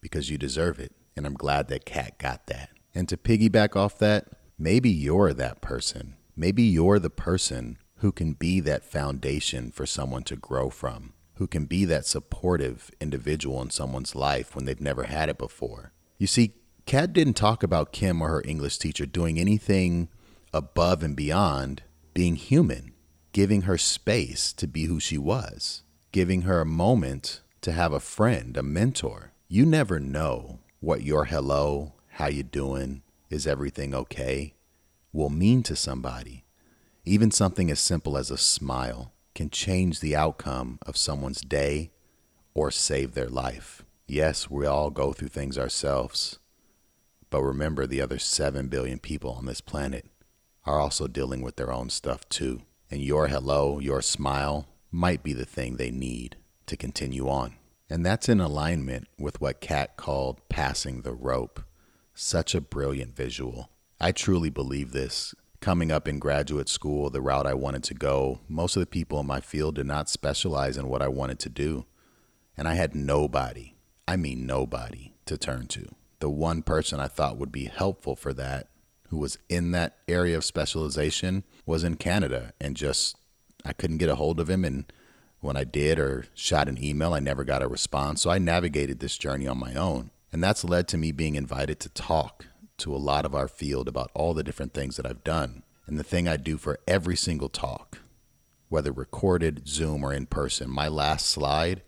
because 0.00 0.28
you 0.28 0.36
deserve 0.36 0.78
it. 0.78 0.92
And 1.16 1.26
I'm 1.26 1.34
glad 1.34 1.68
that 1.68 1.86
Kat 1.86 2.18
got 2.18 2.46
that. 2.48 2.70
And 2.94 3.08
to 3.08 3.16
piggyback 3.16 3.76
off 3.76 3.98
that, 3.98 4.28
maybe 4.58 4.90
you're 4.90 5.32
that 5.32 5.60
person. 5.60 6.16
Maybe 6.36 6.62
you're 6.62 6.98
the 6.98 7.10
person 7.10 7.78
who 7.96 8.12
can 8.12 8.34
be 8.34 8.60
that 8.60 8.84
foundation 8.84 9.70
for 9.70 9.86
someone 9.86 10.24
to 10.24 10.36
grow 10.36 10.70
from, 10.70 11.14
who 11.34 11.46
can 11.46 11.64
be 11.64 11.84
that 11.86 12.06
supportive 12.06 12.90
individual 13.00 13.62
in 13.62 13.70
someone's 13.70 14.14
life 14.14 14.54
when 14.54 14.64
they've 14.64 14.80
never 14.80 15.04
had 15.04 15.28
it 15.28 15.38
before. 15.38 15.92
You 16.18 16.26
see, 16.26 16.54
Kat 16.86 17.12
didn't 17.12 17.34
talk 17.34 17.62
about 17.62 17.92
Kim 17.92 18.20
or 18.20 18.28
her 18.28 18.42
English 18.44 18.78
teacher 18.78 19.06
doing 19.06 19.38
anything 19.38 20.08
above 20.52 21.02
and 21.02 21.16
beyond 21.16 21.82
being 22.12 22.36
human, 22.36 22.92
giving 23.32 23.62
her 23.62 23.78
space 23.78 24.52
to 24.52 24.66
be 24.66 24.84
who 24.84 25.00
she 25.00 25.18
was, 25.18 25.82
giving 26.12 26.42
her 26.42 26.60
a 26.60 26.66
moment 26.66 27.40
to 27.62 27.72
have 27.72 27.92
a 27.92 28.00
friend, 28.00 28.56
a 28.56 28.62
mentor. 28.62 29.32
You 29.48 29.64
never 29.64 29.98
know 29.98 30.60
what 30.80 31.02
your 31.02 31.24
hello, 31.24 31.93
how 32.14 32.28
you 32.28 32.42
doing, 32.42 33.02
is 33.28 33.46
everything 33.46 33.94
okay 33.94 34.54
will 35.12 35.30
mean 35.30 35.62
to 35.64 35.74
somebody. 35.74 36.44
Even 37.04 37.30
something 37.30 37.70
as 37.70 37.80
simple 37.80 38.16
as 38.16 38.30
a 38.30 38.38
smile 38.38 39.12
can 39.34 39.50
change 39.50 39.98
the 39.98 40.14
outcome 40.14 40.78
of 40.82 40.96
someone's 40.96 41.40
day 41.40 41.90
or 42.54 42.70
save 42.70 43.14
their 43.14 43.28
life. 43.28 43.84
Yes, 44.06 44.48
we 44.48 44.64
all 44.64 44.90
go 44.90 45.12
through 45.12 45.28
things 45.28 45.58
ourselves, 45.58 46.38
but 47.30 47.42
remember 47.42 47.86
the 47.86 48.00
other 48.00 48.18
7 48.18 48.68
billion 48.68 49.00
people 49.00 49.32
on 49.32 49.46
this 49.46 49.60
planet 49.60 50.06
are 50.64 50.78
also 50.78 51.08
dealing 51.08 51.42
with 51.42 51.56
their 51.56 51.72
own 51.72 51.90
stuff 51.90 52.28
too. 52.28 52.62
And 52.90 53.02
your 53.02 53.26
hello, 53.26 53.80
your 53.80 54.02
smile 54.02 54.68
might 54.92 55.24
be 55.24 55.32
the 55.32 55.44
thing 55.44 55.76
they 55.76 55.90
need 55.90 56.36
to 56.66 56.76
continue 56.76 57.28
on. 57.28 57.56
And 57.90 58.06
that's 58.06 58.28
in 58.28 58.40
alignment 58.40 59.08
with 59.18 59.40
what 59.40 59.60
Kat 59.60 59.96
called 59.96 60.48
passing 60.48 61.02
the 61.02 61.12
rope. 61.12 61.60
Such 62.16 62.54
a 62.54 62.60
brilliant 62.60 63.16
visual. 63.16 63.70
I 64.00 64.12
truly 64.12 64.48
believe 64.48 64.92
this. 64.92 65.34
Coming 65.60 65.90
up 65.90 66.06
in 66.06 66.20
graduate 66.20 66.68
school, 66.68 67.10
the 67.10 67.20
route 67.20 67.46
I 67.46 67.54
wanted 67.54 67.82
to 67.84 67.94
go, 67.94 68.38
most 68.48 68.76
of 68.76 68.80
the 68.80 68.86
people 68.86 69.18
in 69.18 69.26
my 69.26 69.40
field 69.40 69.74
did 69.74 69.86
not 69.86 70.08
specialize 70.08 70.76
in 70.76 70.88
what 70.88 71.02
I 71.02 71.08
wanted 71.08 71.40
to 71.40 71.48
do. 71.48 71.86
And 72.56 72.68
I 72.68 72.74
had 72.74 72.94
nobody, 72.94 73.74
I 74.06 74.14
mean 74.14 74.46
nobody, 74.46 75.14
to 75.26 75.36
turn 75.36 75.66
to. 75.68 75.92
The 76.20 76.30
one 76.30 76.62
person 76.62 77.00
I 77.00 77.08
thought 77.08 77.36
would 77.36 77.50
be 77.50 77.64
helpful 77.64 78.14
for 78.14 78.32
that, 78.34 78.68
who 79.08 79.16
was 79.16 79.38
in 79.48 79.72
that 79.72 79.98
area 80.06 80.36
of 80.36 80.44
specialization, 80.44 81.42
was 81.66 81.82
in 81.82 81.96
Canada. 81.96 82.52
And 82.60 82.76
just, 82.76 83.16
I 83.64 83.72
couldn't 83.72 83.98
get 83.98 84.08
a 84.08 84.14
hold 84.14 84.38
of 84.38 84.48
him. 84.48 84.64
And 84.64 84.84
when 85.40 85.56
I 85.56 85.64
did 85.64 85.98
or 85.98 86.26
shot 86.34 86.68
an 86.68 86.82
email, 86.82 87.12
I 87.12 87.18
never 87.18 87.42
got 87.42 87.62
a 87.62 87.66
response. 87.66 88.22
So 88.22 88.30
I 88.30 88.38
navigated 88.38 89.00
this 89.00 89.18
journey 89.18 89.48
on 89.48 89.58
my 89.58 89.74
own. 89.74 90.10
And 90.34 90.42
that's 90.42 90.64
led 90.64 90.88
to 90.88 90.98
me 90.98 91.12
being 91.12 91.36
invited 91.36 91.78
to 91.78 91.88
talk 91.88 92.46
to 92.78 92.92
a 92.92 92.98
lot 92.98 93.24
of 93.24 93.36
our 93.36 93.46
field 93.46 93.86
about 93.86 94.10
all 94.14 94.34
the 94.34 94.42
different 94.42 94.74
things 94.74 94.96
that 94.96 95.06
I've 95.06 95.22
done. 95.22 95.62
And 95.86 95.96
the 95.96 96.02
thing 96.02 96.26
I 96.26 96.36
do 96.36 96.56
for 96.56 96.80
every 96.88 97.14
single 97.14 97.48
talk, 97.48 97.98
whether 98.68 98.90
recorded, 98.90 99.68
Zoom, 99.68 100.02
or 100.02 100.12
in 100.12 100.26
person, 100.26 100.68
my 100.68 100.88
last 100.88 101.26
slide 101.26 101.82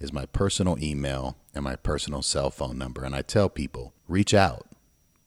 is 0.00 0.12
my 0.12 0.26
personal 0.26 0.76
email 0.82 1.36
and 1.54 1.62
my 1.62 1.76
personal 1.76 2.20
cell 2.20 2.50
phone 2.50 2.76
number. 2.78 3.04
And 3.04 3.14
I 3.14 3.22
tell 3.22 3.48
people 3.48 3.94
reach 4.08 4.34
out 4.34 4.66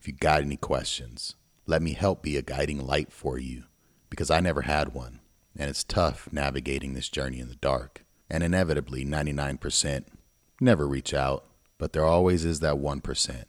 if 0.01 0.05
you 0.05 0.13
got 0.13 0.41
any 0.41 0.57
questions. 0.57 1.35
Let 1.67 1.81
me 1.81 1.93
help 1.93 2.21
be 2.21 2.35
a 2.35 2.41
guiding 2.41 2.85
light 2.85 3.13
for 3.13 3.39
you 3.39 3.63
because 4.09 4.29
I 4.29 4.41
never 4.41 4.63
had 4.63 4.93
one 4.93 5.21
and 5.57 5.69
it's 5.69 5.85
tough 5.85 6.27
navigating 6.33 6.95
this 6.95 7.07
journey 7.07 7.39
in 7.39 7.47
the 7.47 7.55
dark. 7.55 8.03
And 8.29 8.43
inevitably, 8.43 9.05
99% 9.05 10.03
never 10.59 10.85
reach 10.85 11.13
out, 11.13 11.45
but 11.77 11.93
there 11.93 12.05
always 12.05 12.45
is 12.45 12.59
that 12.59 12.75
1% 12.75 13.43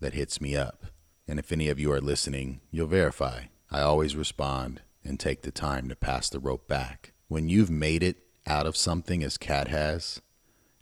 that 0.00 0.14
hits 0.14 0.40
me 0.40 0.56
up. 0.56 0.86
And 1.26 1.38
if 1.38 1.52
any 1.52 1.68
of 1.68 1.78
you 1.78 1.90
are 1.92 2.00
listening, 2.00 2.60
you'll 2.70 2.86
verify. 2.86 3.44
I 3.70 3.80
always 3.80 4.16
respond 4.16 4.82
and 5.04 5.18
take 5.18 5.42
the 5.42 5.50
time 5.50 5.88
to 5.88 5.96
pass 5.96 6.28
the 6.28 6.38
rope 6.38 6.68
back. 6.68 7.12
When 7.28 7.48
you've 7.48 7.70
made 7.70 8.02
it 8.02 8.18
out 8.46 8.66
of 8.66 8.76
something 8.76 9.22
as 9.22 9.38
Kat 9.38 9.68
has, 9.68 10.20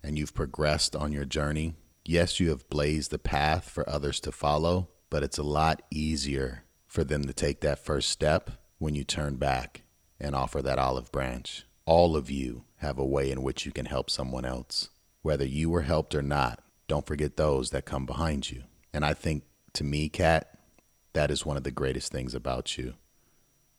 and 0.03 0.17
you've 0.17 0.33
progressed 0.33 0.95
on 0.95 1.11
your 1.11 1.25
journey, 1.25 1.75
yes, 2.05 2.39
you 2.39 2.49
have 2.49 2.69
blazed 2.69 3.11
the 3.11 3.19
path 3.19 3.69
for 3.69 3.89
others 3.89 4.19
to 4.21 4.31
follow, 4.31 4.89
but 5.09 5.23
it's 5.23 5.37
a 5.37 5.43
lot 5.43 5.81
easier 5.89 6.63
for 6.85 7.03
them 7.03 7.23
to 7.23 7.33
take 7.33 7.61
that 7.61 7.83
first 7.83 8.09
step 8.09 8.51
when 8.77 8.95
you 8.95 9.03
turn 9.03 9.37
back 9.37 9.83
and 10.19 10.35
offer 10.35 10.61
that 10.61 10.79
olive 10.79 11.11
branch. 11.11 11.65
All 11.85 12.15
of 12.15 12.29
you 12.29 12.65
have 12.77 12.97
a 12.97 13.05
way 13.05 13.31
in 13.31 13.41
which 13.41 13.65
you 13.65 13.71
can 13.71 13.85
help 13.85 14.09
someone 14.09 14.45
else. 14.45 14.89
Whether 15.21 15.45
you 15.45 15.69
were 15.69 15.81
helped 15.83 16.13
or 16.13 16.21
not, 16.21 16.61
don't 16.93 17.07
forget 17.07 17.37
those 17.37 17.71
that 17.71 17.85
come 17.85 18.05
behind 18.05 18.51
you. 18.51 18.65
And 18.93 19.03
I 19.03 19.15
think 19.15 19.45
to 19.73 19.83
me, 19.83 20.09
Kat, 20.09 20.59
that 21.13 21.31
is 21.31 21.43
one 21.43 21.57
of 21.57 21.63
the 21.63 21.71
greatest 21.71 22.11
things 22.11 22.35
about 22.35 22.77
you. 22.77 22.93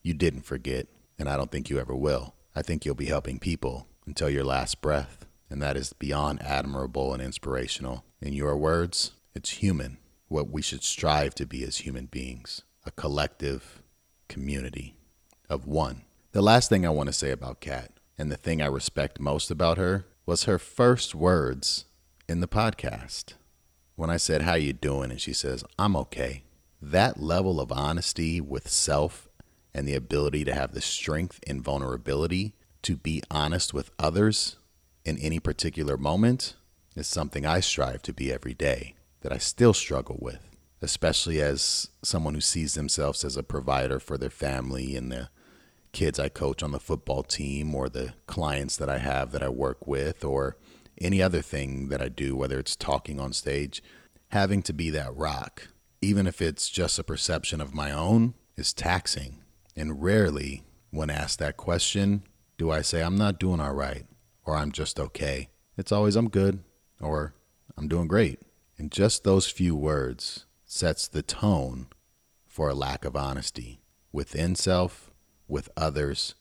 You 0.03 0.15
didn't 0.15 0.45
forget, 0.45 0.89
and 1.17 1.29
I 1.29 1.37
don't 1.37 1.53
think 1.53 1.71
you 1.71 1.79
ever 1.79 1.95
will. 1.95 2.35
I 2.57 2.63
think 2.63 2.85
you'll 2.85 2.97
be 2.97 3.05
helping 3.05 3.39
people 3.39 3.87
until 4.05 4.29
your 4.29 4.43
last 4.43 4.81
breath, 4.81 5.27
and 5.49 5.63
that 5.63 5.77
is 5.77 5.93
beyond 5.93 6.43
admirable 6.43 7.13
and 7.13 7.23
inspirational. 7.23 8.05
In 8.21 8.33
your 8.33 8.57
words, 8.57 9.13
it's 9.33 9.63
human, 9.63 9.99
what 10.27 10.51
we 10.51 10.61
should 10.61 10.83
strive 10.83 11.37
to 11.37 11.47
be 11.47 11.63
as 11.63 11.77
human 11.77 12.07
beings 12.07 12.63
a 12.85 12.91
collective 12.91 13.81
community 14.27 14.97
of 15.49 15.69
one. 15.69 16.03
The 16.33 16.43
last 16.43 16.69
thing 16.69 16.85
I 16.85 16.91
want 16.91 17.11
to 17.11 17.13
say 17.13 17.31
about 17.31 17.61
Kat, 17.61 17.93
and 18.19 18.33
the 18.33 18.37
thing 18.37 18.61
I 18.61 18.67
respect 18.67 19.21
most 19.21 19.53
about 19.53 19.79
her, 19.79 20.05
was 20.27 20.45
her 20.45 20.59
first 20.59 21.15
words 21.15 21.85
in 22.29 22.41
the 22.41 22.49
podcast. 22.49 23.35
When 23.97 24.11
I 24.11 24.17
said, 24.17 24.43
How 24.43 24.55
you 24.55 24.73
doing? 24.73 25.11
and 25.11 25.21
she 25.21 25.33
says, 25.33 25.65
I'm 25.79 25.97
okay. 25.97 26.45
That 26.81 27.21
level 27.21 27.61
of 27.61 27.73
honesty 27.73 28.41
with 28.41 28.69
self 28.69 29.29
and 29.73 29.89
the 29.89 29.95
ability 29.95 30.45
to 30.45 30.55
have 30.55 30.73
the 30.73 30.81
strength 30.81 31.41
and 31.47 31.63
vulnerability 31.63 32.55
to 32.83 32.97
be 32.97 33.23
honest 33.31 33.73
with 33.73 33.91
others 33.99 34.57
in 35.05 35.19
any 35.19 35.41
particular 35.41 35.97
moment 35.97 36.55
is 36.95 37.07
something 37.07 37.45
I 37.45 37.61
strive 37.61 38.03
to 38.03 38.13
be 38.13 38.33
every 38.33 38.55
day, 38.55 38.95
that 39.23 39.33
I 39.33 39.39
still 39.39 39.73
struggle 39.73 40.19
with, 40.21 40.57
especially 40.83 41.41
as 41.41 41.89
someone 42.03 42.35
who 42.35 42.41
sees 42.41 42.75
themselves 42.75 43.25
as 43.25 43.37
a 43.37 43.43
provider 43.43 43.99
for 43.99 44.17
their 44.19 44.31
family 44.31 44.97
and 44.97 45.11
the 45.11 45.29
kids 45.93 46.19
I 46.19 46.29
coach 46.29 46.63
on 46.63 46.73
the 46.73 46.81
football 46.81 47.23
team 47.23 47.75
or 47.75 47.89
the 47.89 48.15
clients 48.27 48.77
that 48.77 48.91
I 48.91 48.99
have 48.99 49.33
that 49.33 49.43
I 49.43 49.49
work 49.49 49.87
with 49.87 50.25
or 50.25 50.57
any 51.01 51.23
other 51.23 51.43
thing 51.43 51.89
that 51.89 52.01
I 52.01 52.09
do, 52.09 52.37
whether 52.37 52.59
it's 52.59 52.77
talking 52.77 53.19
on 53.19 53.33
stage, 53.33 53.83
having 54.29 54.63
to 54.63 54.73
be 54.73 54.91
that 54.91 55.15
rock, 55.15 55.69
even 56.01 56.27
if 56.27 56.43
it's 56.43 56.69
just 56.69 56.99
a 56.99 57.05
perception 57.05 57.61
of 57.61 57.75
my 57.75 57.91
own, 57.91 58.35
is 58.57 58.73
taxing. 58.73 59.43
And 59.77 60.03
rarely, 60.03 60.65
when 60.91 61.11
asked 61.11 61.39
that 61.41 61.57
question, 61.57 62.25
do 62.57 62.71
I 62.71 62.83
say, 62.83 63.03
I'm 63.03 63.17
not 63.17 63.41
doing 63.41 63.61
all 63.61 63.75
right 63.75 64.07
or 64.45 64.57
I'm 64.57 64.73
just 64.73 65.01
okay. 65.01 65.49
It's 65.77 65.93
always, 65.93 66.17
I'm 66.17 66.29
good 66.29 66.61
or 67.01 67.35
I'm 67.77 67.89
doing 67.89 68.07
great. 68.07 68.41
And 68.79 68.91
just 68.91 69.25
those 69.25 69.47
few 69.47 69.75
words 69.75 70.47
sets 70.65 71.09
the 71.09 71.23
tone 71.23 71.89
for 72.47 72.69
a 72.69 72.75
lack 72.75 73.05
of 73.05 73.17
honesty 73.17 73.81
within 74.13 74.55
self 74.55 75.11
with 75.49 75.69
others, 75.77 76.35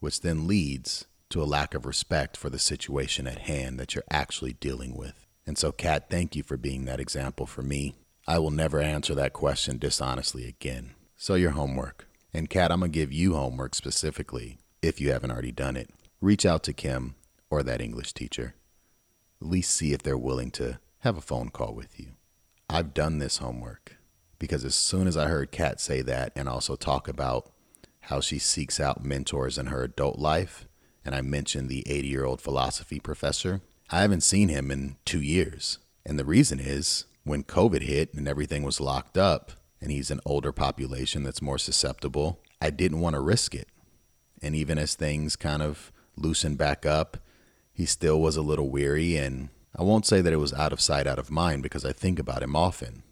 which 0.00 0.20
then 0.20 0.46
leads 0.46 1.06
to 1.34 1.42
a 1.42 1.44
lack 1.44 1.74
of 1.74 1.84
respect 1.84 2.36
for 2.36 2.48
the 2.48 2.60
situation 2.60 3.26
at 3.26 3.40
hand 3.40 3.76
that 3.76 3.92
you're 3.92 4.04
actually 4.08 4.52
dealing 4.52 4.96
with. 4.96 5.26
And 5.44 5.58
so, 5.58 5.72
Kat, 5.72 6.08
thank 6.08 6.36
you 6.36 6.44
for 6.44 6.56
being 6.56 6.84
that 6.84 7.00
example 7.00 7.44
for 7.44 7.60
me. 7.60 7.96
I 8.24 8.38
will 8.38 8.52
never 8.52 8.80
answer 8.80 9.16
that 9.16 9.32
question 9.32 9.78
dishonestly 9.78 10.46
again. 10.46 10.94
So, 11.16 11.34
your 11.34 11.50
homework. 11.50 12.06
And, 12.32 12.48
Kat, 12.48 12.70
I'm 12.70 12.78
going 12.78 12.92
to 12.92 12.96
give 12.96 13.12
you 13.12 13.34
homework 13.34 13.74
specifically 13.74 14.58
if 14.80 15.00
you 15.00 15.10
haven't 15.10 15.32
already 15.32 15.50
done 15.50 15.76
it. 15.76 15.90
Reach 16.20 16.46
out 16.46 16.62
to 16.62 16.72
Kim 16.72 17.16
or 17.50 17.64
that 17.64 17.80
English 17.80 18.12
teacher. 18.12 18.54
At 19.42 19.48
least 19.48 19.72
see 19.72 19.92
if 19.92 20.04
they're 20.04 20.16
willing 20.16 20.52
to 20.52 20.78
have 21.00 21.16
a 21.16 21.20
phone 21.20 21.48
call 21.48 21.74
with 21.74 21.98
you. 21.98 22.10
I've 22.70 22.94
done 22.94 23.18
this 23.18 23.38
homework 23.38 23.96
because 24.38 24.64
as 24.64 24.76
soon 24.76 25.08
as 25.08 25.16
I 25.16 25.26
heard 25.26 25.50
Kat 25.50 25.80
say 25.80 26.00
that 26.02 26.30
and 26.36 26.48
also 26.48 26.76
talk 26.76 27.08
about 27.08 27.50
how 28.02 28.20
she 28.20 28.38
seeks 28.38 28.78
out 28.78 29.04
mentors 29.04 29.58
in 29.58 29.66
her 29.66 29.82
adult 29.82 30.20
life, 30.20 30.68
and 31.04 31.14
I 31.14 31.20
mentioned 31.20 31.68
the 31.68 31.88
80 31.88 32.08
year 32.08 32.24
old 32.24 32.40
philosophy 32.40 32.98
professor, 32.98 33.60
I 33.90 34.00
haven't 34.00 34.22
seen 34.22 34.48
him 34.48 34.70
in 34.70 34.96
two 35.04 35.20
years. 35.20 35.78
And 36.06 36.18
the 36.18 36.24
reason 36.24 36.60
is 36.60 37.04
when 37.24 37.44
COVID 37.44 37.82
hit 37.82 38.12
and 38.14 38.28
everything 38.28 38.62
was 38.62 38.80
locked 38.80 39.16
up, 39.16 39.52
and 39.80 39.90
he's 39.92 40.10
an 40.10 40.20
older 40.24 40.52
population 40.52 41.24
that's 41.24 41.42
more 41.42 41.58
susceptible, 41.58 42.40
I 42.60 42.70
didn't 42.70 43.00
want 43.00 43.14
to 43.14 43.20
risk 43.20 43.54
it. 43.54 43.68
And 44.42 44.54
even 44.54 44.78
as 44.78 44.94
things 44.94 45.36
kind 45.36 45.62
of 45.62 45.92
loosened 46.16 46.56
back 46.56 46.86
up, 46.86 47.18
he 47.72 47.84
still 47.84 48.20
was 48.20 48.36
a 48.36 48.42
little 48.42 48.70
weary. 48.70 49.16
And 49.16 49.50
I 49.76 49.82
won't 49.82 50.06
say 50.06 50.22
that 50.22 50.32
it 50.32 50.38
was 50.38 50.54
out 50.54 50.72
of 50.72 50.80
sight, 50.80 51.06
out 51.06 51.18
of 51.18 51.30
mind, 51.30 51.62
because 51.62 51.84
I 51.84 51.92
think 51.92 52.18
about 52.18 52.42
him 52.42 52.56
often. 52.56 53.02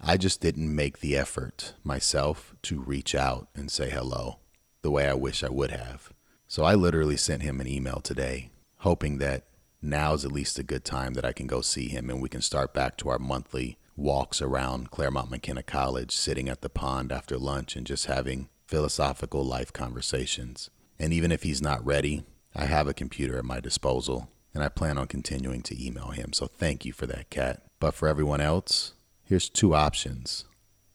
I 0.00 0.16
just 0.16 0.40
didn't 0.40 0.74
make 0.74 1.00
the 1.00 1.16
effort 1.16 1.74
myself 1.82 2.54
to 2.62 2.80
reach 2.80 3.14
out 3.14 3.48
and 3.54 3.70
say 3.70 3.90
hello 3.90 4.38
the 4.82 4.90
way 4.90 5.08
I 5.08 5.14
wish 5.14 5.42
I 5.42 5.48
would 5.48 5.72
have. 5.72 6.13
So 6.54 6.62
I 6.62 6.76
literally 6.76 7.16
sent 7.16 7.42
him 7.42 7.60
an 7.60 7.66
email 7.66 7.98
today, 7.98 8.50
hoping 8.76 9.18
that 9.18 9.42
now's 9.82 10.24
at 10.24 10.30
least 10.30 10.56
a 10.56 10.62
good 10.62 10.84
time 10.84 11.14
that 11.14 11.24
I 11.24 11.32
can 11.32 11.48
go 11.48 11.60
see 11.60 11.88
him 11.88 12.08
and 12.08 12.22
we 12.22 12.28
can 12.28 12.42
start 12.42 12.72
back 12.72 12.96
to 12.98 13.08
our 13.08 13.18
monthly 13.18 13.76
walks 13.96 14.40
around 14.40 14.92
Claremont 14.92 15.32
McKenna 15.32 15.64
College, 15.64 16.14
sitting 16.14 16.48
at 16.48 16.60
the 16.60 16.68
pond 16.68 17.10
after 17.10 17.38
lunch 17.38 17.74
and 17.74 17.84
just 17.84 18.06
having 18.06 18.50
philosophical 18.68 19.44
life 19.44 19.72
conversations. 19.72 20.70
And 20.96 21.12
even 21.12 21.32
if 21.32 21.42
he's 21.42 21.60
not 21.60 21.84
ready, 21.84 22.22
I 22.54 22.66
have 22.66 22.86
a 22.86 22.94
computer 22.94 23.36
at 23.36 23.44
my 23.44 23.58
disposal 23.58 24.30
and 24.54 24.62
I 24.62 24.68
plan 24.68 24.96
on 24.96 25.08
continuing 25.08 25.62
to 25.62 25.84
email 25.84 26.10
him. 26.10 26.32
So 26.32 26.46
thank 26.46 26.84
you 26.84 26.92
for 26.92 27.08
that, 27.08 27.30
Kat. 27.30 27.64
But 27.80 27.94
for 27.94 28.06
everyone 28.06 28.40
else, 28.40 28.92
Here's 29.24 29.48
two 29.48 29.74
options. 29.74 30.44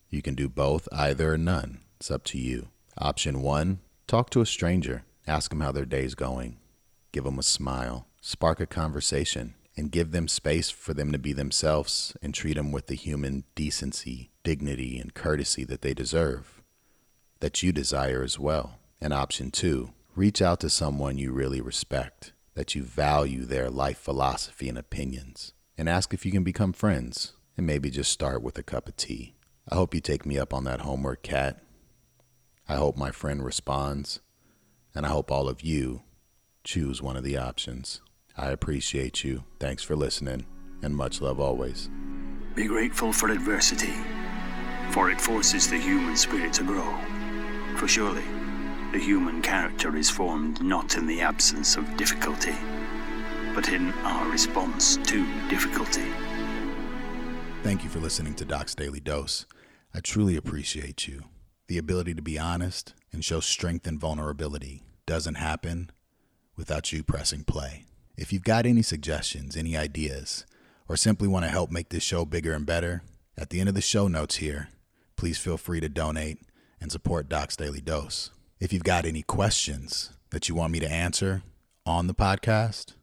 You 0.09 0.21
can 0.21 0.35
do 0.35 0.47
both, 0.47 0.87
either 0.93 1.33
or 1.33 1.37
none. 1.37 1.81
It's 1.99 2.09
up 2.09 2.23
to 2.27 2.37
you. 2.37 2.69
Option 2.97 3.41
one 3.41 3.79
talk 4.07 4.29
to 4.29 4.39
a 4.41 4.45
stranger. 4.45 5.03
Ask 5.29 5.51
them 5.51 5.61
how 5.61 5.71
their 5.71 5.85
day's 5.85 6.15
going. 6.15 6.57
Give 7.11 7.23
them 7.23 7.37
a 7.37 7.43
smile. 7.43 8.07
Spark 8.19 8.59
a 8.59 8.65
conversation 8.65 9.53
and 9.77 9.91
give 9.91 10.11
them 10.11 10.27
space 10.27 10.71
for 10.71 10.95
them 10.95 11.11
to 11.11 11.19
be 11.19 11.33
themselves 11.33 12.17
and 12.19 12.33
treat 12.33 12.55
them 12.55 12.71
with 12.71 12.87
the 12.87 12.95
human 12.95 13.43
decency, 13.53 14.31
dignity, 14.43 14.97
and 14.97 15.13
courtesy 15.13 15.63
that 15.65 15.83
they 15.83 15.93
deserve, 15.93 16.63
that 17.41 17.61
you 17.61 17.71
desire 17.71 18.23
as 18.23 18.39
well. 18.39 18.79
And 18.99 19.13
option 19.13 19.51
two 19.51 19.93
reach 20.15 20.41
out 20.41 20.61
to 20.61 20.69
someone 20.69 21.19
you 21.19 21.31
really 21.31 21.61
respect, 21.61 22.33
that 22.55 22.73
you 22.73 22.81
value 22.81 23.45
their 23.45 23.69
life 23.69 23.99
philosophy 23.99 24.67
and 24.67 24.79
opinions, 24.79 25.53
and 25.77 25.87
ask 25.87 26.11
if 26.11 26.25
you 26.25 26.31
can 26.31 26.43
become 26.43 26.73
friends 26.73 27.33
and 27.55 27.67
maybe 27.67 27.91
just 27.91 28.11
start 28.11 28.41
with 28.41 28.57
a 28.57 28.63
cup 28.63 28.87
of 28.87 28.97
tea. 28.97 29.35
I 29.69 29.75
hope 29.75 29.93
you 29.93 30.01
take 30.01 30.25
me 30.25 30.39
up 30.39 30.55
on 30.55 30.63
that 30.63 30.81
homework, 30.81 31.21
Kat. 31.21 31.61
I 32.67 32.77
hope 32.77 32.97
my 32.97 33.11
friend 33.11 33.45
responds, 33.45 34.21
and 34.95 35.05
I 35.05 35.09
hope 35.09 35.31
all 35.31 35.47
of 35.47 35.61
you 35.61 36.03
choose 36.63 37.01
one 37.01 37.17
of 37.17 37.23
the 37.23 37.37
options. 37.37 38.01
I 38.37 38.51
appreciate 38.51 39.23
you. 39.23 39.43
Thanks 39.59 39.83
for 39.83 39.95
listening, 39.95 40.45
and 40.81 40.95
much 40.95 41.21
love 41.21 41.39
always. 41.39 41.89
Be 42.55 42.67
grateful 42.67 43.11
for 43.11 43.29
adversity, 43.29 43.93
for 44.91 45.09
it 45.09 45.19
forces 45.19 45.69
the 45.69 45.77
human 45.77 46.15
spirit 46.15 46.53
to 46.53 46.63
grow. 46.63 46.97
For 47.77 47.87
surely, 47.87 48.23
the 48.91 48.99
human 48.99 49.41
character 49.41 49.95
is 49.95 50.09
formed 50.09 50.63
not 50.63 50.95
in 50.95 51.05
the 51.05 51.21
absence 51.21 51.75
of 51.75 51.97
difficulty, 51.97 52.55
but 53.53 53.69
in 53.69 53.91
our 54.03 54.29
response 54.29 54.97
to 54.97 55.25
difficulty. 55.49 56.05
Thank 57.61 57.83
you 57.83 57.89
for 57.89 57.99
listening 57.99 58.35
to 58.35 58.45
Doc's 58.45 58.73
Daily 58.73 58.99
Dose. 58.99 59.45
I 59.93 59.99
truly 59.99 60.37
appreciate 60.37 61.07
you. 61.07 61.23
The 61.67 61.77
ability 61.77 62.15
to 62.15 62.21
be 62.21 62.39
honest 62.39 62.93
and 63.11 63.23
show 63.23 63.39
strength 63.39 63.87
and 63.87 63.99
vulnerability 63.99 64.83
doesn't 65.05 65.35
happen 65.35 65.91
without 66.55 66.91
you 66.91 67.03
pressing 67.03 67.43
play. 67.43 67.85
If 68.17 68.33
you've 68.33 68.43
got 68.43 68.65
any 68.65 68.81
suggestions, 68.81 69.55
any 69.55 69.77
ideas, 69.77 70.45
or 70.87 70.97
simply 70.97 71.27
want 71.27 71.45
to 71.45 71.51
help 71.51 71.71
make 71.71 71.89
this 71.89 72.03
show 72.03 72.25
bigger 72.25 72.53
and 72.53 72.65
better, 72.65 73.03
at 73.37 73.49
the 73.49 73.59
end 73.59 73.69
of 73.69 73.75
the 73.75 73.81
show 73.81 74.07
notes 74.07 74.35
here, 74.37 74.69
please 75.15 75.37
feel 75.37 75.57
free 75.57 75.79
to 75.79 75.89
donate 75.89 76.39
and 76.81 76.91
support 76.91 77.29
Doc's 77.29 77.55
Daily 77.55 77.81
Dose. 77.81 78.31
If 78.59 78.73
you've 78.73 78.83
got 78.83 79.05
any 79.05 79.21
questions 79.21 80.11
that 80.31 80.49
you 80.49 80.55
want 80.55 80.73
me 80.73 80.79
to 80.79 80.91
answer 80.91 81.43
on 81.85 82.07
the 82.07 82.13
podcast, 82.13 82.93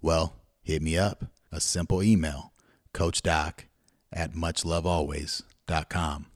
well, 0.00 0.36
hit 0.62 0.82
me 0.82 0.96
up. 0.96 1.24
A 1.52 1.60
simple 1.60 2.00
email, 2.02 2.52
Coach 2.92 3.22
Doc 3.22 3.66
at 4.12 4.34
muchlovealways.com. 4.34 6.29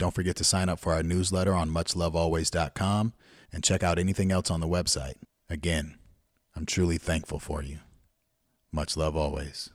Don't 0.00 0.14
forget 0.14 0.36
to 0.36 0.44
sign 0.44 0.70
up 0.70 0.78
for 0.78 0.94
our 0.94 1.02
newsletter 1.02 1.52
on 1.52 1.68
muchlovealways.com 1.68 3.12
and 3.52 3.62
check 3.62 3.82
out 3.82 3.98
anything 3.98 4.32
else 4.32 4.50
on 4.50 4.60
the 4.60 4.66
website. 4.66 5.16
Again, 5.50 5.98
I'm 6.56 6.64
truly 6.64 6.96
thankful 6.96 7.38
for 7.38 7.62
you. 7.62 7.80
Much 8.72 8.96
love 8.96 9.14
always. 9.14 9.70